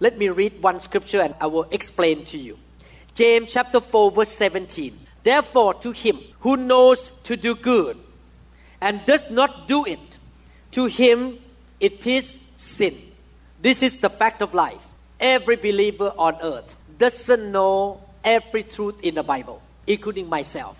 Let 0.00 0.18
me 0.18 0.28
read 0.28 0.62
one 0.62 0.80
scripture 0.80 1.20
and 1.20 1.34
I 1.40 1.46
will 1.46 1.66
explain 1.70 2.24
to 2.26 2.38
you. 2.38 2.58
James 3.18 3.52
chapter 3.52 3.80
4, 3.80 4.12
verse 4.12 4.28
17. 4.28 4.96
Therefore, 5.24 5.74
to 5.74 5.90
him 5.90 6.20
who 6.38 6.56
knows 6.56 7.10
to 7.24 7.36
do 7.36 7.56
good 7.56 7.98
and 8.80 9.04
does 9.06 9.28
not 9.28 9.66
do 9.66 9.84
it, 9.84 9.98
to 10.70 10.84
him 10.84 11.36
it 11.80 12.06
is 12.06 12.38
sin. 12.56 12.96
This 13.60 13.82
is 13.82 13.98
the 13.98 14.08
fact 14.08 14.40
of 14.40 14.54
life. 14.54 14.80
Every 15.18 15.56
believer 15.56 16.12
on 16.16 16.36
earth 16.40 16.76
doesn't 16.96 17.50
know 17.50 18.00
every 18.22 18.62
truth 18.62 19.02
in 19.02 19.16
the 19.16 19.24
Bible, 19.24 19.60
including 19.84 20.28
myself. 20.28 20.78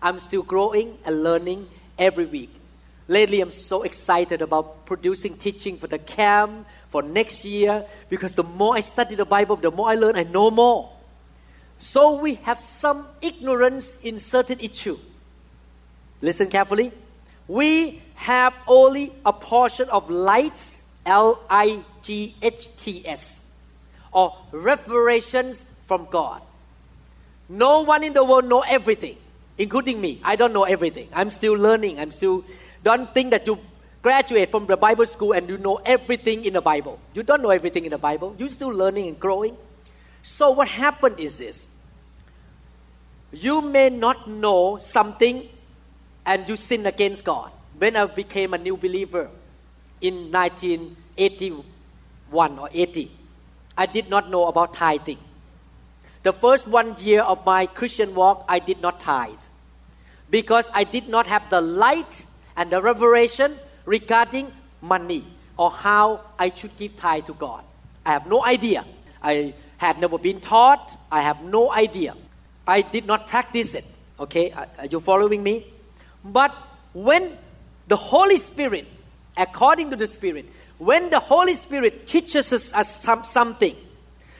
I'm 0.00 0.20
still 0.20 0.44
growing 0.44 0.96
and 1.04 1.24
learning 1.24 1.66
every 1.98 2.26
week. 2.26 2.54
Lately, 3.08 3.40
I'm 3.40 3.50
so 3.50 3.82
excited 3.82 4.42
about 4.42 4.86
producing 4.86 5.36
teaching 5.36 5.78
for 5.78 5.88
the 5.88 5.98
camp 5.98 6.68
for 6.90 7.02
next 7.02 7.44
year 7.44 7.84
because 8.08 8.36
the 8.36 8.44
more 8.44 8.76
I 8.76 8.80
study 8.80 9.16
the 9.16 9.24
Bible, 9.26 9.56
the 9.56 9.72
more 9.72 9.90
I 9.90 9.96
learn, 9.96 10.14
I 10.14 10.22
know 10.22 10.52
more. 10.52 10.93
So 11.78 12.20
we 12.20 12.34
have 12.46 12.58
some 12.58 13.06
ignorance 13.20 13.94
in 14.02 14.18
certain 14.18 14.60
issue. 14.60 14.98
Listen 16.22 16.48
carefully. 16.48 16.92
We 17.46 18.02
have 18.14 18.54
only 18.66 19.12
a 19.26 19.32
portion 19.32 19.88
of 19.90 20.08
lights, 20.08 20.82
L 21.04 21.42
I 21.50 21.84
G 22.02 22.34
H 22.40 22.74
T 22.76 23.06
S, 23.06 23.44
or 24.12 24.34
revelations 24.50 25.64
from 25.86 26.06
God. 26.10 26.40
No 27.48 27.82
one 27.82 28.02
in 28.02 28.14
the 28.14 28.24
world 28.24 28.46
know 28.46 28.62
everything, 28.62 29.18
including 29.58 30.00
me. 30.00 30.20
I 30.24 30.36
don't 30.36 30.54
know 30.54 30.64
everything. 30.64 31.08
I'm 31.12 31.30
still 31.30 31.52
learning. 31.52 32.00
I'm 32.00 32.12
still. 32.12 32.44
Don't 32.82 33.12
think 33.12 33.32
that 33.32 33.46
you 33.46 33.58
graduate 34.00 34.50
from 34.50 34.64
the 34.64 34.76
Bible 34.76 35.06
school 35.06 35.32
and 35.32 35.48
you 35.48 35.58
know 35.58 35.76
everything 35.84 36.46
in 36.46 36.54
the 36.54 36.62
Bible. 36.62 36.98
You 37.12 37.22
don't 37.22 37.42
know 37.42 37.50
everything 37.50 37.84
in 37.84 37.90
the 37.90 37.98
Bible. 37.98 38.34
You're 38.38 38.48
still 38.48 38.72
learning 38.72 39.08
and 39.08 39.20
growing. 39.20 39.56
So 40.24 40.50
what 40.50 40.66
happened 40.68 41.20
is 41.20 41.38
this. 41.38 41.68
You 43.30 43.60
may 43.60 43.90
not 43.90 44.28
know 44.28 44.78
something 44.80 45.48
and 46.24 46.48
you 46.48 46.56
sin 46.56 46.86
against 46.86 47.24
God. 47.24 47.52
When 47.76 47.94
I 47.94 48.06
became 48.06 48.54
a 48.54 48.58
new 48.58 48.78
believer 48.78 49.28
in 50.00 50.32
1981 50.32 52.58
or 52.58 52.70
80, 52.72 53.10
I 53.76 53.86
did 53.86 54.08
not 54.08 54.30
know 54.30 54.46
about 54.46 54.72
tithing. 54.72 55.18
The 56.22 56.32
first 56.32 56.66
one 56.66 56.96
year 57.00 57.20
of 57.20 57.44
my 57.44 57.66
Christian 57.66 58.14
walk, 58.14 58.46
I 58.48 58.60
did 58.60 58.80
not 58.80 59.00
tithe 59.00 59.36
because 60.30 60.70
I 60.72 60.84
did 60.84 61.06
not 61.06 61.26
have 61.26 61.50
the 61.50 61.60
light 61.60 62.24
and 62.56 62.70
the 62.70 62.80
revelation 62.80 63.58
regarding 63.84 64.50
money 64.80 65.26
or 65.58 65.70
how 65.70 66.22
I 66.38 66.50
should 66.50 66.74
give 66.78 66.96
tithe 66.96 67.26
to 67.26 67.34
God. 67.34 67.62
I 68.06 68.12
have 68.12 68.26
no 68.26 68.42
idea. 68.42 68.86
I 69.22 69.52
had 69.86 70.00
never 70.00 70.18
been 70.18 70.40
taught. 70.40 70.98
I 71.10 71.22
have 71.22 71.42
no 71.42 71.72
idea. 71.72 72.14
I 72.66 72.82
did 72.82 73.06
not 73.06 73.28
practice 73.28 73.74
it. 73.74 73.84
Okay, 74.18 74.52
are 74.52 74.86
you 74.86 75.00
following 75.00 75.42
me? 75.42 75.66
But 76.24 76.54
when 76.92 77.36
the 77.88 77.96
Holy 77.96 78.38
Spirit, 78.38 78.86
according 79.36 79.90
to 79.90 79.96
the 79.96 80.06
Spirit, 80.06 80.46
when 80.78 81.10
the 81.10 81.20
Holy 81.20 81.54
Spirit 81.54 82.06
teaches 82.06 82.52
us 82.52 83.00
some, 83.00 83.24
something, 83.24 83.76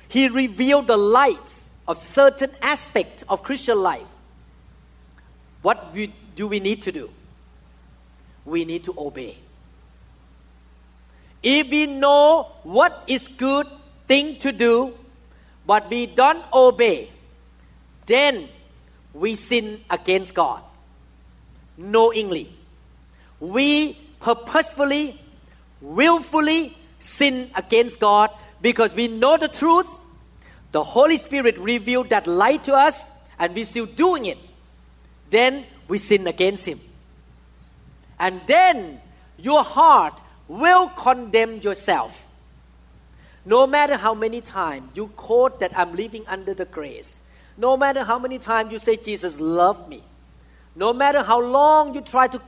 He 0.08 0.28
revealed 0.28 0.86
the 0.86 0.96
lights 0.96 1.68
of 1.86 1.98
certain 1.98 2.50
aspect 2.62 3.24
of 3.28 3.42
Christian 3.42 3.78
life. 3.80 4.06
What 5.62 5.92
we, 5.92 6.14
do 6.36 6.46
we 6.46 6.60
need 6.60 6.82
to 6.82 6.92
do? 6.92 7.10
We 8.44 8.64
need 8.64 8.84
to 8.84 8.94
obey. 8.96 9.38
If 11.42 11.70
we 11.70 11.86
know 11.86 12.52
what 12.62 13.04
is 13.06 13.28
good 13.28 13.66
thing 14.06 14.38
to 14.38 14.52
do, 14.52 14.94
but 15.66 15.88
we 15.90 16.06
don't 16.06 16.44
obey, 16.52 17.10
then 18.06 18.48
we 19.12 19.34
sin 19.34 19.80
against 19.90 20.34
God 20.34 20.62
knowingly. 21.76 22.52
We 23.40 23.98
purposefully, 24.20 25.20
willfully 25.80 26.76
sin 27.00 27.50
against 27.54 28.00
God 28.00 28.30
because 28.60 28.94
we 28.94 29.08
know 29.08 29.36
the 29.36 29.48
truth. 29.48 29.86
The 30.72 30.82
Holy 30.82 31.16
Spirit 31.16 31.58
revealed 31.58 32.10
that 32.10 32.26
light 32.26 32.64
to 32.64 32.74
us 32.74 33.10
and 33.38 33.54
we're 33.54 33.66
still 33.66 33.86
doing 33.86 34.26
it. 34.26 34.38
Then 35.30 35.64
we 35.88 35.98
sin 35.98 36.26
against 36.26 36.64
Him. 36.64 36.80
And 38.18 38.40
then 38.46 39.00
your 39.38 39.64
heart 39.64 40.20
will 40.48 40.88
condemn 40.88 41.60
yourself. 41.60 42.24
No 43.46 43.66
matter 43.66 43.96
how 43.96 44.14
many 44.14 44.40
times 44.40 44.90
you 44.94 45.08
quote 45.08 45.60
that 45.60 45.76
I'm 45.78 45.94
living 45.94 46.24
under 46.26 46.54
the 46.54 46.64
grace, 46.64 47.18
no 47.56 47.76
matter 47.76 48.02
how 48.02 48.18
many 48.18 48.38
times 48.38 48.72
you 48.72 48.78
say 48.78 48.96
Jesus 48.96 49.38
loved 49.38 49.88
me, 49.88 50.02
no 50.74 50.92
matter 50.92 51.22
how 51.22 51.40
long 51.40 51.94
you 51.94 52.00
try 52.00 52.26
to 52.28 52.40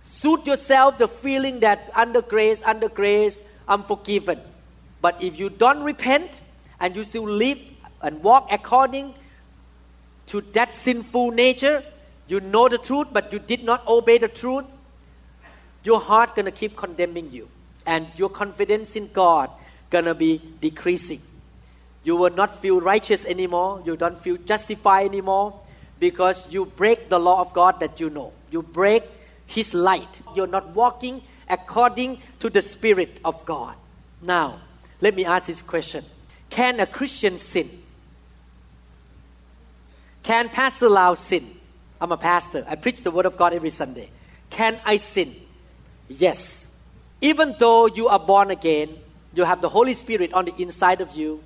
suit 0.00 0.46
yourself 0.46 0.98
the 0.98 1.08
feeling 1.08 1.60
that 1.60 1.90
under 1.94 2.22
grace, 2.22 2.62
under 2.64 2.88
grace, 2.88 3.42
I'm 3.66 3.82
forgiven. 3.82 4.40
But 5.00 5.22
if 5.22 5.38
you 5.38 5.50
don't 5.50 5.82
repent 5.82 6.40
and 6.78 6.94
you 6.94 7.04
still 7.04 7.24
live 7.24 7.58
and 8.00 8.22
walk 8.22 8.48
according 8.52 9.14
to 10.28 10.40
that 10.52 10.76
sinful 10.76 11.32
nature, 11.32 11.84
you 12.28 12.40
know 12.40 12.68
the 12.68 12.78
truth, 12.78 13.08
but 13.12 13.32
you 13.32 13.38
did 13.38 13.64
not 13.64 13.86
obey 13.86 14.18
the 14.18 14.28
truth, 14.28 14.64
your 15.82 16.00
heart 16.00 16.36
gonna 16.36 16.52
keep 16.52 16.76
condemning 16.76 17.30
you, 17.32 17.48
and 17.86 18.06
your 18.16 18.28
confidence 18.28 18.96
in 18.96 19.10
God 19.12 19.50
gonna 19.90 20.14
be 20.14 20.40
decreasing. 20.60 21.20
You 22.04 22.16
will 22.16 22.30
not 22.30 22.60
feel 22.60 22.80
righteous 22.80 23.24
anymore. 23.24 23.82
You 23.84 23.96
don't 23.96 24.20
feel 24.20 24.36
justified 24.36 25.06
anymore 25.06 25.60
because 26.00 26.46
you 26.50 26.66
break 26.66 27.08
the 27.08 27.18
law 27.18 27.40
of 27.40 27.52
God 27.52 27.78
that 27.80 28.00
you 28.00 28.10
know. 28.10 28.32
You 28.50 28.62
break 28.62 29.04
His 29.46 29.72
light. 29.72 30.20
You're 30.34 30.48
not 30.48 30.74
walking 30.74 31.22
according 31.48 32.20
to 32.40 32.50
the 32.50 32.62
Spirit 32.62 33.20
of 33.24 33.44
God. 33.44 33.76
Now, 34.20 34.60
let 35.00 35.14
me 35.14 35.24
ask 35.24 35.46
this 35.46 35.62
question 35.62 36.04
Can 36.50 36.80
a 36.80 36.86
Christian 36.86 37.38
sin? 37.38 37.70
Can 40.22 40.48
Pastor 40.48 40.88
Lau 40.88 41.14
sin? 41.14 41.56
I'm 42.00 42.10
a 42.10 42.16
pastor. 42.16 42.64
I 42.68 42.74
preach 42.74 43.02
the 43.02 43.12
word 43.12 43.26
of 43.26 43.36
God 43.36 43.52
every 43.52 43.70
Sunday. 43.70 44.10
Can 44.50 44.80
I 44.84 44.96
sin? 44.96 45.36
Yes. 46.08 46.66
Even 47.22 47.54
though 47.58 47.86
you 47.86 48.08
are 48.08 48.18
born 48.18 48.50
again, 48.50 48.90
you 49.32 49.44
have 49.44 49.62
the 49.62 49.68
Holy 49.68 49.94
Spirit 49.94 50.34
on 50.34 50.44
the 50.44 50.54
inside 50.60 51.00
of 51.00 51.16
you. 51.16 51.40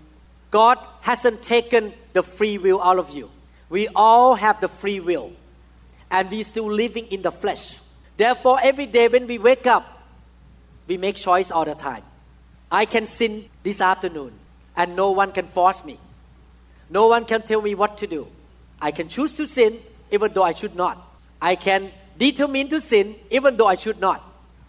God 0.51 0.79
hasn't 1.03 1.43
taken 1.43 1.93
the 2.15 2.23
free 2.23 2.59
will 2.59 2.83
out 2.83 2.99
of 2.99 3.11
you. 3.11 3.31
We 3.69 3.89
all 3.95 4.35
have 4.35 4.61
the 4.61 4.69
free 4.69 5.01
will. 5.01 5.33
And 6.11 6.31
we're 6.31 6.45
still 6.45 6.71
living 6.71 7.07
in 7.09 7.23
the 7.23 7.31
flesh. 7.31 7.79
Therefore, 8.17 8.59
every 8.63 8.87
day 8.87 9.09
when 9.09 9.27
we 9.27 9.39
wake 9.39 9.67
up, 9.67 10.03
we 10.87 10.97
make 10.97 11.17
choice 11.17 11.51
all 11.51 11.65
the 11.65 11.75
time. 11.75 12.03
I 12.71 12.87
can 12.87 13.07
sin 13.07 13.45
this 13.63 13.81
afternoon, 13.81 14.33
and 14.77 14.97
no 14.97 15.11
one 15.11 15.33
can 15.33 15.47
force 15.47 15.85
me. 15.85 15.99
No 16.89 17.09
one 17.09 17.25
can 17.25 17.43
tell 17.43 17.61
me 17.61 17.75
what 17.75 17.99
to 17.99 18.07
do. 18.07 18.27
I 18.81 18.91
can 18.93 19.09
choose 19.09 19.35
to 19.35 19.47
sin 19.47 19.79
even 20.11 20.33
though 20.33 20.43
I 20.43 20.55
should 20.55 20.75
not. 20.75 20.97
I 21.41 21.57
can 21.57 21.91
determine 22.19 22.69
to 22.71 22.81
sin 22.81 23.17
even 23.31 23.57
though 23.57 23.67
I 23.67 23.75
should 23.75 24.01
not. 24.01 24.23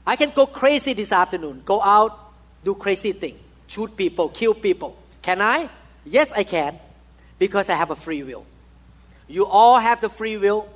I 0.07 0.15
can 0.15 0.31
go 0.31 0.47
crazy 0.47 0.93
this 0.93 1.11
afternoon, 1.11 1.63
go 1.65 1.81
out, 1.81 2.17
do 2.63 2.73
crazy 2.73 3.11
thing, 3.11 3.37
shoot 3.67 3.95
people, 3.97 4.29
kill 4.29 4.53
people. 4.53 4.97
Can 5.21 5.41
I? 5.41 5.69
Yes, 6.05 6.31
I 6.31 6.43
can, 6.43 6.79
because 7.37 7.67
I 7.67 7.75
have 7.75 7.91
a 7.91 7.95
free 7.95 8.23
will. 8.23 8.45
You 9.27 9.45
all 9.45 9.77
have 9.77 9.99
the 9.99 10.07
free 10.07 10.37
will, 10.37 10.69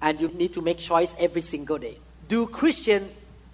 and 0.00 0.20
you 0.20 0.28
need 0.28 0.54
to 0.54 0.62
make 0.62 0.78
choice 0.78 1.16
every 1.18 1.40
single 1.40 1.78
day. 1.78 1.98
Do 2.28 2.46
Christian 2.46 3.10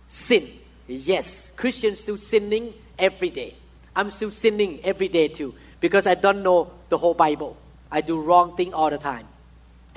sin? 0.06 0.50
Yes, 0.86 1.50
Christians 1.56 2.00
still 2.00 2.18
sinning 2.18 2.74
every 2.98 3.30
day. 3.30 3.54
I'm 3.96 4.10
still 4.10 4.30
sinning 4.30 4.80
every 4.84 5.08
day 5.08 5.28
too 5.28 5.54
because 5.80 6.06
I 6.06 6.14
don't 6.14 6.42
know 6.42 6.70
the 6.88 6.98
whole 6.98 7.14
Bible. 7.14 7.56
I 7.90 8.00
do 8.00 8.20
wrong 8.20 8.56
thing 8.56 8.74
all 8.74 8.90
the 8.90 8.98
time, 8.98 9.26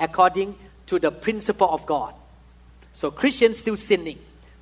according 0.00 0.54
to 0.86 0.98
the 0.98 1.10
principle 1.10 1.68
of 1.68 1.84
God. 1.84 2.14
So 2.92 3.10
Christians 3.10 3.58
still 3.58 3.76
sinning. 3.76 4.18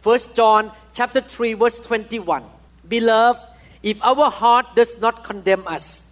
First 0.07 0.37
John 0.37 0.71
chapter 0.95 1.21
3 1.21 1.55
verse 1.55 1.79
21. 1.79 2.45
Beloved, 2.87 3.40
if 3.83 4.01
our 4.05 4.31
heart 4.31 4.77
does 4.77 5.01
not 5.01 5.25
condemn 5.25 5.66
us, 5.66 6.09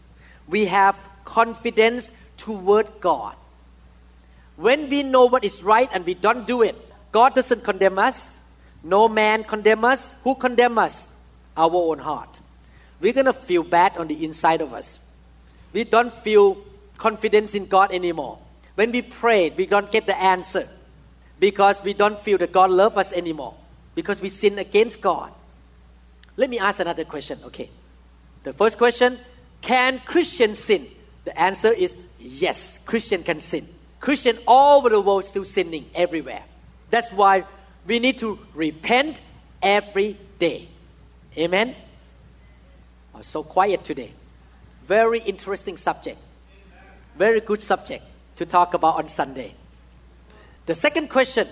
we 0.49 0.65
have 0.65 0.99
confidence 1.25 2.11
toward 2.37 2.91
God. 3.01 3.37
When 4.57 4.89
we 4.91 5.05
know 5.05 5.27
what 5.27 5.45
is 5.45 5.63
right 5.63 5.89
and 5.93 6.05
we 6.05 6.15
don't 6.15 6.45
do 6.45 6.63
it, 6.63 6.75
God 7.13 7.37
doesn't 7.37 7.63
condemn 7.63 8.01
us. 8.01 8.37
No 8.83 9.07
man 9.07 9.45
condemn 9.45 9.85
us. 9.85 10.13
Who 10.25 10.35
condemn 10.35 10.77
us? 10.77 11.07
Our 11.57 11.71
own 11.73 12.01
heart. 12.01 12.41
We're 13.01 13.13
gonna 13.13 13.33
feel 13.33 13.63
bad 13.63 13.97
on 13.97 14.09
the 14.09 14.25
inside 14.25 14.61
of 14.61 14.73
us. 14.73 14.99
We 15.73 15.85
don't 15.85 16.13
feel 16.13 16.59
confidence 16.99 17.55
in 17.55 17.67
God 17.67 17.93
anymore. 17.93 18.41
When 18.75 18.91
we 18.91 19.03
pray, 19.03 19.51
we 19.51 19.67
don't 19.67 19.93
get 19.93 20.09
the 20.09 20.21
answer 20.21 20.69
because 21.39 21.81
we 21.85 21.95
don't 21.95 22.19
feel 22.19 22.39
that 22.39 22.51
God 22.51 22.73
loves 22.73 22.97
us 22.97 23.13
anymore 23.13 23.55
because 23.95 24.21
we 24.21 24.29
sin 24.29 24.59
against 24.59 25.01
God. 25.01 25.33
Let 26.37 26.51
me 26.51 26.59
ask 26.59 26.81
another 26.81 27.05
question. 27.05 27.39
Okay. 27.45 27.71
The 28.43 28.53
first 28.53 28.79
question 28.79 29.19
Can 29.61 30.01
Christians 30.01 30.59
sin? 30.59 30.87
The 31.25 31.39
answer 31.39 31.73
is 31.73 31.97
yes, 32.19 32.79
Christian 32.85 33.23
can 33.23 33.41
sin. 33.41 33.67
Christian 34.01 34.39
all 34.47 34.79
over 34.79 34.91
the 34.91 35.01
world 35.01 35.25
still 35.25 35.45
sinning 35.45 35.87
everywhere. 35.95 36.43
That's 36.91 37.11
why 37.11 37.45
we 37.87 37.99
need 37.99 38.19
to 38.19 38.39
repent 38.53 39.23
every 39.63 40.19
day. 40.39 40.69
Amen. 41.39 41.75
Oh, 43.15 43.23
so 43.23 43.43
quiet 43.43 43.83
today. 43.83 44.13
Very 44.87 45.21
interesting 45.21 45.77
subject. 45.77 46.19
Very 47.17 47.41
good 47.41 47.63
subject 47.63 48.05
to 48.37 48.45
talk 48.45 48.75
about 48.75 48.97
on 48.97 49.09
Sunday. 49.09 49.55
The 50.67 50.75
second 50.75 51.09
question 51.09 51.49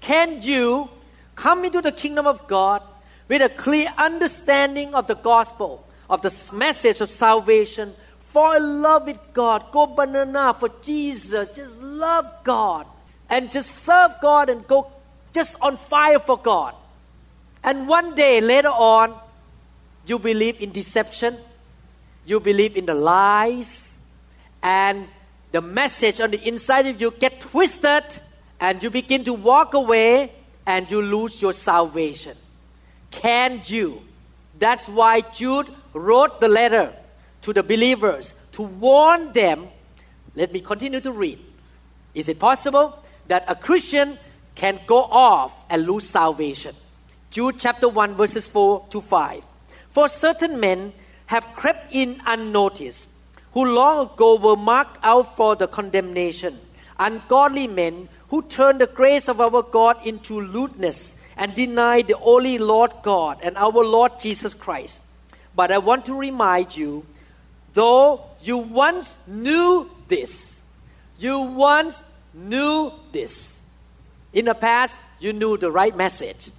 Can 0.00 0.42
you 0.42 0.90
come 1.34 1.64
into 1.64 1.80
the 1.80 1.92
kingdom 1.92 2.26
of 2.26 2.46
God 2.46 2.82
with 3.28 3.42
a 3.42 3.48
clear 3.48 3.92
understanding 3.96 4.94
of 4.94 5.06
the 5.06 5.14
gospel, 5.14 5.86
of 6.08 6.22
the 6.22 6.52
message 6.54 7.00
of 7.00 7.10
salvation, 7.10 7.94
fall 8.18 8.56
in 8.56 8.82
love 8.82 9.06
with 9.06 9.18
God, 9.32 9.64
go 9.72 9.86
banana 9.86 10.54
for 10.54 10.70
Jesus, 10.82 11.50
just 11.50 11.80
love 11.80 12.26
God, 12.44 12.86
and 13.30 13.50
just 13.50 13.70
serve 13.70 14.12
God 14.20 14.50
and 14.50 14.66
go 14.66 14.90
just 15.32 15.56
on 15.62 15.76
fire 15.76 16.18
for 16.18 16.36
God. 16.36 16.74
And 17.62 17.88
one 17.88 18.14
day 18.14 18.40
later 18.40 18.68
on, 18.68 19.18
you 20.06 20.18
believe 20.18 20.60
in 20.60 20.72
deception, 20.72 21.36
you 22.26 22.40
believe 22.40 22.76
in 22.76 22.86
the 22.86 22.94
lies, 22.94 23.98
and 24.62 25.08
the 25.52 25.60
message 25.60 26.20
on 26.20 26.30
the 26.30 26.46
inside 26.46 26.86
of 26.86 27.00
you 27.00 27.10
get 27.12 27.40
twisted, 27.40 28.04
and 28.60 28.82
you 28.82 28.90
begin 28.90 29.24
to 29.24 29.32
walk 29.32 29.74
away 29.74 30.32
and 30.66 30.90
you 30.90 31.02
lose 31.02 31.40
your 31.40 31.52
salvation. 31.52 32.36
Can 33.10 33.62
you? 33.66 34.02
That's 34.58 34.86
why 34.88 35.20
Jude 35.20 35.68
wrote 35.92 36.40
the 36.40 36.48
letter 36.48 36.92
to 37.42 37.52
the 37.52 37.62
believers 37.62 38.34
to 38.52 38.62
warn 38.62 39.32
them. 39.32 39.68
Let 40.34 40.52
me 40.52 40.60
continue 40.60 41.00
to 41.00 41.12
read. 41.12 41.38
Is 42.14 42.28
it 42.28 42.38
possible 42.38 42.98
that 43.28 43.44
a 43.48 43.54
Christian 43.54 44.18
can 44.54 44.80
go 44.86 45.02
off 45.02 45.52
and 45.68 45.86
lose 45.86 46.08
salvation? 46.08 46.74
Jude 47.30 47.56
chapter 47.58 47.88
1, 47.88 48.14
verses 48.14 48.46
4 48.46 48.86
to 48.90 49.00
5. 49.00 49.42
For 49.90 50.08
certain 50.08 50.60
men 50.60 50.92
have 51.26 51.46
crept 51.56 51.92
in 51.92 52.20
unnoticed, 52.26 53.08
who 53.52 53.64
long 53.64 54.06
ago 54.06 54.36
were 54.36 54.56
marked 54.56 54.98
out 55.02 55.36
for 55.36 55.56
the 55.56 55.66
condemnation, 55.66 56.58
ungodly 56.98 57.66
men 57.66 58.08
who 58.34 58.42
turned 58.42 58.80
the 58.80 58.86
grace 58.88 59.28
of 59.28 59.40
our 59.40 59.62
God 59.62 60.04
into 60.04 60.40
lewdness 60.40 61.16
and 61.36 61.54
deny 61.54 62.02
the 62.02 62.18
only 62.18 62.58
Lord 62.58 62.90
God 63.00 63.38
and 63.44 63.56
our 63.56 63.84
Lord 63.84 64.18
Jesus 64.18 64.54
Christ. 64.54 64.98
But 65.54 65.70
I 65.70 65.78
want 65.78 66.06
to 66.06 66.18
remind 66.18 66.76
you, 66.76 67.06
though 67.74 68.26
you 68.42 68.58
once 68.58 69.14
knew 69.28 69.88
this, 70.08 70.60
you 71.16 71.38
once 71.38 72.02
knew 72.34 72.90
this. 73.12 73.60
In 74.32 74.46
the 74.46 74.54
past, 74.56 74.98
you 75.20 75.32
knew 75.32 75.56
the 75.56 75.70
right 75.70 75.96
message 75.96 76.50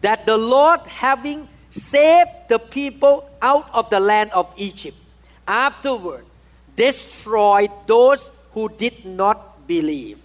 that 0.00 0.24
the 0.24 0.38
Lord, 0.38 0.80
having 0.86 1.46
saved 1.72 2.48
the 2.48 2.58
people 2.58 3.28
out 3.42 3.68
of 3.74 3.90
the 3.90 4.00
land 4.00 4.30
of 4.32 4.48
Egypt, 4.56 4.96
afterward 5.46 6.24
destroyed 6.74 7.70
those 7.86 8.30
who 8.52 8.70
did 8.70 9.04
not 9.04 9.66
believe. 9.66 10.22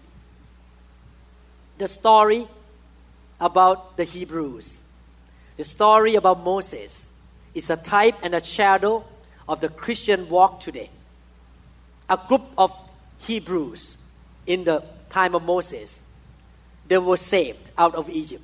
The 1.82 1.88
story 1.88 2.48
about 3.40 3.98
the 3.98 4.04
Hebrews. 4.04 4.78
The 5.58 5.64
story 5.64 6.14
about 6.14 6.44
Moses 6.44 7.08
is 7.56 7.72
a 7.72 7.76
type 7.76 8.18
and 8.22 8.36
a 8.36 8.44
shadow 8.44 9.04
of 9.50 9.62
the 9.62 9.70
Christian 9.70 10.30
walk 10.30 10.60
today. 10.60 10.92
A 12.08 12.20
group 12.28 12.44
of 12.56 12.72
Hebrews 13.22 13.96
in 14.46 14.64
the 14.64 14.84
time 15.10 15.34
of 15.34 15.42
Moses, 15.42 16.02
they 16.88 17.00
were 17.00 17.18
saved 17.18 17.72
out 17.76 17.96
of 17.96 18.12
Egypt. 18.12 18.44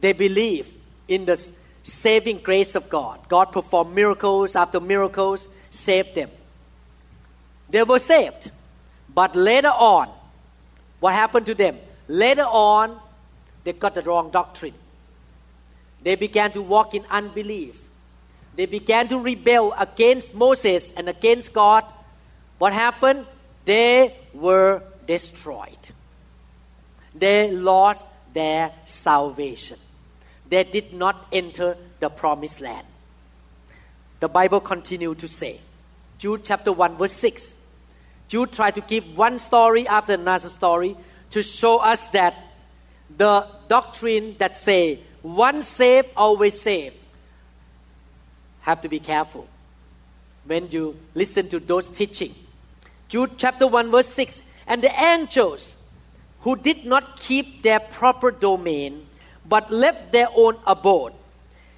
They 0.00 0.14
believed 0.14 0.72
in 1.08 1.26
the 1.26 1.36
saving 1.82 2.38
grace 2.38 2.74
of 2.74 2.88
God. 2.88 3.28
God 3.28 3.52
performed 3.52 3.94
miracles 3.94 4.56
after 4.56 4.80
miracles, 4.80 5.48
saved 5.70 6.14
them. 6.14 6.30
They 7.68 7.82
were 7.82 7.98
saved. 7.98 8.50
But 9.14 9.36
later 9.36 9.68
on, 9.68 10.08
what 10.98 11.12
happened 11.12 11.44
to 11.44 11.54
them? 11.54 11.76
Later 12.12 12.44
on, 12.44 13.00
they 13.64 13.72
got 13.72 13.94
the 13.94 14.02
wrong 14.02 14.30
doctrine. 14.30 14.74
They 16.02 16.14
began 16.14 16.52
to 16.52 16.60
walk 16.60 16.94
in 16.94 17.06
unbelief. 17.08 17.80
They 18.54 18.66
began 18.66 19.08
to 19.08 19.18
rebel 19.18 19.72
against 19.78 20.34
Moses 20.34 20.92
and 20.94 21.08
against 21.08 21.54
God. 21.54 21.84
What 22.58 22.74
happened? 22.74 23.24
They 23.64 24.14
were 24.34 24.82
destroyed. 25.06 25.78
They 27.14 27.50
lost 27.50 28.06
their 28.34 28.72
salvation. 28.84 29.78
They 30.50 30.64
did 30.64 30.92
not 30.92 31.28
enter 31.32 31.78
the 31.98 32.10
promised 32.10 32.60
land. 32.60 32.86
The 34.20 34.28
Bible 34.28 34.60
continued 34.60 35.20
to 35.20 35.28
say, 35.28 35.60
Jude 36.18 36.44
chapter 36.44 36.72
1, 36.72 36.98
verse 36.98 37.12
6. 37.12 37.54
Jude 38.28 38.52
tried 38.52 38.74
to 38.74 38.82
give 38.82 39.16
one 39.16 39.38
story 39.38 39.88
after 39.88 40.12
another 40.12 40.50
story 40.50 40.94
to 41.32 41.42
show 41.42 41.78
us 41.78 42.06
that 42.08 42.34
the 43.16 43.46
doctrine 43.68 44.36
that 44.38 44.54
say 44.54 45.00
once 45.22 45.66
saved 45.68 46.08
always 46.16 46.58
saved 46.60 46.96
have 48.60 48.80
to 48.80 48.88
be 48.88 48.98
careful 48.98 49.46
when 50.44 50.68
you 50.70 50.96
listen 51.14 51.48
to 51.48 51.60
those 51.60 51.90
teaching 51.90 52.34
jude 53.08 53.30
chapter 53.36 53.66
1 53.66 53.90
verse 53.90 54.08
6 54.08 54.42
and 54.66 54.82
the 54.82 54.92
angels 55.02 55.76
who 56.40 56.56
did 56.56 56.84
not 56.84 57.20
keep 57.20 57.62
their 57.62 57.80
proper 57.80 58.30
domain 58.30 59.06
but 59.48 59.70
left 59.70 60.12
their 60.12 60.28
own 60.34 60.56
abode 60.66 61.12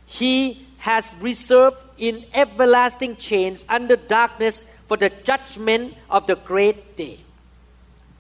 he 0.07 0.66
has 0.78 1.16
reserved 1.20 1.76
in 1.98 2.24
everlasting 2.34 3.16
chains 3.16 3.64
under 3.68 3.96
darkness 3.96 4.64
for 4.86 4.96
the 4.96 5.11
judgment 5.24 5.94
of 6.11 6.26
the 6.26 6.36
great 6.36 6.96
day. 6.96 7.18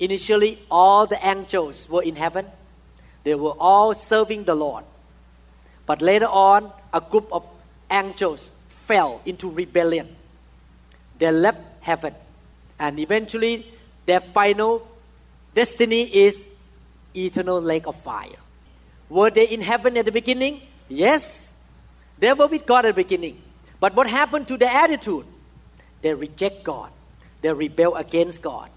Initially, 0.04 0.58
all 0.70 1.06
the 1.06 1.18
angels 1.26 1.88
were 1.88 2.02
in 2.02 2.16
heaven. 2.16 2.44
They 3.22 3.34
were 3.34 3.56
all 3.58 3.94
serving 3.94 4.44
the 4.44 4.54
Lord. 4.54 4.84
But 5.86 6.02
later 6.02 6.26
on, 6.26 6.70
a 6.92 7.00
group 7.00 7.26
of 7.32 7.42
angels 7.90 8.50
fell 8.68 9.22
into 9.24 9.48
rebellion. 9.50 10.14
They 11.18 11.32
left 11.32 11.62
heaven. 11.80 12.14
And 12.78 13.00
eventually, 13.00 13.66
their 14.04 14.20
final 14.20 14.86
destiny 15.54 16.02
is 16.02 16.46
eternal 17.16 17.62
lake 17.62 17.86
of 17.86 17.96
fire. 18.02 18.36
Were 19.08 19.30
they 19.30 19.46
in 19.46 19.62
heaven 19.62 19.96
at 19.96 20.04
the 20.04 20.12
beginning? 20.12 20.60
Yes. 20.90 21.50
They 22.18 22.34
were 22.34 22.48
with 22.48 22.66
God 22.66 22.84
at 22.84 22.94
the 22.94 23.02
beginning. 23.02 23.40
But 23.80 23.96
what 23.96 24.06
happened 24.06 24.48
to 24.48 24.58
their 24.58 24.68
attitude? 24.84 25.24
They 26.02 26.12
reject 26.12 26.62
God. 26.62 26.90
They 27.40 27.54
rebel 27.54 27.94
against 27.94 28.42
God. 28.42 28.68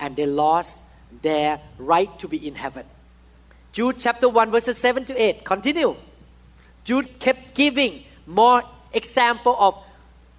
And 0.00 0.16
they 0.16 0.26
lost 0.26 0.80
their 1.22 1.60
right 1.78 2.18
to 2.18 2.28
be 2.28 2.46
in 2.46 2.54
heaven. 2.54 2.86
Jude 3.72 3.96
chapter 3.98 4.28
1 4.28 4.50
verses 4.50 4.78
7 4.78 5.04
to 5.04 5.22
8. 5.22 5.44
Continue. 5.44 5.94
Jude 6.84 7.18
kept 7.20 7.54
giving 7.54 8.02
more 8.26 8.64
example 8.92 9.56
of 9.58 9.76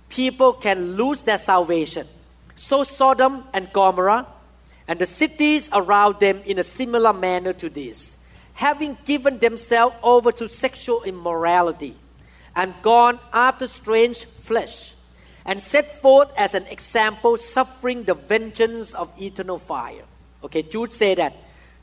people 0.10 0.54
can 0.54 0.98
lose 0.98 1.22
their 1.22 1.38
salvation. 1.38 2.08
So 2.56 2.84
Sodom 2.84 3.44
and 3.54 3.72
Gomorrah 3.72 4.28
and 4.88 5.00
the 5.00 5.06
cities 5.06 5.70
around 5.72 6.20
them 6.20 6.42
in 6.46 6.60
a 6.60 6.64
similar 6.64 7.14
manner 7.14 7.54
to 7.54 7.70
this, 7.70 8.16
having 8.54 8.98
given 9.06 9.40
themselves 9.40 9.96
over 10.04 10.32
to 10.34 10.50
sexual 10.50 11.04
immorality 11.04 11.96
and 12.56 12.74
gone 12.82 13.20
after 13.32 13.68
strange 13.68 14.26
flesh, 14.44 14.94
and 15.46 15.62
set 15.62 16.02
forth 16.02 16.32
as 16.38 16.54
an 16.54 16.66
example, 16.68 17.38
suffering 17.38 18.04
the 18.04 18.14
vengeance 18.14 18.94
of 18.94 19.12
eternal 19.20 19.60
fire. 19.60 20.04
Okay, 20.44 20.64
Jude 20.64 20.92
said 20.92 21.18
that 21.18 21.36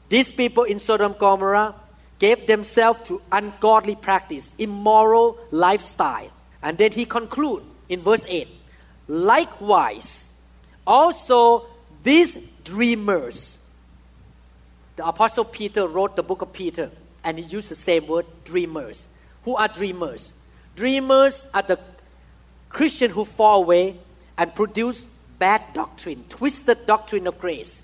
these 0.09 0.31
people 0.31 0.65
in 0.65 0.79
Sodom 0.79 1.13
and 1.13 1.21
Gomorrah 1.21 1.75
gave 2.19 2.47
themselves 2.47 3.03
to 3.09 3.21
ungodly 3.31 3.95
practice, 3.95 4.55
immoral 4.59 5.39
lifestyle. 5.51 6.31
And 6.63 6.77
then 6.77 6.93
he 6.93 7.05
conclude 7.05 7.63
in 7.89 8.03
verse 8.03 8.27
8, 8.29 8.49
likewise, 9.07 10.33
also 10.87 11.67
these 12.03 12.39
dreamers. 12.65 13.59
The 14.97 15.07
Apostle 15.07 15.45
Peter 15.45 15.87
wrote 15.87 16.17
the 16.17 16.25
book 16.25 16.43
of 16.43 16.53
Peter, 16.53 16.91
and 17.23 17.39
he 17.39 17.45
used 17.45 17.69
the 17.69 17.77
same 17.77 18.07
word, 18.07 18.27
dreamers. 18.45 19.07
Who 19.45 19.55
are 19.55 19.69
dreamers? 19.69 20.33
Dreamers 20.75 21.47
are 21.55 21.63
the 21.63 21.79
Christian 22.69 23.11
who 23.11 23.25
fall 23.25 23.62
away 23.62 23.97
and 24.37 24.55
produce 24.55 25.05
bad 25.39 25.62
doctrine, 25.73 26.25
twisted 26.29 26.87
doctrine 26.87 27.27
of 27.27 27.39
grace. 27.39 27.83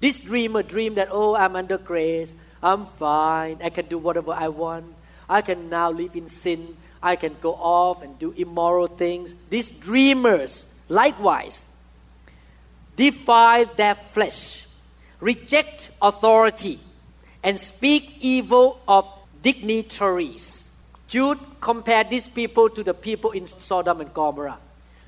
This 0.00 0.18
dreamer 0.18 0.62
dream 0.62 0.94
that, 0.94 1.08
oh, 1.10 1.34
I'm 1.34 1.56
under 1.56 1.78
grace, 1.78 2.34
I'm 2.62 2.86
fine, 2.86 3.58
I 3.62 3.70
can 3.70 3.86
do 3.86 3.98
whatever 3.98 4.32
I 4.32 4.48
want, 4.48 4.86
I 5.28 5.42
can 5.42 5.68
now 5.68 5.90
live 5.90 6.16
in 6.16 6.28
sin, 6.28 6.76
I 7.02 7.16
can 7.16 7.36
go 7.40 7.54
off 7.54 8.02
and 8.02 8.18
do 8.18 8.32
immoral 8.36 8.88
things. 8.88 9.34
These 9.50 9.70
dreamers, 9.70 10.66
likewise, 10.88 11.66
defile 12.96 13.66
their 13.76 13.94
flesh, 13.94 14.66
reject 15.20 15.90
authority, 16.02 16.80
and 17.42 17.58
speak 17.58 18.16
evil 18.20 18.80
of 18.88 19.08
dignitaries. 19.42 20.65
Jude 21.16 21.38
compared 21.62 22.10
these 22.10 22.28
people 22.28 22.68
to 22.68 22.82
the 22.84 22.92
people 22.92 23.30
in 23.30 23.46
Sodom 23.46 24.02
and 24.02 24.12
Gomorrah, 24.12 24.58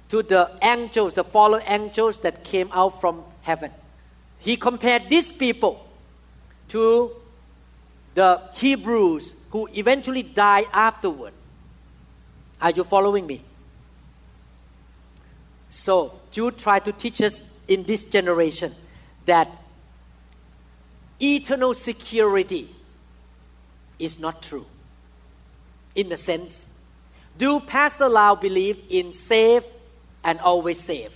to 0.09 0.22
the 0.22 0.50
angels, 0.62 1.12
the 1.12 1.22
fallen 1.22 1.61
angels 1.66 2.20
that 2.20 2.44
came 2.44 2.70
out 2.72 2.98
from 2.98 3.22
heaven. 3.42 3.70
He 4.38 4.56
compared 4.56 5.11
these 5.11 5.30
people 5.30 5.86
to 6.68 7.12
the 8.14 8.40
Hebrews 8.54 9.34
who 9.50 9.68
eventually 9.74 10.22
died 10.22 10.64
afterward. 10.72 11.34
Are 12.59 12.70
you 12.70 12.84
following 12.84 13.26
me? 13.26 13.42
So, 15.68 16.18
Jude 16.30 16.56
tried 16.56 16.86
to 16.86 16.92
teach 16.92 17.20
us 17.20 17.44
in 17.68 17.82
this 17.82 18.06
generation 18.06 18.74
that 19.26 19.50
eternal 21.20 21.74
security 21.74 22.74
is 23.98 24.18
not 24.18 24.42
true. 24.42 24.64
In 25.99 26.09
the 26.09 26.16
sense, 26.16 26.64
do 27.36 27.59
Pastor 27.59 28.09
Lau 28.09 28.36
believe 28.36 28.78
in 28.88 29.12
save 29.12 29.64
and 30.22 30.38
always 30.38 30.78
save? 30.78 31.12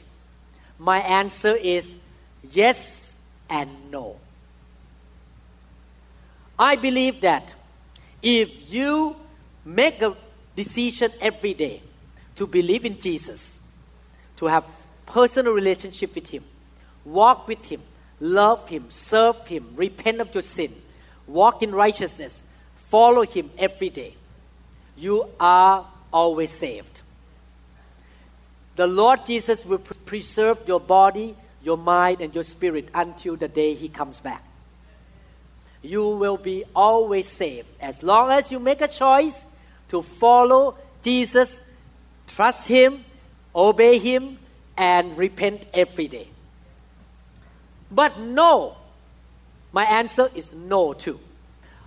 My 0.76 0.98
answer 0.98 1.54
is 1.54 1.94
yes 2.50 3.14
and 3.48 3.70
no. 3.92 4.16
I 6.58 6.74
believe 6.74 7.20
that 7.20 7.54
if 8.22 8.72
you 8.72 9.14
make 9.64 10.02
a 10.02 10.16
decision 10.56 11.12
every 11.20 11.54
day 11.54 11.80
to 12.34 12.48
believe 12.48 12.84
in 12.84 12.98
Jesus, 12.98 13.60
to 14.38 14.46
have 14.46 14.64
personal 15.06 15.52
relationship 15.52 16.12
with 16.12 16.28
Him, 16.28 16.42
walk 17.04 17.46
with 17.46 17.64
Him, 17.66 17.82
love 18.18 18.68
Him, 18.68 18.86
serve 18.88 19.46
Him, 19.46 19.74
repent 19.76 20.20
of 20.20 20.34
your 20.34 20.42
sin, 20.42 20.74
walk 21.28 21.62
in 21.62 21.72
righteousness, 21.72 22.42
follow 22.90 23.22
Him 23.22 23.48
every 23.56 23.88
day, 23.88 24.16
you 24.96 25.28
are 25.40 25.86
always 26.12 26.50
saved. 26.50 27.00
The 28.76 28.86
Lord 28.86 29.26
Jesus 29.26 29.64
will 29.64 29.78
preserve 29.78 30.62
your 30.66 30.80
body, 30.80 31.36
your 31.62 31.76
mind, 31.76 32.20
and 32.20 32.34
your 32.34 32.44
spirit 32.44 32.88
until 32.94 33.36
the 33.36 33.48
day 33.48 33.74
He 33.74 33.88
comes 33.88 34.20
back. 34.20 34.42
You 35.82 36.16
will 36.16 36.36
be 36.36 36.64
always 36.74 37.28
saved 37.28 37.68
as 37.80 38.02
long 38.02 38.30
as 38.30 38.50
you 38.50 38.58
make 38.58 38.80
a 38.80 38.88
choice 38.88 39.44
to 39.88 40.02
follow 40.02 40.76
Jesus, 41.02 41.58
trust 42.28 42.68
Him, 42.68 43.04
obey 43.54 43.98
Him, 43.98 44.38
and 44.76 45.16
repent 45.18 45.66
every 45.74 46.08
day. 46.08 46.28
But 47.90 48.18
no, 48.18 48.76
my 49.72 49.84
answer 49.84 50.30
is 50.34 50.50
no 50.52 50.94
too. 50.94 51.20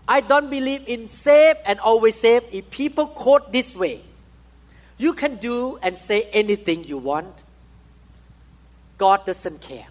I 0.08 0.22
don't 0.22 0.50
believe 0.50 0.88
in 0.88 1.10
save 1.10 1.58
and 1.66 1.80
always 1.80 2.16
save. 2.16 2.44
If 2.52 2.70
people 2.70 3.08
quote 3.08 3.52
this 3.52 3.76
way, 3.76 4.02
you 4.98 5.14
can 5.14 5.38
do 5.38 5.78
and 5.82 5.98
say 5.98 6.24
anything 6.32 6.84
you 6.84 6.98
want. 6.98 7.34
God 8.98 9.26
doesn't 9.26 9.62
care. 9.62 9.88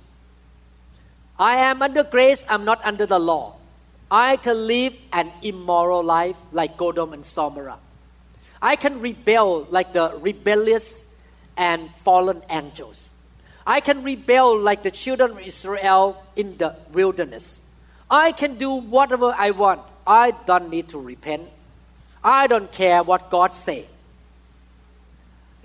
I 1.39 1.57
am 1.57 1.83
under 1.83 2.05
grace, 2.05 2.45
I'm 2.49 2.65
not 2.65 2.85
under 2.85 3.07
the 3.07 3.19
law. 3.19 3.57
I 4.11 4.37
can 4.37 4.67
live 4.67 4.95
an 5.13 5.33
immoral 5.43 6.05
life 6.05 6.37
like 6.53 6.79
Sodom 6.79 7.13
and 7.13 7.25
Gomorrah. 7.35 7.79
I 8.63 8.77
can 8.77 9.01
rebel 9.01 9.67
like 9.71 9.93
the 9.93 10.17
rebellious 10.21 11.07
and 11.57 11.91
fallen 12.05 12.43
angels. 12.49 13.11
I 13.67 13.81
can 13.81 14.05
rebel 14.05 14.59
like 14.59 14.83
the 14.83 14.91
children 14.91 15.33
of 15.33 15.41
Israel 15.41 16.23
in 16.37 16.57
the 16.57 16.77
wilderness. 16.93 17.59
I 18.11 18.33
can 18.33 18.57
do 18.57 18.71
whatever 18.75 19.35
I 19.37 19.51
want. 19.51 19.83
I 20.07 20.33
don't 20.33 20.71
need 20.71 20.89
to 20.91 20.99
repent. 20.99 21.49
I 22.23 22.47
don't 22.47 22.71
care 22.71 23.03
what 23.03 23.31
God 23.31 23.55
say. 23.55 23.87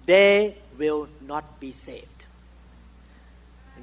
They 0.05 0.55
will 0.77 1.07
not 1.21 1.59
be 1.59 1.71
saved. 1.71 2.25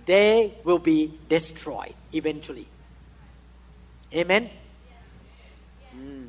They 0.05 0.55
will 0.65 0.79
be 0.79 1.13
destroyed 1.29 1.95
eventually. 2.13 2.67
Amen. 4.15 4.51
Mm. 5.97 6.29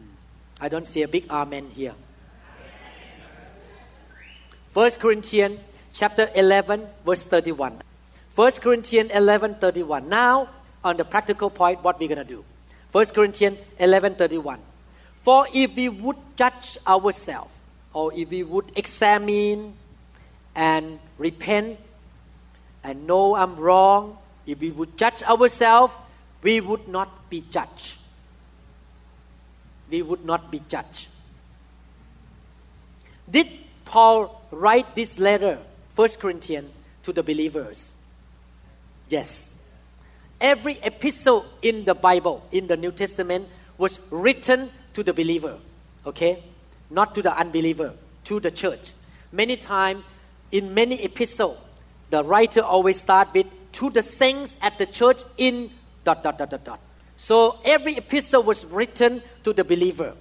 I 0.60 0.70
don't 0.70 0.86
see 0.86 1.04
a 1.04 1.08
big 1.08 1.30
amen 1.30 1.70
here. 1.76 1.96
1 4.74 4.92
Corinthians 4.92 5.60
chapter 5.94 6.30
11 6.36 6.86
verse 7.06 7.24
31. 7.24 7.82
1 8.36 8.52
Corinthians 8.62 9.12
11 9.12 9.56
31. 9.56 10.10
Now, 10.10 10.50
on 10.84 10.98
the 10.98 11.06
practical 11.06 11.50
point, 11.50 11.84
what 11.84 12.00
we're 12.00 12.16
to 12.16 12.24
do. 12.24 12.46
1 12.92 13.06
Corinthians 13.14 13.58
11:31. 13.80 14.60
For 15.24 15.48
if 15.54 15.76
we 15.76 15.90
would 15.90 16.18
judge 16.36 16.78
ourselves, 16.88 17.52
or 17.94 18.14
if 18.14 18.30
we 18.30 18.44
would 18.44 18.72
examine 18.76 19.76
and 20.56 21.00
repent 21.18 21.80
and 22.84 23.06
know 23.06 23.36
I'm 23.36 23.58
wrong, 23.58 24.18
if 24.46 24.60
we 24.60 24.72
would 24.72 24.98
judge 24.98 25.24
ourselves, 25.24 25.94
we 26.42 26.62
would 26.62 26.88
not 26.88 27.30
be 27.30 27.42
judged. 27.42 27.98
We 29.90 30.02
would 30.02 30.24
not 30.24 30.52
be 30.52 30.62
judged. 30.70 31.08
Did 33.30 33.48
Paul 33.84 34.42
write 34.52 34.96
this 34.96 35.20
letter, 35.20 35.60
1 35.96 36.10
Corinthians, 36.20 36.72
to 37.04 37.12
the 37.12 37.24
believers? 37.24 37.92
Yes. 39.10 39.54
Every 40.40 40.78
epistle 40.84 41.46
in 41.62 41.86
the 41.86 41.96
Bible, 41.96 42.46
in 42.52 42.68
the 42.68 42.78
New 42.78 42.92
Testament, 42.92 43.48
was 43.78 44.00
written 44.12 44.72
to 44.94 45.04
the 45.04 45.14
believer, 45.14 45.58
okay? 46.06 46.44
Not 46.90 47.16
to 47.16 47.22
the 47.22 47.36
unbeliever, 47.36 47.94
to 48.26 48.40
the 48.40 48.52
church. 48.52 48.92
Many 49.32 49.58
times, 49.58 50.04
in 50.52 50.74
many 50.74 51.04
epistles, 51.04 51.58
the 52.10 52.24
writer 52.24 52.62
always 52.62 53.00
start 53.00 53.34
with 53.34 53.48
to 53.74 53.90
the 53.90 54.02
saints 54.02 54.58
at 54.62 54.78
the 54.78 54.86
church 54.86 55.22
in 55.38 55.72
dot 56.04 56.24
dot 56.24 56.38
dot 56.38 56.50
dot 56.50 56.64
dot. 56.64 56.80
So 57.18 57.60
every 57.66 57.98
epistle 57.98 58.44
was 58.44 58.64
written 58.66 59.22
to 59.44 59.54
the 59.54 59.64
believer. 59.64 60.14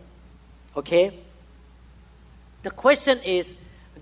Okay? 0.77 1.19
The 2.63 2.71
question 2.71 3.21
is 3.25 3.55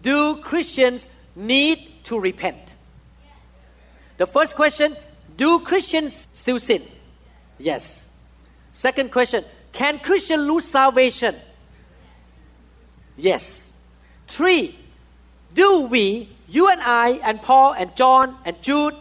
do 0.03 0.37
Christians 0.37 1.07
need 1.37 2.05
to 2.05 2.19
repent? 2.19 2.75
The 4.17 4.27
first 4.27 4.55
question 4.55 4.97
do 5.37 5.61
Christians 5.61 6.29
still 6.33 6.61
sin? 6.61 6.83
Yes. 7.59 8.07
Second 8.73 9.13
question 9.13 9.45
can 9.73 9.99
Christians 9.99 10.45
lose 10.45 10.65
salvation? 10.65 11.35
Yes. 13.17 13.71
Three, 14.29 14.77
do 15.53 15.83
we, 15.83 16.29
you 16.49 16.69
and 16.69 16.81
I, 16.81 17.21
and 17.23 17.43
Paul, 17.43 17.75
and 17.75 17.95
John, 17.97 18.37
and 18.45 18.61
Jude, 18.63 18.95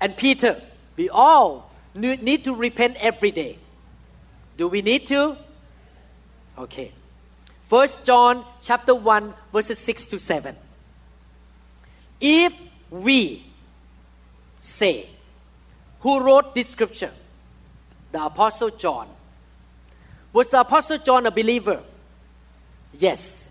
and 0.00 0.16
Peter, 0.16 0.60
we 0.96 1.08
all 1.08 1.70
need 1.94 2.44
to 2.44 2.54
repent 2.54 2.96
every 3.00 3.30
day? 3.30 3.58
Do 4.56 4.68
we 4.68 4.82
need 4.82 5.06
to? 5.08 5.36
Okay. 6.58 6.92
First 7.68 8.04
John 8.04 8.44
chapter 8.62 8.94
1 8.94 9.34
verses 9.52 9.78
6 9.78 10.06
to 10.06 10.18
7. 10.18 10.56
If 12.20 12.54
we 12.90 13.44
say, 14.60 15.08
who 16.06 16.20
wrote 16.20 16.54
this 16.54 16.68
scripture? 16.68 17.10
The 18.12 18.24
Apostle 18.24 18.70
John. 18.70 19.08
Was 20.32 20.48
the 20.50 20.60
Apostle 20.60 20.98
John 20.98 21.26
a 21.26 21.32
believer? 21.32 21.82
Yes. 22.92 23.44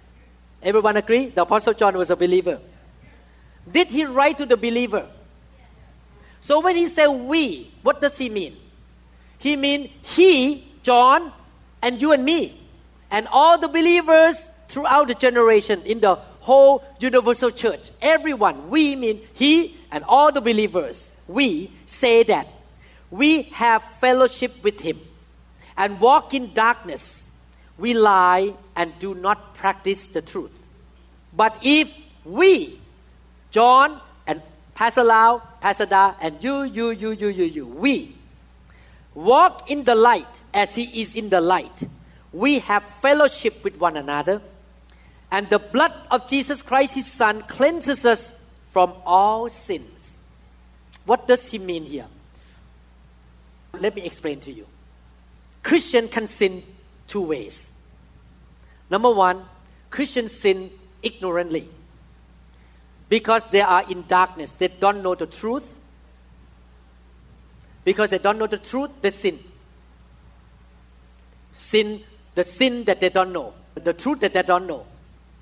Everyone 0.64 0.95
agree? 0.95 1.26
The 1.26 1.41
Apostle 1.41 1.74
John 1.74 1.97
was 1.97 2.10
a 2.12 2.16
believer. 2.16 2.62
Did 3.70 3.89
he 3.89 4.06
write 4.06 4.38
to 4.38 4.45
the 4.45 4.56
believer? 4.56 5.06
So 6.39 6.62
when 6.62 6.78
he 6.78 6.88
said 6.88 7.08
we, 7.08 7.74
what 7.82 7.99
does 7.99 8.18
he 8.18 8.30
mean? 8.30 8.56
He 9.38 9.58
mean 9.58 9.89
he, 10.03 10.66
John, 10.82 11.34
and 11.82 12.01
you 12.01 12.14
and 12.14 12.24
me, 12.24 12.58
and 13.12 13.28
all 13.34 13.58
the 13.58 13.68
believers 13.68 14.47
throughout 14.70 15.10
the 15.10 15.16
generation 15.16 15.82
in 15.82 15.99
the 15.99 16.16
whole 16.39 16.86
universal 17.01 17.51
church. 17.51 17.91
Everyone, 18.01 18.70
we 18.70 18.95
mean 18.95 19.20
he 19.34 19.76
and 19.91 20.06
all 20.06 20.32
the 20.32 20.39
believers. 20.39 21.12
We 21.28 21.72
say 21.86 22.24
that 22.24 22.48
we 23.10 23.44
have 23.44 23.84
fellowship 24.00 24.64
with 24.64 24.82
him 24.82 25.00
and 25.78 26.00
walk 26.00 26.34
in 26.34 26.54
darkness, 26.54 27.30
we 27.78 27.94
lie 27.94 28.54
and 28.76 28.98
do 29.00 29.14
not 29.14 29.54
practice 29.56 30.08
the 30.08 30.22
truth. 30.22 30.52
But 31.36 31.58
if 31.62 31.92
we, 32.24 32.80
John 33.52 34.00
and 34.26 34.42
Pastor 34.74 35.04
Lau, 35.04 35.42
Pastor 35.60 35.86
Da, 35.86 36.16
and 36.22 36.42
you, 36.44 36.64
you, 36.64 36.92
you, 36.92 37.12
you, 37.12 37.28
you, 37.28 37.44
you, 37.44 37.68
we 37.68 38.16
walk 39.14 39.70
in 39.70 39.84
the 39.84 39.96
light 39.96 40.42
as 40.54 40.76
he 40.76 41.02
is 41.02 41.16
in 41.16 41.30
the 41.30 41.42
light, 41.42 41.88
we 42.32 42.60
have 42.60 42.84
fellowship 43.02 43.64
with 43.64 43.78
one 43.78 43.98
another, 43.98 44.42
and 45.32 45.50
the 45.50 45.60
blood 45.60 45.94
of 46.12 46.28
Jesus 46.28 46.62
Christ, 46.62 46.96
his 46.96 47.12
Son, 47.12 47.42
cleanses 47.44 48.06
us 48.06 48.32
from 48.72 48.94
all 49.06 49.50
sins. 49.50 49.95
What 51.06 51.28
does 51.28 51.49
he 51.49 51.60
mean 51.60 51.86
here? 51.86 52.08
Let 53.80 53.95
me 53.95 54.03
explain 54.03 54.39
to 54.41 54.51
you. 54.51 54.66
Christian 55.64 56.08
can 56.08 56.28
sin 56.28 56.64
two 57.08 57.22
ways. 57.22 57.70
Number 58.89 59.12
one, 59.12 59.43
Christians 59.89 60.32
sin 60.34 60.72
ignorantly 61.01 61.68
because 63.10 63.47
they 63.47 63.62
are 63.62 63.84
in 63.89 64.03
darkness. 64.08 64.53
They 64.53 64.68
don't 64.68 65.01
know 65.03 65.16
the 65.16 65.28
truth. 65.28 65.80
Because 67.84 68.10
they 68.10 68.18
don't 68.18 68.39
know 68.39 68.47
the 68.47 68.58
truth, 68.58 68.89
they 69.01 69.12
sin. 69.12 69.39
Sin, 71.51 72.01
the 72.34 72.43
sin 72.43 72.84
that 72.86 72.99
they 72.99 73.10
don't 73.10 73.32
know, 73.32 73.53
the 73.76 73.93
truth 73.93 74.20
that 74.22 74.34
they 74.34 74.41
don't 74.41 74.66
know. 74.66 74.86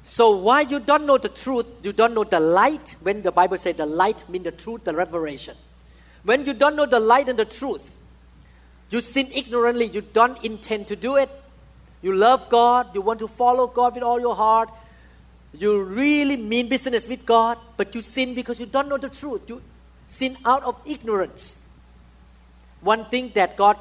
So 0.04 0.36
why 0.36 0.62
you 0.62 0.80
don't 0.80 1.06
know 1.06 1.18
the 1.18 1.30
truth, 1.30 1.66
you 1.82 1.94
don't 1.94 2.14
know 2.14 2.24
the 2.24 2.40
light. 2.40 2.96
When 3.02 3.22
the 3.22 3.32
Bible 3.32 3.58
says 3.58 3.76
the 3.76 3.86
light 3.86 4.28
means 4.30 4.44
the 4.44 4.52
truth, 4.52 4.84
the 4.84 4.94
revelation. 4.94 5.56
When 6.24 6.46
you 6.46 6.54
don't 6.54 6.76
know 6.76 6.86
the 6.86 7.00
light 7.00 7.30
and 7.30 7.40
the 7.40 7.46
truth, 7.46 7.96
you 8.90 9.02
sin 9.02 9.30
ignorantly, 9.34 9.86
you 9.86 10.02
don't 10.02 10.44
intend 10.44 10.88
to 10.88 10.96
do 10.96 11.16
it. 11.16 11.30
You 12.02 12.14
love 12.14 12.50
God, 12.50 12.90
you 12.94 13.02
want 13.02 13.20
to 13.20 13.28
follow 13.28 13.66
God 13.66 13.96
with 13.96 14.04
all 14.04 14.20
your 14.20 14.36
heart. 14.36 14.70
You 15.54 15.82
really 15.84 16.36
mean 16.36 16.68
business 16.68 17.08
with 17.08 17.26
God, 17.26 17.58
but 17.78 17.96
you 17.96 18.02
sin 18.02 18.36
because 18.36 18.60
you 18.60 18.66
don't 18.66 18.90
know 18.90 18.98
the 18.98 19.10
truth. 19.10 19.42
You 19.48 19.62
sin 20.08 20.38
out 20.46 20.64
of 20.64 20.76
ignorance. 20.86 21.68
One 22.82 23.06
thing 23.06 23.32
that 23.36 23.56
God 23.56 23.78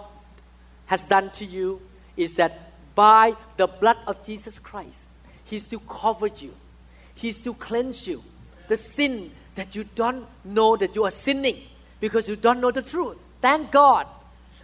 has 0.87 1.05
done 1.05 1.31
to 1.33 1.45
you 1.45 1.81
is 2.16 2.35
that 2.35 2.73
by 2.95 3.35
the 3.57 3.66
blood 3.66 3.97
of 4.07 4.23
Jesus 4.23 4.59
Christ, 4.59 5.07
He 5.53 5.59
still 5.59 5.81
covered 5.81 6.41
you, 6.41 6.55
He 7.15 7.31
still 7.31 7.53
cleansed 7.53 8.07
you. 8.07 8.25
The 8.69 8.79
sin 8.79 9.31
that 9.55 9.75
you 9.75 9.85
don't 9.85 10.25
know 10.47 10.77
that 10.79 10.97
you 10.97 11.05
are 11.05 11.11
sinning 11.11 11.59
because 12.01 12.27
you 12.27 12.37
don't 12.37 12.59
know 12.59 12.71
the 12.71 12.81
truth. 12.81 13.19
Thank 13.43 13.71
God 13.71 14.07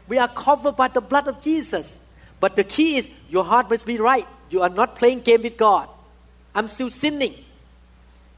we 0.09 0.16
are 0.16 0.28
covered 0.28 0.76
by 0.76 0.89
the 0.89 1.03
blood 1.03 1.28
of 1.28 1.43
Jesus. 1.43 1.99
But 2.41 2.57
the 2.57 2.64
key 2.64 2.97
is 2.97 3.11
your 3.28 3.45
heart 3.45 3.68
must 3.68 3.84
be 3.84 3.99
right. 3.99 4.26
You 4.49 4.62
are 4.62 4.70
not 4.70 4.97
playing 4.97 5.20
game 5.20 5.43
with 5.43 5.59
God. 5.59 5.91
I'm 6.55 6.68
still 6.68 6.89
sinning 6.89 7.34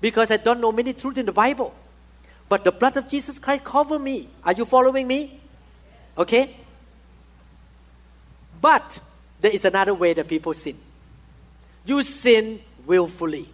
because 0.01 0.33
I 0.33 0.37
don't 0.37 0.61
know 0.61 0.73
many 0.73 0.93
truths 0.93 1.19
in 1.19 1.27
the 1.27 1.33
Bible. 1.47 1.73
But 2.49 2.65
the 2.65 2.73
blood 2.73 2.97
of 2.97 3.09
Jesus 3.09 3.39
Christ 3.39 3.63
cover 3.63 3.97
me. 3.97 4.29
Are 4.43 4.55
you 4.55 4.65
following 4.65 5.07
me? 5.07 5.41
Okay? 6.19 6.57
But 8.61 8.99
there 9.41 9.53
is 9.53 9.65
another 9.65 9.95
way 9.95 10.15
that 10.15 10.27
people 10.27 10.53
sin. 10.53 10.90
You 11.85 12.03
sin 12.03 12.61
willfully. 12.87 13.49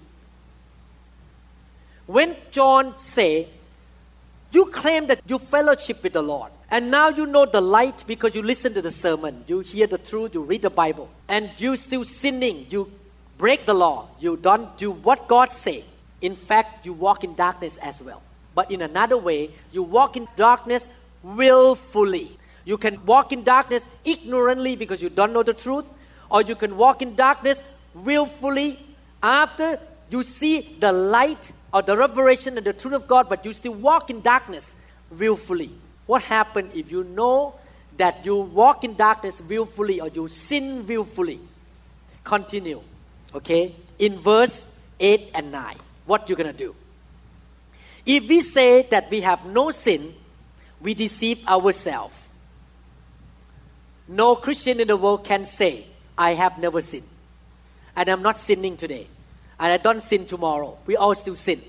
When 2.07 2.37
John 2.51 2.97
say, 2.99 3.49
you 4.53 4.67
claim 4.67 5.09
that 5.09 5.21
you 5.27 5.39
fellowship 5.39 6.03
with 6.03 6.13
the 6.13 6.23
Lord, 6.23 6.53
and 6.71 6.91
now 6.91 7.09
you 7.09 7.27
know 7.27 7.47
the 7.47 7.61
light 7.61 8.05
because 8.07 8.35
you 8.35 8.43
listen 8.43 8.75
to 8.75 8.83
the 8.83 8.91
sermon, 8.91 9.45
you 9.47 9.61
hear 9.61 9.87
the 9.87 9.99
truth, 9.99 10.35
you 10.35 10.43
read 10.43 10.63
the 10.63 10.71
Bible, 10.71 11.09
and 11.29 11.51
you 11.59 11.77
still 11.77 12.05
sinning, 12.05 12.67
you 12.71 12.91
break 13.39 13.67
the 13.67 13.75
law, 13.75 14.09
you 14.19 14.37
don't 14.37 14.77
do 14.79 14.91
what 14.91 15.29
God 15.29 15.53
say. 15.53 15.85
In 16.21 16.37
fact, 16.37 16.87
you 16.87 16.93
walk 16.93 17.25
in 17.25 17.35
darkness 17.35 17.77
as 17.79 18.01
well. 18.01 18.23
But 18.55 18.71
in 18.71 18.83
another 18.83 19.19
way, 19.19 19.51
you 19.73 19.83
walk 19.83 20.17
in 20.17 20.27
darkness 20.37 20.87
willfully. 21.23 22.37
You 22.65 22.79
can 22.79 23.05
walk 23.05 23.33
in 23.33 23.45
darkness 23.45 23.87
ignorantly 24.05 24.77
because 24.77 25.03
you 25.03 25.11
don't 25.11 25.33
know 25.33 25.43
the 25.43 25.55
truth, 25.55 25.85
or 26.31 26.43
you 26.43 26.55
can 26.55 26.77
walk 26.77 27.03
in 27.03 27.15
darkness 27.15 27.63
willfully 28.05 28.79
after 29.23 29.79
you 30.11 30.23
see 30.23 30.77
the 30.79 30.93
light 30.93 31.51
or 31.73 31.83
the 31.83 31.97
revelation 31.97 32.57
and 32.57 32.67
the 32.67 32.73
truth 32.73 32.95
of 32.95 33.09
God, 33.09 33.29
but 33.29 33.45
you 33.45 33.53
still 33.53 33.75
walk 33.75 34.11
in 34.11 34.21
darkness 34.21 34.75
willfully. 35.11 35.71
What 36.07 36.23
happens 36.23 36.73
if 36.75 36.91
you 36.91 37.05
know 37.05 37.55
that 37.97 38.25
you 38.25 38.37
walk 38.37 38.85
in 38.85 38.95
darkness 38.95 39.41
willfully 39.41 40.01
or 40.01 40.09
you 40.09 40.29
sin 40.29 40.87
willfully? 40.87 41.41
Continue. 42.23 42.83
Okay? 43.35 43.75
In 43.99 44.21
verse 44.21 44.67
8 45.01 45.31
and 45.35 45.53
9, 45.53 45.77
what 46.07 46.29
you're 46.29 46.37
going 46.37 46.53
to 46.53 46.57
do? 46.57 46.75
If 48.05 48.29
we 48.29 48.43
say 48.43 48.83
that 48.91 49.11
we 49.11 49.21
have 49.23 49.45
no 49.47 49.71
sin, 49.71 50.15
we 50.81 50.95
deceive 50.95 51.47
ourselves. 51.49 52.15
No 54.07 54.37
Christian 54.37 54.79
in 54.79 54.87
the 54.87 54.97
world 54.97 55.25
can 55.25 55.45
say, 55.47 55.87
I 56.17 56.35
have 56.35 56.59
never 56.59 56.81
sinned. 56.81 57.09
And 57.97 58.09
I'm 58.09 58.23
not 58.23 58.39
sinning 58.39 58.77
today. 58.77 59.09
And 59.59 59.73
I 59.73 59.79
don't 59.79 60.03
sin 60.03 60.27
tomorrow. 60.27 60.79
We 60.87 60.97
all 60.97 61.15
still 61.15 61.37
sin 61.37 61.63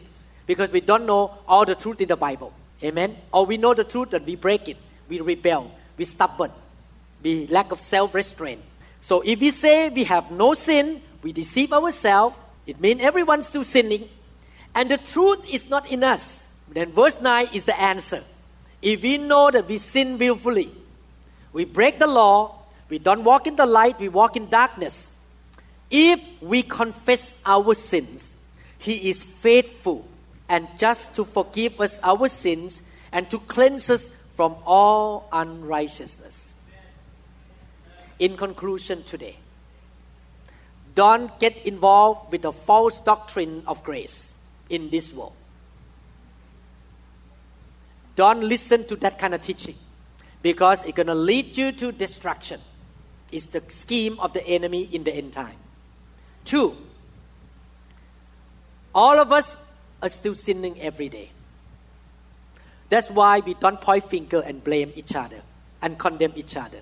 because 0.45 0.71
we 0.71 0.81
don't 0.81 1.05
know 1.05 1.33
all 1.47 1.65
the 1.65 1.75
truth 1.75 2.01
in 2.01 2.09
the 2.09 2.17
Bible. 2.17 2.53
Amen. 2.83 3.15
Or 3.31 3.45
we 3.45 3.57
know 3.57 3.73
the 3.73 3.85
truth 3.85 4.13
and 4.13 4.25
we 4.25 4.35
break 4.35 4.67
it. 4.67 4.77
We 5.07 5.21
rebel. 5.21 5.71
We 5.97 6.05
stubborn. 6.05 6.51
We 7.23 7.47
lack 7.47 7.71
of 7.71 7.79
self-restraint. 7.79 8.61
So 9.01 9.21
if 9.21 9.39
we 9.39 9.51
say 9.51 9.89
we 9.89 10.03
have 10.03 10.29
no 10.31 10.53
sin, 10.53 11.01
we 11.23 11.31
deceive 11.31 11.71
ourselves. 11.71 12.35
It 12.65 12.79
means 12.81 13.01
everyone's 13.01 13.47
still 13.47 13.63
sinning. 13.63 14.09
And 14.75 14.91
the 14.91 14.97
truth 14.97 15.47
is 15.51 15.69
not 15.69 15.89
in 15.89 16.03
us. 16.03 16.45
Then 16.69 16.91
verse 16.91 17.19
9 17.21 17.47
is 17.53 17.65
the 17.65 17.79
answer. 17.79 18.23
If 18.81 19.01
we 19.01 19.17
know 19.17 19.49
that 19.49 19.67
we 19.67 19.77
sin 19.77 20.17
willfully, 20.17 20.71
we 21.53 21.65
break 21.65 21.97
the 21.97 22.05
law, 22.05 22.59
we 22.89 22.99
don't 22.99 23.23
walk 23.23 23.47
in 23.47 23.55
the 23.55 23.65
light, 23.65 23.99
we 23.99 24.09
walk 24.09 24.35
in 24.35 24.49
darkness. 24.49 25.11
If 25.89 26.21
we 26.41 26.63
confess 26.63 27.37
our 27.45 27.73
sins, 27.73 28.35
He 28.77 29.09
is 29.09 29.23
faithful 29.23 30.07
and 30.49 30.67
just 30.77 31.15
to 31.15 31.25
forgive 31.25 31.79
us 31.81 31.99
our 32.03 32.29
sins 32.29 32.81
and 33.11 33.29
to 33.31 33.39
cleanse 33.39 33.89
us 33.89 34.11
from 34.35 34.55
all 34.65 35.27
unrighteousness. 35.31 36.53
In 38.19 38.35
conclusion, 38.37 39.03
today, 39.03 39.37
don't 40.95 41.37
get 41.39 41.57
involved 41.65 42.31
with 42.31 42.41
the 42.41 42.51
false 42.51 42.99
doctrine 42.99 43.63
of 43.67 43.83
grace 43.83 44.33
in 44.69 44.89
this 44.89 45.13
world. 45.13 45.33
don't 48.17 48.41
listen 48.41 48.83
to 48.87 48.95
that 48.97 49.17
kind 49.17 49.33
of 49.33 49.41
teaching 49.41 49.75
because 50.41 50.83
it's 50.83 50.93
going 50.93 51.07
to 51.07 51.15
lead 51.15 51.55
you 51.55 51.71
to 51.71 51.91
destruction. 51.91 52.59
It's 53.31 53.45
the 53.45 53.63
scheme 53.69 54.19
of 54.19 54.33
the 54.33 54.45
enemy 54.45 54.89
in 54.91 55.03
the 55.03 55.15
end 55.15 55.33
time. 55.33 55.55
Two, 56.47 56.77
all 58.95 59.19
of 59.19 59.33
us 59.33 59.57
are 60.01 60.07
still 60.07 60.33
sinning 60.33 60.79
every 60.79 61.09
day. 61.09 61.29
That's 62.87 63.09
why 63.09 63.41
we 63.41 63.53
don't 63.53 63.81
point 63.81 64.09
finger 64.09 64.39
and 64.39 64.63
blame 64.63 64.93
each 64.95 65.13
other 65.13 65.41
and 65.81 65.99
condemn 65.99 66.31
each 66.37 66.55
other. 66.55 66.79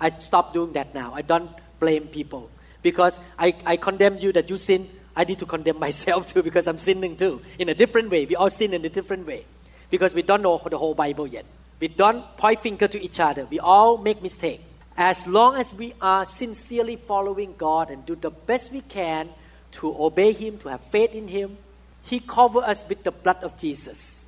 I 0.00 0.08
stop 0.08 0.54
doing 0.54 0.72
that 0.72 0.94
now. 0.94 1.12
I 1.14 1.20
don't 1.20 1.50
blame 1.78 2.06
people 2.08 2.48
because 2.80 3.20
I, 3.38 3.54
I 3.66 3.76
condemn 3.76 4.16
you 4.18 4.32
that 4.32 4.48
you 4.48 4.56
sin. 4.56 4.88
I 5.14 5.24
need 5.24 5.38
to 5.40 5.46
condemn 5.46 5.78
myself 5.88 6.32
too 6.32 6.42
because 6.42 6.66
I'm 6.66 6.78
sinning 6.78 7.14
too 7.14 7.42
in 7.58 7.68
a 7.68 7.74
different 7.74 8.08
way. 8.08 8.24
We 8.24 8.36
all 8.36 8.48
sin 8.48 8.72
in 8.72 8.82
a 8.86 8.88
different 8.88 9.26
way 9.26 9.44
because 9.90 10.14
we 10.14 10.22
don't 10.22 10.40
know 10.40 10.62
the 10.64 10.78
whole 10.78 10.94
Bible 10.94 11.26
yet. 11.26 11.44
We 11.78 11.88
don't 11.88 12.24
point 12.38 12.60
finger 12.60 12.88
to 12.88 12.98
each 13.02 13.20
other. 13.20 13.44
We 13.44 13.60
all 13.60 13.98
make 13.98 14.22
mistake. 14.22 14.62
As 14.96 15.26
long 15.26 15.56
as 15.56 15.74
we 15.74 15.92
are 16.00 16.24
sincerely 16.24 16.96
following 16.96 17.54
God 17.58 17.90
and 17.90 18.06
do 18.06 18.16
the 18.16 18.30
best 18.30 18.72
we 18.72 18.80
can 18.80 19.28
to 19.72 19.94
obey 20.02 20.32
Him, 20.32 20.58
to 20.58 20.68
have 20.68 20.80
faith 20.80 21.12
in 21.12 21.28
Him, 21.28 21.58
He 22.02 22.20
cover 22.20 22.60
us 22.60 22.82
with 22.88 23.04
the 23.04 23.12
blood 23.12 23.44
of 23.44 23.58
Jesus, 23.58 24.24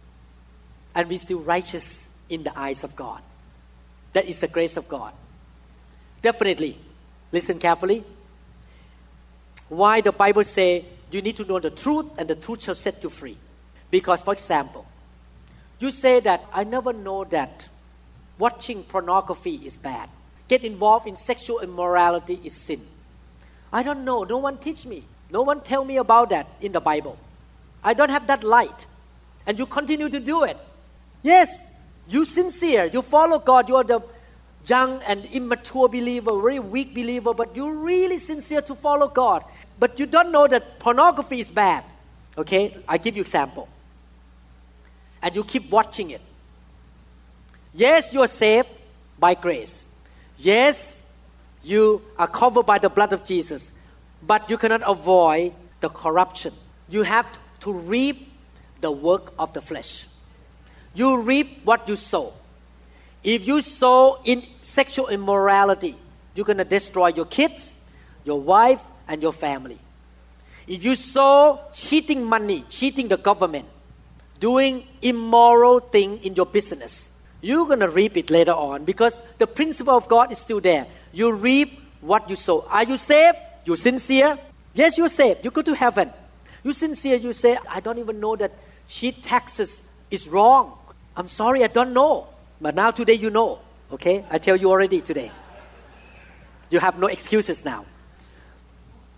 and 0.94 1.08
we 1.08 1.16
still 1.16 1.40
righteous 1.40 2.08
in 2.28 2.42
the 2.42 2.58
eyes 2.58 2.84
of 2.84 2.94
God. 2.94 3.22
That 4.12 4.26
is 4.26 4.40
the 4.40 4.48
grace 4.48 4.76
of 4.76 4.88
God. 4.88 5.12
Definitely, 6.20 6.78
listen 7.32 7.58
carefully. 7.58 8.04
Why 9.68 10.00
the 10.00 10.12
Bible 10.12 10.44
say 10.44 10.84
you 11.10 11.22
need 11.22 11.36
to 11.36 11.44
know 11.44 11.58
the 11.58 11.70
truth 11.70 12.06
and 12.18 12.28
the 12.28 12.34
truth 12.34 12.64
shall 12.64 12.74
set 12.74 13.02
you 13.02 13.08
free? 13.08 13.38
Because, 13.90 14.20
for 14.20 14.32
example, 14.34 14.84
you 15.78 15.92
say 15.92 16.20
that 16.20 16.44
I 16.52 16.64
never 16.64 16.92
know 16.92 17.24
that 17.24 17.68
watching 18.38 18.82
pornography 18.82 19.60
is 19.64 19.76
bad. 19.76 20.10
Get 20.48 20.64
involved 20.64 21.06
in 21.06 21.16
sexual 21.16 21.60
immorality 21.60 22.40
is 22.42 22.54
sin. 22.54 22.80
I 23.72 23.82
don't 23.82 24.04
know. 24.04 24.24
No 24.24 24.38
one 24.38 24.58
teach 24.58 24.86
me. 24.86 25.04
No 25.30 25.42
one 25.42 25.60
tell 25.60 25.84
me 25.84 25.98
about 25.98 26.30
that 26.30 26.46
in 26.60 26.72
the 26.72 26.80
Bible. 26.80 27.18
I 27.84 27.94
don't 27.94 28.10
have 28.10 28.26
that 28.26 28.42
light. 28.42 28.86
And 29.46 29.58
you 29.58 29.66
continue 29.66 30.08
to 30.08 30.20
do 30.20 30.44
it. 30.44 30.56
Yes, 31.22 31.64
you 32.08 32.24
sincere. 32.24 32.86
You 32.86 33.02
follow 33.02 33.38
God. 33.38 33.68
You 33.68 33.76
are 33.76 33.84
the 33.84 34.02
young 34.66 35.02
and 35.06 35.24
immature 35.26 35.88
believer, 35.88 36.40
very 36.40 36.58
weak 36.58 36.94
believer, 36.94 37.34
but 37.34 37.54
you're 37.54 37.74
really 37.74 38.18
sincere 38.18 38.62
to 38.62 38.74
follow 38.74 39.08
God. 39.08 39.44
But 39.78 39.98
you 39.98 40.06
don't 40.06 40.32
know 40.32 40.46
that 40.46 40.78
pornography 40.78 41.40
is 41.40 41.50
bad. 41.50 41.84
Okay, 42.36 42.76
I 42.86 42.98
give 42.98 43.16
you 43.16 43.22
example. 43.22 43.68
And 45.22 45.34
you 45.34 45.44
keep 45.44 45.70
watching 45.70 46.10
it. 46.10 46.20
Yes, 47.74 48.12
you 48.12 48.22
are 48.22 48.28
saved 48.28 48.68
by 49.18 49.34
grace. 49.34 49.84
Yes, 50.38 51.00
you 51.62 52.02
are 52.18 52.28
covered 52.28 52.64
by 52.64 52.78
the 52.78 52.88
blood 52.88 53.12
of 53.12 53.24
Jesus. 53.24 53.72
But 54.22 54.48
you 54.50 54.56
cannot 54.56 54.82
avoid 54.86 55.52
the 55.80 55.88
corruption. 55.88 56.54
You 56.88 57.02
have 57.02 57.26
to 57.60 57.72
reap 57.72 58.32
the 58.80 58.90
work 58.90 59.32
of 59.38 59.52
the 59.52 59.60
flesh. 59.60 60.06
You 60.94 61.20
reap 61.20 61.64
what 61.64 61.88
you 61.88 61.96
sow. 61.96 62.32
If 63.22 63.46
you 63.46 63.60
sow 63.60 64.20
in 64.24 64.42
sexual 64.62 65.08
immorality, 65.08 65.96
you're 66.34 66.46
going 66.46 66.58
to 66.58 66.64
destroy 66.64 67.08
your 67.08 67.26
kids, 67.26 67.74
your 68.24 68.40
wife, 68.40 68.80
and 69.08 69.20
your 69.20 69.32
family. 69.32 69.78
If 70.66 70.84
you 70.84 70.94
sow 70.94 71.60
cheating 71.72 72.24
money, 72.24 72.64
cheating 72.68 73.08
the 73.08 73.16
government, 73.16 73.66
doing 74.38 74.86
immoral 75.02 75.80
thing 75.80 76.18
in 76.18 76.34
your 76.34 76.46
business, 76.46 77.07
you're 77.40 77.66
going 77.66 77.80
to 77.80 77.88
reap 77.88 78.16
it 78.16 78.30
later 78.30 78.52
on 78.52 78.84
because 78.84 79.20
the 79.38 79.46
principle 79.46 79.94
of 79.94 80.08
God 80.08 80.32
is 80.32 80.38
still 80.38 80.60
there. 80.60 80.86
You 81.12 81.32
reap 81.32 81.80
what 82.00 82.28
you 82.28 82.36
sow. 82.36 82.66
Are 82.68 82.84
you 82.84 82.96
saved? 82.96 83.38
You 83.64 83.76
sincere? 83.76 84.38
Yes, 84.74 84.98
you're 84.98 85.08
saved. 85.08 85.44
You 85.44 85.50
go 85.50 85.62
to 85.62 85.74
heaven. 85.74 86.10
You 86.64 86.72
sincere, 86.72 87.16
you 87.16 87.32
say, 87.32 87.58
I 87.70 87.80
don't 87.80 87.98
even 87.98 88.20
know 88.20 88.36
that 88.36 88.52
cheat 88.88 89.22
taxes 89.22 89.82
is 90.10 90.28
wrong. 90.28 90.76
I'm 91.16 91.28
sorry, 91.28 91.64
I 91.64 91.68
don't 91.68 91.92
know. 91.92 92.26
But 92.60 92.74
now 92.74 92.90
today 92.90 93.14
you 93.14 93.30
know. 93.30 93.60
Okay? 93.92 94.24
I 94.30 94.38
tell 94.38 94.56
you 94.56 94.70
already 94.70 95.00
today. 95.00 95.30
You 96.70 96.80
have 96.80 96.98
no 96.98 97.06
excuses 97.06 97.64
now. 97.64 97.86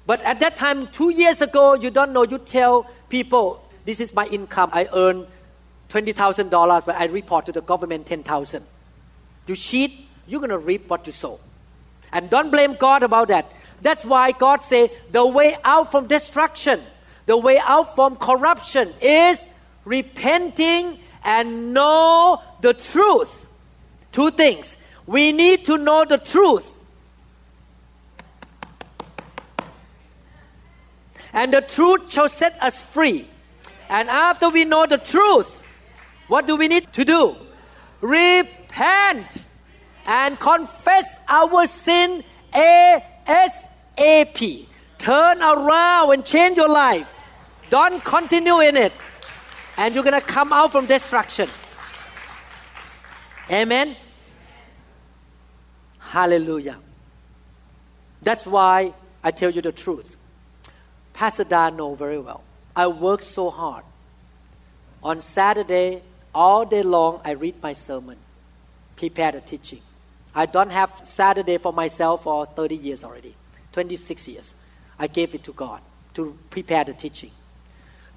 But 0.06 0.22
at 0.22 0.40
that 0.40 0.56
time, 0.56 0.88
two 0.88 1.10
years 1.10 1.40
ago, 1.40 1.74
you 1.74 1.90
don't 1.90 2.12
know. 2.12 2.24
You 2.24 2.38
tell 2.38 2.90
people, 3.08 3.64
this 3.84 4.00
is 4.00 4.14
my 4.14 4.26
income. 4.26 4.70
I 4.72 4.88
earn 4.92 5.26
$20,000, 5.90 6.86
but 6.86 6.96
I 6.96 7.06
report 7.06 7.46
to 7.46 7.52
the 7.52 7.60
government 7.60 8.06
10000 8.06 8.64
You 9.46 9.56
cheat, 9.56 10.06
you're 10.26 10.40
going 10.40 10.50
to 10.50 10.58
reap 10.58 10.88
what 10.88 11.06
you 11.06 11.12
sow. 11.12 11.40
And 12.12 12.30
don't 12.30 12.50
blame 12.50 12.74
God 12.74 13.02
about 13.02 13.28
that. 13.28 13.50
That's 13.82 14.04
why 14.04 14.32
God 14.32 14.62
say 14.62 14.90
the 15.10 15.26
way 15.26 15.56
out 15.64 15.90
from 15.90 16.06
destruction, 16.06 16.80
the 17.26 17.36
way 17.36 17.58
out 17.58 17.94
from 17.94 18.16
corruption 18.16 18.92
is 19.00 19.46
repenting 19.84 20.98
and 21.24 21.74
know 21.74 22.42
the 22.60 22.74
truth. 22.74 23.46
Two 24.12 24.30
things. 24.30 24.76
We 25.06 25.32
need 25.32 25.66
to 25.66 25.78
know 25.78 26.04
the 26.04 26.18
truth. 26.18 26.66
And 31.32 31.54
the 31.54 31.62
truth 31.62 32.12
shall 32.12 32.28
set 32.28 32.60
us 32.62 32.80
free. 32.80 33.26
And 33.88 34.08
after 34.08 34.48
we 34.48 34.64
know 34.64 34.86
the 34.86 34.98
truth, 34.98 35.59
what 36.30 36.46
do 36.46 36.54
we 36.54 36.68
need 36.68 36.92
to 36.92 37.04
do? 37.04 37.34
Repent 38.00 39.26
and 40.06 40.38
confess 40.38 41.18
our 41.28 41.66
sin 41.66 42.22
ASAP. 42.54 44.66
Turn 44.98 45.42
around 45.42 46.14
and 46.14 46.24
change 46.24 46.56
your 46.56 46.68
life. 46.68 47.12
Don't 47.68 48.04
continue 48.04 48.60
in 48.60 48.76
it 48.76 48.92
and 49.76 49.92
you're 49.92 50.04
going 50.04 50.20
to 50.20 50.24
come 50.24 50.52
out 50.52 50.70
from 50.70 50.86
destruction. 50.86 51.48
Amen. 53.50 53.96
Hallelujah. 55.98 56.78
That's 58.22 58.46
why 58.46 58.94
I 59.24 59.32
tell 59.32 59.50
you 59.50 59.62
the 59.62 59.72
truth. 59.72 60.16
Pastor 61.12 61.42
Dan 61.42 61.74
know 61.74 61.96
very 61.96 62.20
well. 62.20 62.44
I 62.76 62.86
work 62.86 63.22
so 63.22 63.50
hard. 63.50 63.82
On 65.02 65.20
Saturday, 65.20 66.02
all 66.34 66.64
day 66.64 66.82
long, 66.82 67.20
I 67.24 67.32
read 67.32 67.62
my 67.62 67.72
sermon, 67.72 68.16
prepare 68.96 69.32
the 69.32 69.40
teaching. 69.40 69.80
I 70.34 70.46
don't 70.46 70.70
have 70.70 70.92
Saturday 71.04 71.58
for 71.58 71.72
myself 71.72 72.24
for 72.24 72.46
30 72.46 72.76
years 72.76 73.02
already, 73.02 73.34
26 73.72 74.28
years. 74.28 74.54
I 74.98 75.06
gave 75.06 75.34
it 75.34 75.44
to 75.44 75.52
God 75.52 75.80
to 76.14 76.38
prepare 76.50 76.84
the 76.84 76.92
teaching. 76.92 77.30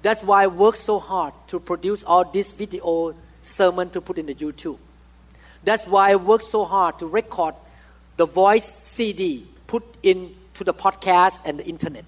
That's 0.02 0.22
why 0.22 0.44
I 0.44 0.46
work 0.48 0.76
so 0.76 0.98
hard 0.98 1.32
to 1.48 1.58
produce 1.58 2.02
all 2.02 2.24
this 2.24 2.52
video 2.52 3.14
sermon 3.42 3.90
to 3.90 4.00
put 4.00 4.18
in 4.18 4.26
the 4.26 4.34
YouTube. 4.34 4.78
That's 5.64 5.86
why 5.86 6.12
I 6.12 6.16
work 6.16 6.42
so 6.42 6.64
hard 6.64 6.98
to 6.98 7.06
record 7.06 7.54
the 8.16 8.26
voice 8.26 8.66
CD, 8.66 9.46
put 9.66 9.82
into 10.02 10.62
the 10.62 10.74
podcast 10.74 11.40
and 11.44 11.58
the 11.58 11.64
internet. 11.64 12.04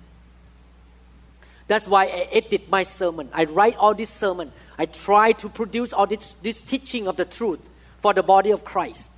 That's 1.69 1.87
why 1.87 2.05
I 2.05 2.29
edit 2.33 2.71
my 2.71 2.85
sermon. 2.85 3.29
I 3.33 3.45
write 3.45 3.77
all 3.77 3.95
this 3.95 4.11
sermon. 4.11 4.53
I 4.79 4.87
try 4.87 5.33
to 5.33 5.49
produce 5.49 5.93
all 5.93 6.07
this, 6.07 6.37
this 6.43 6.61
teaching 6.61 7.09
of 7.09 7.17
the 7.17 7.25
truth 7.25 7.61
for 7.99 8.14
the 8.14 8.23
body 8.23 8.51
of 8.51 8.64
Christ. 8.64 9.09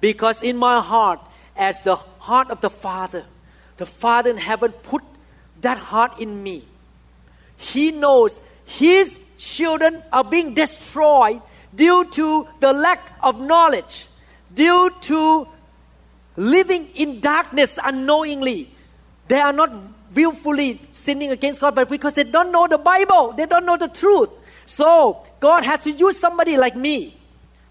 Because 0.00 0.42
in 0.42 0.56
my 0.56 0.80
heart, 0.80 1.20
as 1.56 1.80
the 1.80 1.96
heart 1.96 2.50
of 2.50 2.60
the 2.60 2.70
Father, 2.70 3.24
the 3.76 3.86
Father 3.86 4.30
in 4.30 4.36
heaven 4.36 4.72
put 4.72 5.02
that 5.60 5.78
heart 5.78 6.20
in 6.20 6.42
me 6.42 6.64
he 7.60 7.92
knows 7.92 8.40
his 8.64 9.20
children 9.36 10.02
are 10.12 10.24
being 10.24 10.54
destroyed 10.54 11.42
due 11.74 12.10
to 12.10 12.48
the 12.60 12.72
lack 12.72 13.12
of 13.22 13.38
knowledge, 13.38 14.06
due 14.54 14.90
to 15.02 15.46
living 16.36 16.88
in 16.94 17.20
darkness 17.20 17.78
unknowingly. 17.84 18.72
They 19.28 19.38
are 19.38 19.52
not 19.52 19.70
willfully 20.14 20.80
sinning 20.92 21.30
against 21.30 21.60
God, 21.60 21.74
but 21.74 21.88
because 21.88 22.14
they 22.14 22.24
don't 22.24 22.52
know 22.52 22.66
the 22.66 22.78
Bible, 22.78 23.32
they 23.32 23.46
don't 23.46 23.64
know 23.64 23.76
the 23.76 23.88
truth. 23.88 24.30
So 24.66 25.24
God 25.40 25.64
has 25.64 25.84
to 25.84 25.90
use 25.90 26.18
somebody 26.18 26.56
like 26.56 26.76
me 26.76 27.16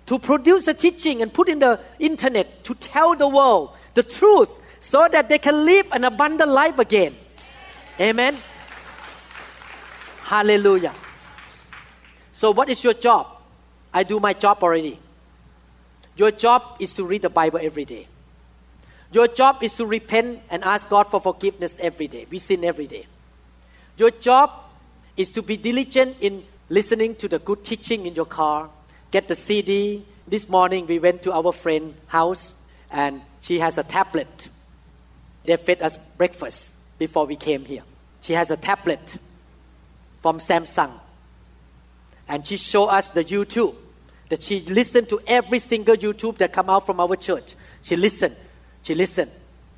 to 0.05 0.19
produce 0.19 0.67
a 0.67 0.73
teaching 0.73 1.21
and 1.21 1.33
put 1.33 1.49
in 1.49 1.59
the 1.59 1.79
internet 1.99 2.63
to 2.63 2.73
tell 2.75 3.15
the 3.15 3.27
world 3.27 3.71
the 3.93 4.03
truth 4.03 4.49
so 4.79 5.07
that 5.11 5.29
they 5.29 5.37
can 5.37 5.65
live 5.65 5.87
an 5.91 6.03
abundant 6.03 6.49
life 6.49 6.79
again. 6.79 7.15
Amen. 7.99 8.37
Hallelujah. 10.23 10.93
So, 12.31 12.51
what 12.51 12.69
is 12.69 12.83
your 12.83 12.93
job? 12.93 13.27
I 13.93 14.03
do 14.03 14.19
my 14.19 14.33
job 14.33 14.63
already. 14.63 14.99
Your 16.15 16.31
job 16.31 16.77
is 16.79 16.93
to 16.95 17.03
read 17.03 17.21
the 17.21 17.29
Bible 17.29 17.59
every 17.61 17.85
day. 17.85 18.07
Your 19.11 19.27
job 19.27 19.63
is 19.63 19.73
to 19.75 19.85
repent 19.85 20.41
and 20.49 20.63
ask 20.63 20.87
God 20.87 21.03
for 21.03 21.19
forgiveness 21.19 21.77
every 21.81 22.07
day. 22.07 22.27
We 22.29 22.39
sin 22.39 22.63
every 22.63 22.87
day. 22.87 23.07
Your 23.97 24.11
job 24.11 24.51
is 25.17 25.31
to 25.31 25.41
be 25.41 25.57
diligent 25.57 26.17
in 26.21 26.43
listening 26.69 27.15
to 27.15 27.27
the 27.27 27.39
good 27.39 27.63
teaching 27.63 28.05
in 28.05 28.15
your 28.15 28.25
car, 28.25 28.69
get 29.11 29.27
the 29.27 29.35
CD. 29.35 30.05
This 30.27 30.47
morning 30.47 30.85
we 30.85 30.99
went 30.99 31.23
to 31.23 31.33
our 31.33 31.51
friend's 31.51 31.95
house 32.07 32.53
and 32.91 33.21
she 33.41 33.59
has 33.59 33.77
a 33.77 33.83
tablet. 33.83 34.49
They 35.43 35.57
fed 35.57 35.81
us 35.81 35.97
breakfast 36.17 36.71
before 36.99 37.25
we 37.25 37.35
came 37.35 37.65
here. 37.65 37.81
She 38.21 38.33
has 38.33 38.51
a 38.51 38.57
tablet 38.57 39.17
from 40.21 40.37
Samsung. 40.37 40.91
And 42.27 42.45
she 42.45 42.57
showed 42.57 42.87
us 42.87 43.09
the 43.09 43.23
YouTube 43.23 43.75
that 44.29 44.43
she 44.43 44.59
listened 44.61 45.09
to 45.09 45.19
every 45.25 45.57
single 45.57 45.95
YouTube 45.95 46.37
that 46.37 46.53
come 46.53 46.69
out 46.69 46.85
from 46.85 46.99
our 46.99 47.15
church. 47.15 47.55
She 47.81 47.95
listened. 47.95 48.35
She 48.89 48.95
listened. 48.95 49.29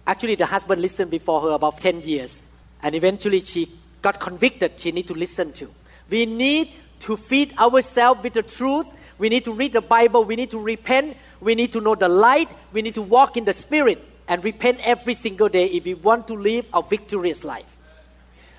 Actually, 0.07 0.35
the 0.35 0.45
husband 0.45 0.81
listened 0.81 1.11
before 1.11 1.41
her 1.41 1.49
about 1.49 1.81
10 1.81 1.99
years. 2.03 2.41
And 2.81 2.95
eventually 2.95 3.43
she 3.43 3.69
got 4.01 4.21
convicted 4.21 4.79
she 4.79 4.93
need 4.93 5.05
to 5.07 5.13
listen 5.13 5.51
to. 5.51 5.69
We 6.09 6.25
need 6.25 6.69
to 7.01 7.17
feed 7.17 7.57
ourselves 7.57 8.23
with 8.23 8.31
the 8.31 8.43
truth. 8.43 8.87
We 9.17 9.27
need 9.27 9.43
to 9.43 9.51
read 9.51 9.73
the 9.73 9.81
Bible. 9.81 10.23
We 10.23 10.37
need 10.37 10.49
to 10.51 10.59
repent. 10.61 11.17
We 11.41 11.55
need 11.55 11.73
to 11.73 11.81
know 11.81 11.93
the 11.93 12.07
light. 12.07 12.47
We 12.71 12.81
need 12.81 12.95
to 12.95 13.01
walk 13.01 13.35
in 13.35 13.43
the 13.43 13.51
Spirit 13.51 14.01
and 14.29 14.41
repent 14.45 14.79
every 14.81 15.15
single 15.15 15.49
day 15.49 15.65
if 15.65 15.83
we 15.83 15.93
want 15.93 16.29
to 16.29 16.33
live 16.35 16.65
a 16.73 16.81
victorious 16.81 17.43
life. 17.43 17.75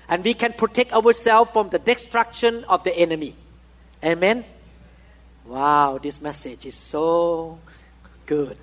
And 0.07 0.23
we 0.23 0.35
can 0.35 0.53
protect 0.53 0.93
ourselves 0.93 1.49
from 1.49 1.69
the 1.69 1.79
destruction 1.79 2.63
of 2.65 2.83
the 2.83 2.95
enemy. 2.95 3.35
Amen. 4.03 4.45
Wow, 5.47 5.97
this 5.97 6.21
message 6.21 6.67
is 6.67 6.75
so 6.75 7.57
good. 8.27 8.55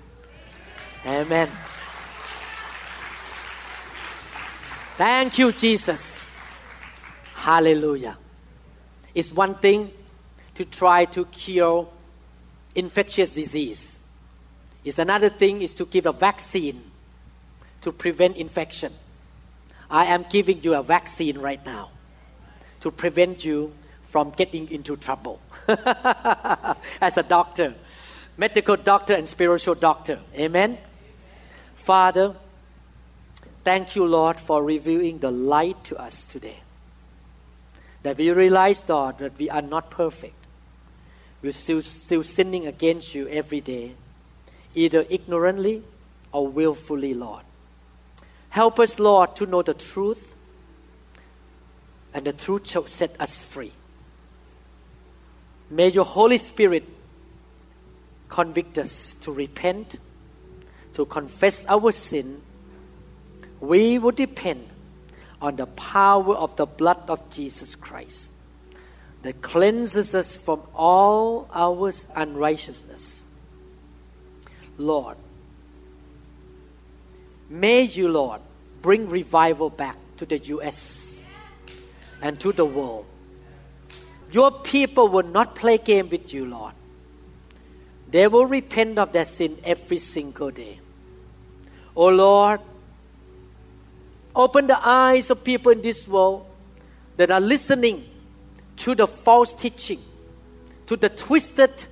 Amen. 1.05 1.49
Thank 4.97 5.37
you, 5.37 5.51
Jesus. 5.51 6.21
Hallelujah. 7.33 8.17
It's 9.15 9.31
one 9.31 9.55
thing 9.55 9.91
to 10.55 10.65
try 10.65 11.05
to 11.05 11.25
cure 11.25 11.87
infectious 12.75 13.31
disease. 13.31 13.97
It's 14.83 14.99
another 14.99 15.29
thing 15.29 15.61
is 15.61 15.73
to 15.75 15.85
give 15.85 16.05
a 16.05 16.11
vaccine 16.11 16.81
to 17.81 17.91
prevent 17.91 18.37
infection. 18.37 18.93
I 19.89 20.05
am 20.05 20.25
giving 20.29 20.61
you 20.61 20.75
a 20.75 20.83
vaccine 20.83 21.37
right 21.39 21.63
now 21.65 21.89
to 22.81 22.91
prevent 22.91 23.43
you 23.43 23.73
from 24.09 24.31
getting 24.31 24.69
into 24.71 24.97
trouble 24.97 25.39
as 27.01 27.17
a 27.17 27.23
doctor, 27.23 27.73
medical 28.37 28.75
doctor, 28.75 29.13
and 29.13 29.27
spiritual 29.27 29.75
doctor. 29.75 30.19
Amen. 30.35 30.77
Father, 31.75 32.35
thank 33.63 33.95
you, 33.95 34.05
Lord, 34.05 34.39
for 34.39 34.63
revealing 34.63 35.19
the 35.19 35.31
light 35.31 35.83
to 35.85 35.97
us 35.97 36.23
today. 36.23 36.59
That 38.03 38.17
we 38.17 38.31
realize, 38.31 38.83
Lord, 38.87 39.19
that 39.19 39.37
we 39.37 39.49
are 39.49 39.61
not 39.61 39.91
perfect. 39.91 40.35
We're 41.41 41.53
still, 41.53 41.81
still 41.81 42.23
sinning 42.23 42.67
against 42.67 43.15
you 43.15 43.27
every 43.27 43.61
day, 43.61 43.95
either 44.75 45.05
ignorantly 45.09 45.83
or 46.31 46.47
willfully, 46.47 47.13
Lord. 47.13 47.43
Help 48.49 48.79
us, 48.79 48.99
Lord, 48.99 49.35
to 49.37 49.45
know 49.45 49.61
the 49.61 49.73
truth, 49.73 50.35
and 52.13 52.25
the 52.25 52.33
truth 52.33 52.69
shall 52.69 52.87
set 52.87 53.15
us 53.19 53.39
free. 53.39 53.71
May 55.69 55.87
your 55.87 56.05
Holy 56.05 56.37
Spirit 56.37 56.83
convict 58.27 58.77
us 58.77 59.15
to 59.21 59.31
repent, 59.31 59.97
to 60.95 61.05
confess 61.05 61.65
our 61.67 61.91
sin. 61.91 62.41
We 63.61 63.99
will 63.99 64.11
depend 64.11 64.67
on 65.41 65.55
the 65.55 65.67
power 65.67 66.35
of 66.35 66.55
the 66.55 66.65
blood 66.65 67.03
of 67.07 67.29
Jesus 67.29 67.75
Christ 67.75 68.29
that 69.21 69.41
cleanses 69.41 70.15
us 70.15 70.35
from 70.35 70.63
all 70.75 71.47
our 71.53 71.93
unrighteousness. 72.15 73.23
Lord, 74.77 75.15
may 77.49 77.83
you, 77.83 78.09
Lord, 78.09 78.41
bring 78.81 79.07
revival 79.07 79.69
back 79.69 79.97
to 80.17 80.25
the 80.25 80.39
U.S. 80.39 81.21
and 82.21 82.39
to 82.39 82.51
the 82.51 82.65
world. 82.65 83.05
Your 84.31 84.51
people 84.51 85.07
will 85.07 85.27
not 85.27 85.55
play 85.55 85.77
game 85.77 86.09
with 86.09 86.33
you, 86.33 86.45
Lord. 86.45 86.73
They 88.09 88.27
will 88.27 88.45
repent 88.45 88.97
of 88.97 89.13
their 89.13 89.25
sin 89.25 89.57
every 89.63 89.97
single 89.99 90.51
day. 90.51 90.79
Oh 91.95 92.07
Lord, 92.09 92.61
open 94.35 94.67
the 94.67 94.79
eyes 94.87 95.29
of 95.29 95.43
people 95.43 95.71
in 95.71 95.81
this 95.81 96.07
world 96.07 96.45
that 97.17 97.31
are 97.31 97.41
listening 97.41 98.03
to 98.77 98.95
the 98.95 99.07
false 99.07 99.53
teaching, 99.53 99.99
to 100.87 100.95
the 100.95 101.09
twisted, 101.09 101.85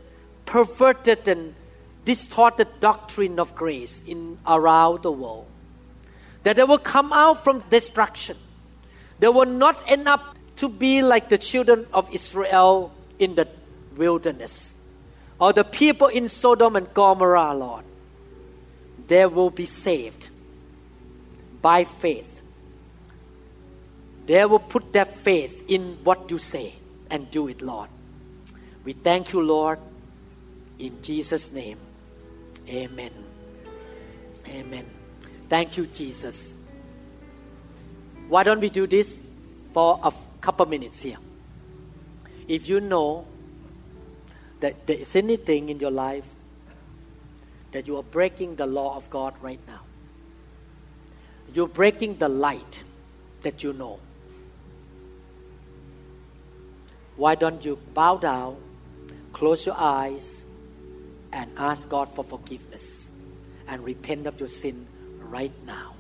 perverted, 0.45 1.27
and 1.27 1.55
distorted 2.05 2.67
doctrine 2.79 3.39
of 3.39 3.53
grace 3.55 4.01
in 4.07 4.37
around 4.47 5.03
the 5.03 5.11
world. 5.11 5.45
That 6.43 6.55
they 6.55 6.63
will 6.63 6.79
come 6.79 7.13
out 7.13 7.43
from 7.43 7.63
destruction. 7.69 8.37
They 9.19 9.27
will 9.27 9.45
not 9.45 9.83
end 9.87 10.07
up 10.07 10.37
to 10.57 10.69
be 10.69 11.01
like 11.01 11.29
the 11.29 11.37
children 11.37 11.85
of 11.93 12.13
Israel 12.13 12.91
in 13.19 13.35
the 13.35 13.47
wilderness, 13.95 14.73
or 15.39 15.53
the 15.53 15.63
people 15.63 16.07
in 16.07 16.27
Sodom 16.29 16.75
and 16.75 16.93
Gomorrah, 16.93 17.53
Lord. 17.53 17.83
They 19.07 19.25
will 19.25 19.49
be 19.49 19.65
saved 19.65 20.29
by 21.61 21.83
faith. 21.83 22.28
They 24.29 24.45
will 24.45 24.59
put 24.59 24.93
their 24.93 25.05
faith 25.05 25.63
in 25.67 25.97
what 26.03 26.29
you 26.29 26.37
say 26.37 26.75
and 27.09 27.31
do 27.31 27.47
it, 27.47 27.63
Lord. 27.63 27.89
We 28.83 28.93
thank 28.93 29.33
you, 29.33 29.41
Lord, 29.41 29.79
in 30.77 31.01
Jesus' 31.01 31.51
name. 31.51 31.79
Amen. 32.67 33.11
Amen. 34.47 34.85
Thank 35.49 35.77
you, 35.77 35.87
Jesus. 35.87 36.53
Why 38.27 38.43
don't 38.43 38.59
we 38.59 38.69
do 38.69 38.85
this 38.85 39.15
for 39.73 39.99
a 40.03 40.13
couple 40.41 40.67
minutes 40.67 41.01
here. 41.01 41.17
If 42.47 42.69
you 42.69 42.81
know 42.81 43.25
that 44.59 44.85
there 44.85 44.99
is 44.99 45.15
anything 45.15 45.69
in 45.69 45.79
your 45.79 45.89
life 45.89 46.29
that 47.71 47.87
you 47.87 47.97
are 47.97 48.03
breaking 48.03 48.57
the 48.57 48.67
law 48.67 48.95
of 48.95 49.09
God 49.09 49.33
right 49.41 49.59
now, 49.65 49.81
you're 51.51 51.67
breaking 51.67 52.19
the 52.19 52.29
light 52.29 52.83
that 53.41 53.63
you 53.63 53.73
know. 53.73 53.99
Why 57.19 57.35
don't 57.35 57.65
you 57.65 57.77
bow 57.93 58.15
down, 58.15 58.55
close 59.33 59.65
your 59.65 59.75
eyes, 59.77 60.41
and 61.33 61.51
ask 61.57 61.89
God 61.89 62.07
for 62.15 62.23
forgiveness 62.23 63.09
and 63.67 63.83
repent 63.83 64.25
of 64.25 64.39
your 64.39 64.47
sin 64.47 64.87
right 65.19 65.51
now? 65.65 65.95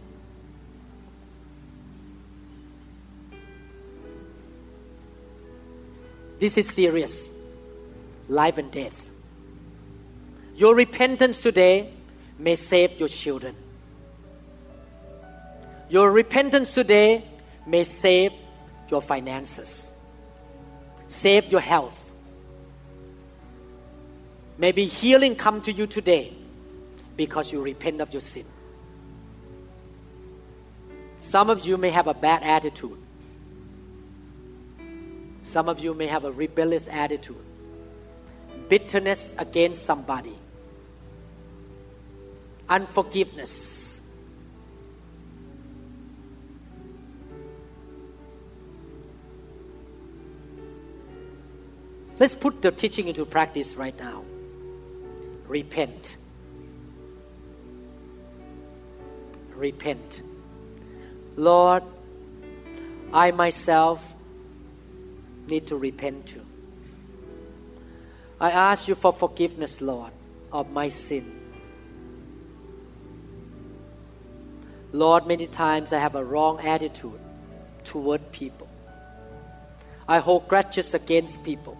This 6.39 6.57
is 6.57 6.69
serious. 6.69 7.27
Life 8.29 8.57
and 8.57 8.71
death. 8.71 9.09
Your 10.55 10.73
repentance 10.73 11.41
today 11.41 11.91
may 12.37 12.55
save 12.55 12.97
your 12.97 13.09
children. 13.09 13.57
Your 15.89 16.13
repentance 16.13 16.71
today 16.73 17.25
may 17.65 17.83
save 17.83 18.31
your 18.89 19.01
finances, 19.01 19.91
save 21.09 21.51
your 21.51 21.59
health. 21.59 21.97
Maybe 24.57 24.85
healing 24.85 25.35
come 25.35 25.61
to 25.61 25.71
you 25.71 25.87
today 25.87 26.33
because 27.17 27.51
you 27.51 27.61
repent 27.61 27.99
of 27.99 28.13
your 28.13 28.21
sin. 28.21 28.45
Some 31.19 31.49
of 31.49 31.65
you 31.65 31.77
may 31.77 31.89
have 31.89 32.07
a 32.07 32.13
bad 32.13 32.43
attitude. 32.43 32.97
Some 35.43 35.67
of 35.67 35.79
you 35.79 35.93
may 35.93 36.07
have 36.07 36.25
a 36.25 36.31
rebellious 36.31 36.87
attitude, 36.87 37.43
bitterness 38.69 39.33
against 39.37 39.83
somebody, 39.83 40.37
unforgiveness. 42.69 43.88
Let's 52.19 52.35
put 52.35 52.61
the 52.61 52.71
teaching 52.71 53.07
into 53.07 53.25
practice 53.25 53.75
right 53.75 53.97
now. 53.97 54.25
Repent. 55.47 56.17
Repent. 59.55 60.21
Lord, 61.37 61.83
I 63.13 63.31
myself 63.31 64.15
need 65.47 65.67
to 65.67 65.77
repent 65.77 66.27
too. 66.27 66.45
I 68.41 68.51
ask 68.51 68.89
you 68.89 68.95
for 68.95 69.13
forgiveness, 69.13 69.79
Lord, 69.79 70.11
of 70.51 70.71
my 70.71 70.89
sin. 70.89 71.39
Lord, 74.91 75.25
many 75.25 75.47
times 75.47 75.93
I 75.93 75.99
have 75.99 76.15
a 76.15 76.23
wrong 76.23 76.59
attitude 76.59 77.19
toward 77.85 78.31
people. 78.33 78.67
I 80.05 80.19
hold 80.19 80.49
grudges 80.49 80.93
against 80.93 81.43
people. 81.43 81.77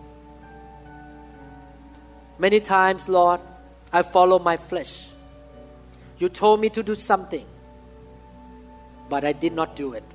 Many 2.39 2.61
times, 2.61 3.09
Lord, 3.09 3.41
I 3.91 4.01
follow 4.01 4.39
my 4.39 4.55
flesh. 4.55 5.09
You 6.17 6.29
told 6.29 6.61
me 6.61 6.69
to 6.69 6.81
do 6.81 6.95
something, 6.95 7.45
but 9.09 9.25
I 9.25 9.33
did 9.33 9.53
not 9.53 9.75
do 9.75 9.93
it. 9.93 10.05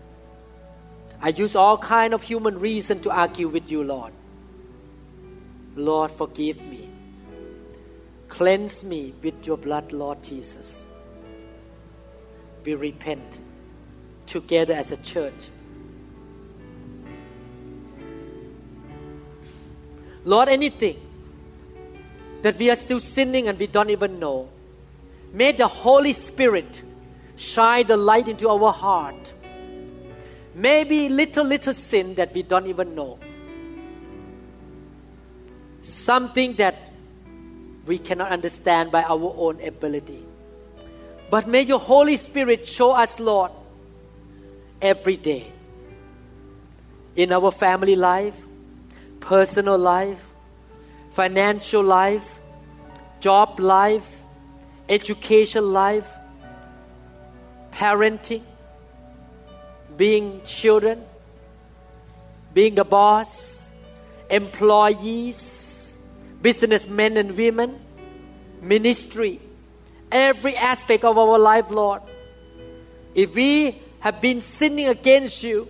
I 1.21 1.29
use 1.29 1.55
all 1.55 1.77
kind 1.77 2.15
of 2.15 2.23
human 2.23 2.59
reason 2.59 3.01
to 3.03 3.11
argue 3.11 3.49
with 3.49 3.71
you, 3.71 3.85
Lord. 3.85 4.13
Lord, 5.77 6.13
forgive 6.13 6.63
me. 6.63 6.89
Cleanse 8.29 8.85
me 8.85 9.15
with 9.23 9.47
your 9.47 9.59
blood, 9.59 9.93
Lord 9.93 10.23
Jesus. 10.23 10.85
We 12.65 12.75
repent 12.75 13.41
together 14.27 14.75
as 14.75 14.93
a 14.93 14.97
church. 14.99 15.51
Lord, 20.25 20.49
anything 20.49 21.04
that 22.45 22.59
we 22.59 22.69
are 22.69 22.77
still 22.77 23.01
sinning 23.01 23.49
and 23.49 23.59
we 23.59 23.67
don't 23.67 23.89
even 23.89 24.19
know, 24.21 24.47
may 25.33 25.51
the 25.53 25.67
Holy 25.67 26.13
Spirit 26.13 26.83
shine 27.37 27.87
the 27.87 27.97
light 27.97 28.29
into 28.29 28.51
our 28.51 28.71
heart. 28.71 29.33
Maybe 30.55 31.09
little, 31.09 31.47
little 31.47 31.73
sin 31.73 32.15
that 32.17 32.35
we 32.35 32.43
don't 32.43 32.67
even 32.67 32.95
know. 32.95 33.19
Something 35.81 36.53
that 36.57 36.93
we 37.87 37.97
cannot 37.97 38.31
understand 38.31 38.93
by 38.93 39.05
our 39.05 39.35
own 39.39 39.67
ability. 39.67 40.23
But 41.31 41.49
may 41.49 41.63
your 41.63 41.81
Holy 41.81 42.19
Spirit 42.19 42.67
show 42.67 42.91
us, 42.93 43.19
Lord, 43.19 43.53
every 44.83 45.17
day 45.17 45.51
in 47.17 47.33
our 47.33 47.51
family 47.51 47.97
life, 47.97 48.37
personal 49.21 49.79
life, 49.79 50.23
financial 51.13 51.83
life, 51.83 52.34
job 53.25 53.59
life, 53.59 54.21
education 54.87 55.73
life, 55.73 56.07
parenting, 57.73 58.43
being 59.97 60.43
children, 60.45 61.03
being 62.53 62.75
the 62.75 62.85
boss, 62.85 63.71
employees, 64.29 65.97
businessmen 66.43 67.17
and 67.17 67.35
women, 67.35 67.81
ministry, 68.61 69.41
every 70.13 70.55
aspect 70.55 71.03
of 71.03 71.17
our 71.17 71.39
life, 71.39 71.71
Lord. 71.71 72.03
If 73.15 73.35
we 73.35 73.81
have 74.01 74.21
been 74.21 74.43
sinning 74.43 74.89
against 74.89 75.43
you, 75.43 75.67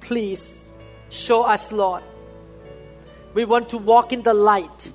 please 0.00 0.68
show 1.10 1.42
us, 1.42 1.72
Lord. 1.72 2.04
We 3.34 3.44
want 3.44 3.70
to 3.70 3.78
walk 3.78 4.12
in 4.12 4.22
the 4.22 4.32
light. 4.32 4.92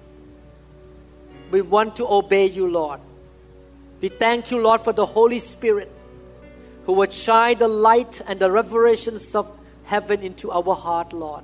We 1.52 1.62
want 1.62 1.98
to 1.98 2.08
obey 2.08 2.46
you, 2.46 2.68
Lord. 2.68 3.02
We 4.00 4.10
thank 4.10 4.50
you, 4.50 4.60
Lord, 4.60 4.82
for 4.82 4.94
the 4.94 5.06
Holy 5.06 5.40
Spirit 5.40 5.92
who 6.86 6.94
would 6.94 7.14
shine 7.14 7.58
the 7.58 7.68
light 7.68 8.22
and 8.26 8.40
the 8.40 8.50
revelations 8.50 9.36
of 9.36 9.52
heaven 9.84 10.22
into 10.22 10.52
our 10.52 10.76
heart, 10.76 11.14
Lord, 11.14 11.44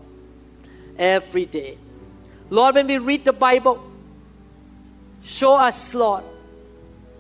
every 0.98 1.46
day. 1.46 1.78
Lord, 2.50 2.76
when 2.76 2.88
we 2.88 2.98
read 2.98 3.26
the 3.26 3.34
Bible, 3.34 3.84
show 5.22 5.54
us, 5.54 5.94
Lord, 5.94 6.24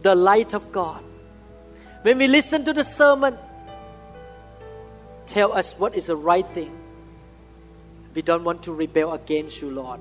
the 0.02 0.16
light 0.16 0.54
of 0.54 0.72
God. 0.72 1.04
When 2.02 2.18
we 2.18 2.28
listen 2.28 2.64
to 2.66 2.74
the 2.74 2.84
sermon, 2.84 3.38
tell 5.28 5.52
us 5.52 5.74
what 5.78 5.96
is 5.96 6.06
the 6.06 6.16
right 6.16 6.48
thing. 6.48 6.72
We 8.16 8.22
don't 8.22 8.44
want 8.44 8.64
to 8.64 8.74
rebel 8.74 9.14
against 9.14 9.62
you, 9.62 9.70
Lord. 9.70 10.00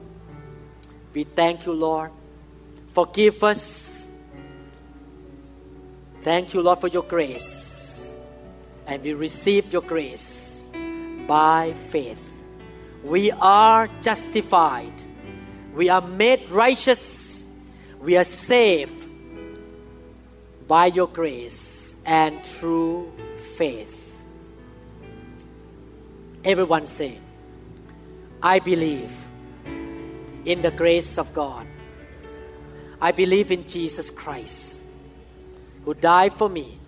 We 1.13 1.25
thank 1.25 1.67
you, 1.67 1.73
Lord. 1.73 2.13
Forgive 2.97 3.45
us. 3.45 4.07
Thank 6.23 6.55
you, 6.55 6.63
Lord, 6.63 6.79
for 6.79 6.89
your 6.89 7.03
grace. 7.03 8.17
And 8.87 9.03
we 9.03 9.13
receive 9.13 9.71
your 9.71 9.83
grace 9.83 10.67
by 11.27 11.75
faith. 11.91 12.23
We 13.05 13.33
are 13.33 13.91
justified. 14.01 14.95
We 15.75 15.91
are 15.91 16.01
made 16.01 16.49
righteous. 16.51 17.45
We 18.01 18.17
are 18.17 18.25
saved 18.25 19.07
by 20.67 20.87
your 20.87 21.09
grace 21.09 21.97
and 22.07 22.43
through 22.47 23.13
faith. 23.59 23.95
Everyone 26.47 26.87
say, 26.87 27.19
I 28.43 28.59
believe 28.59 29.13
in 30.47 30.63
the 30.63 30.71
grace 30.71 31.19
of 31.19 31.35
God. 31.35 31.67
I 33.01 33.13
believe 33.13 33.51
in 33.51 33.67
Jesus 33.69 34.11
Christ 34.11 34.83
who 35.85 35.95
died 35.95 36.33
for 36.33 36.49
me, 36.49 36.79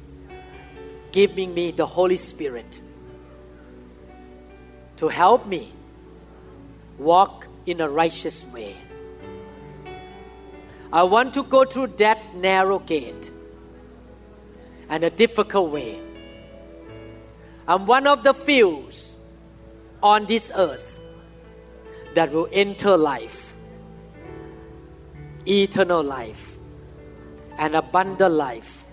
giving 1.13 1.55
me 1.55 1.71
the 1.71 1.87
Holy 1.87 2.17
Spirit 2.17 2.81
to 4.97 5.09
help 5.09 5.47
me 5.47 5.73
walk 6.99 7.47
in 7.67 7.81
a 7.81 7.89
righteous 7.89 8.45
way. 8.47 8.77
I 10.93 11.03
want 11.03 11.35
to 11.35 11.43
go 11.43 11.65
through 11.65 11.89
that 11.99 12.35
narrow 12.35 12.79
gate 12.79 13.31
and 14.89 15.05
a 15.05 15.11
difficult 15.11 15.71
way. 15.71 16.01
I'm 17.69 17.87
one 17.87 18.07
of 18.07 18.25
the 18.25 18.33
few 18.33 18.89
on 20.03 20.27
this 20.27 20.51
earth 20.55 20.99
that 22.15 22.33
will 22.33 22.49
enter 22.51 22.97
life, 22.97 23.48
eternal 25.49 26.03
life, 26.03 26.57
and 27.57 27.75
abundant 27.75 28.35
life. 28.35 28.85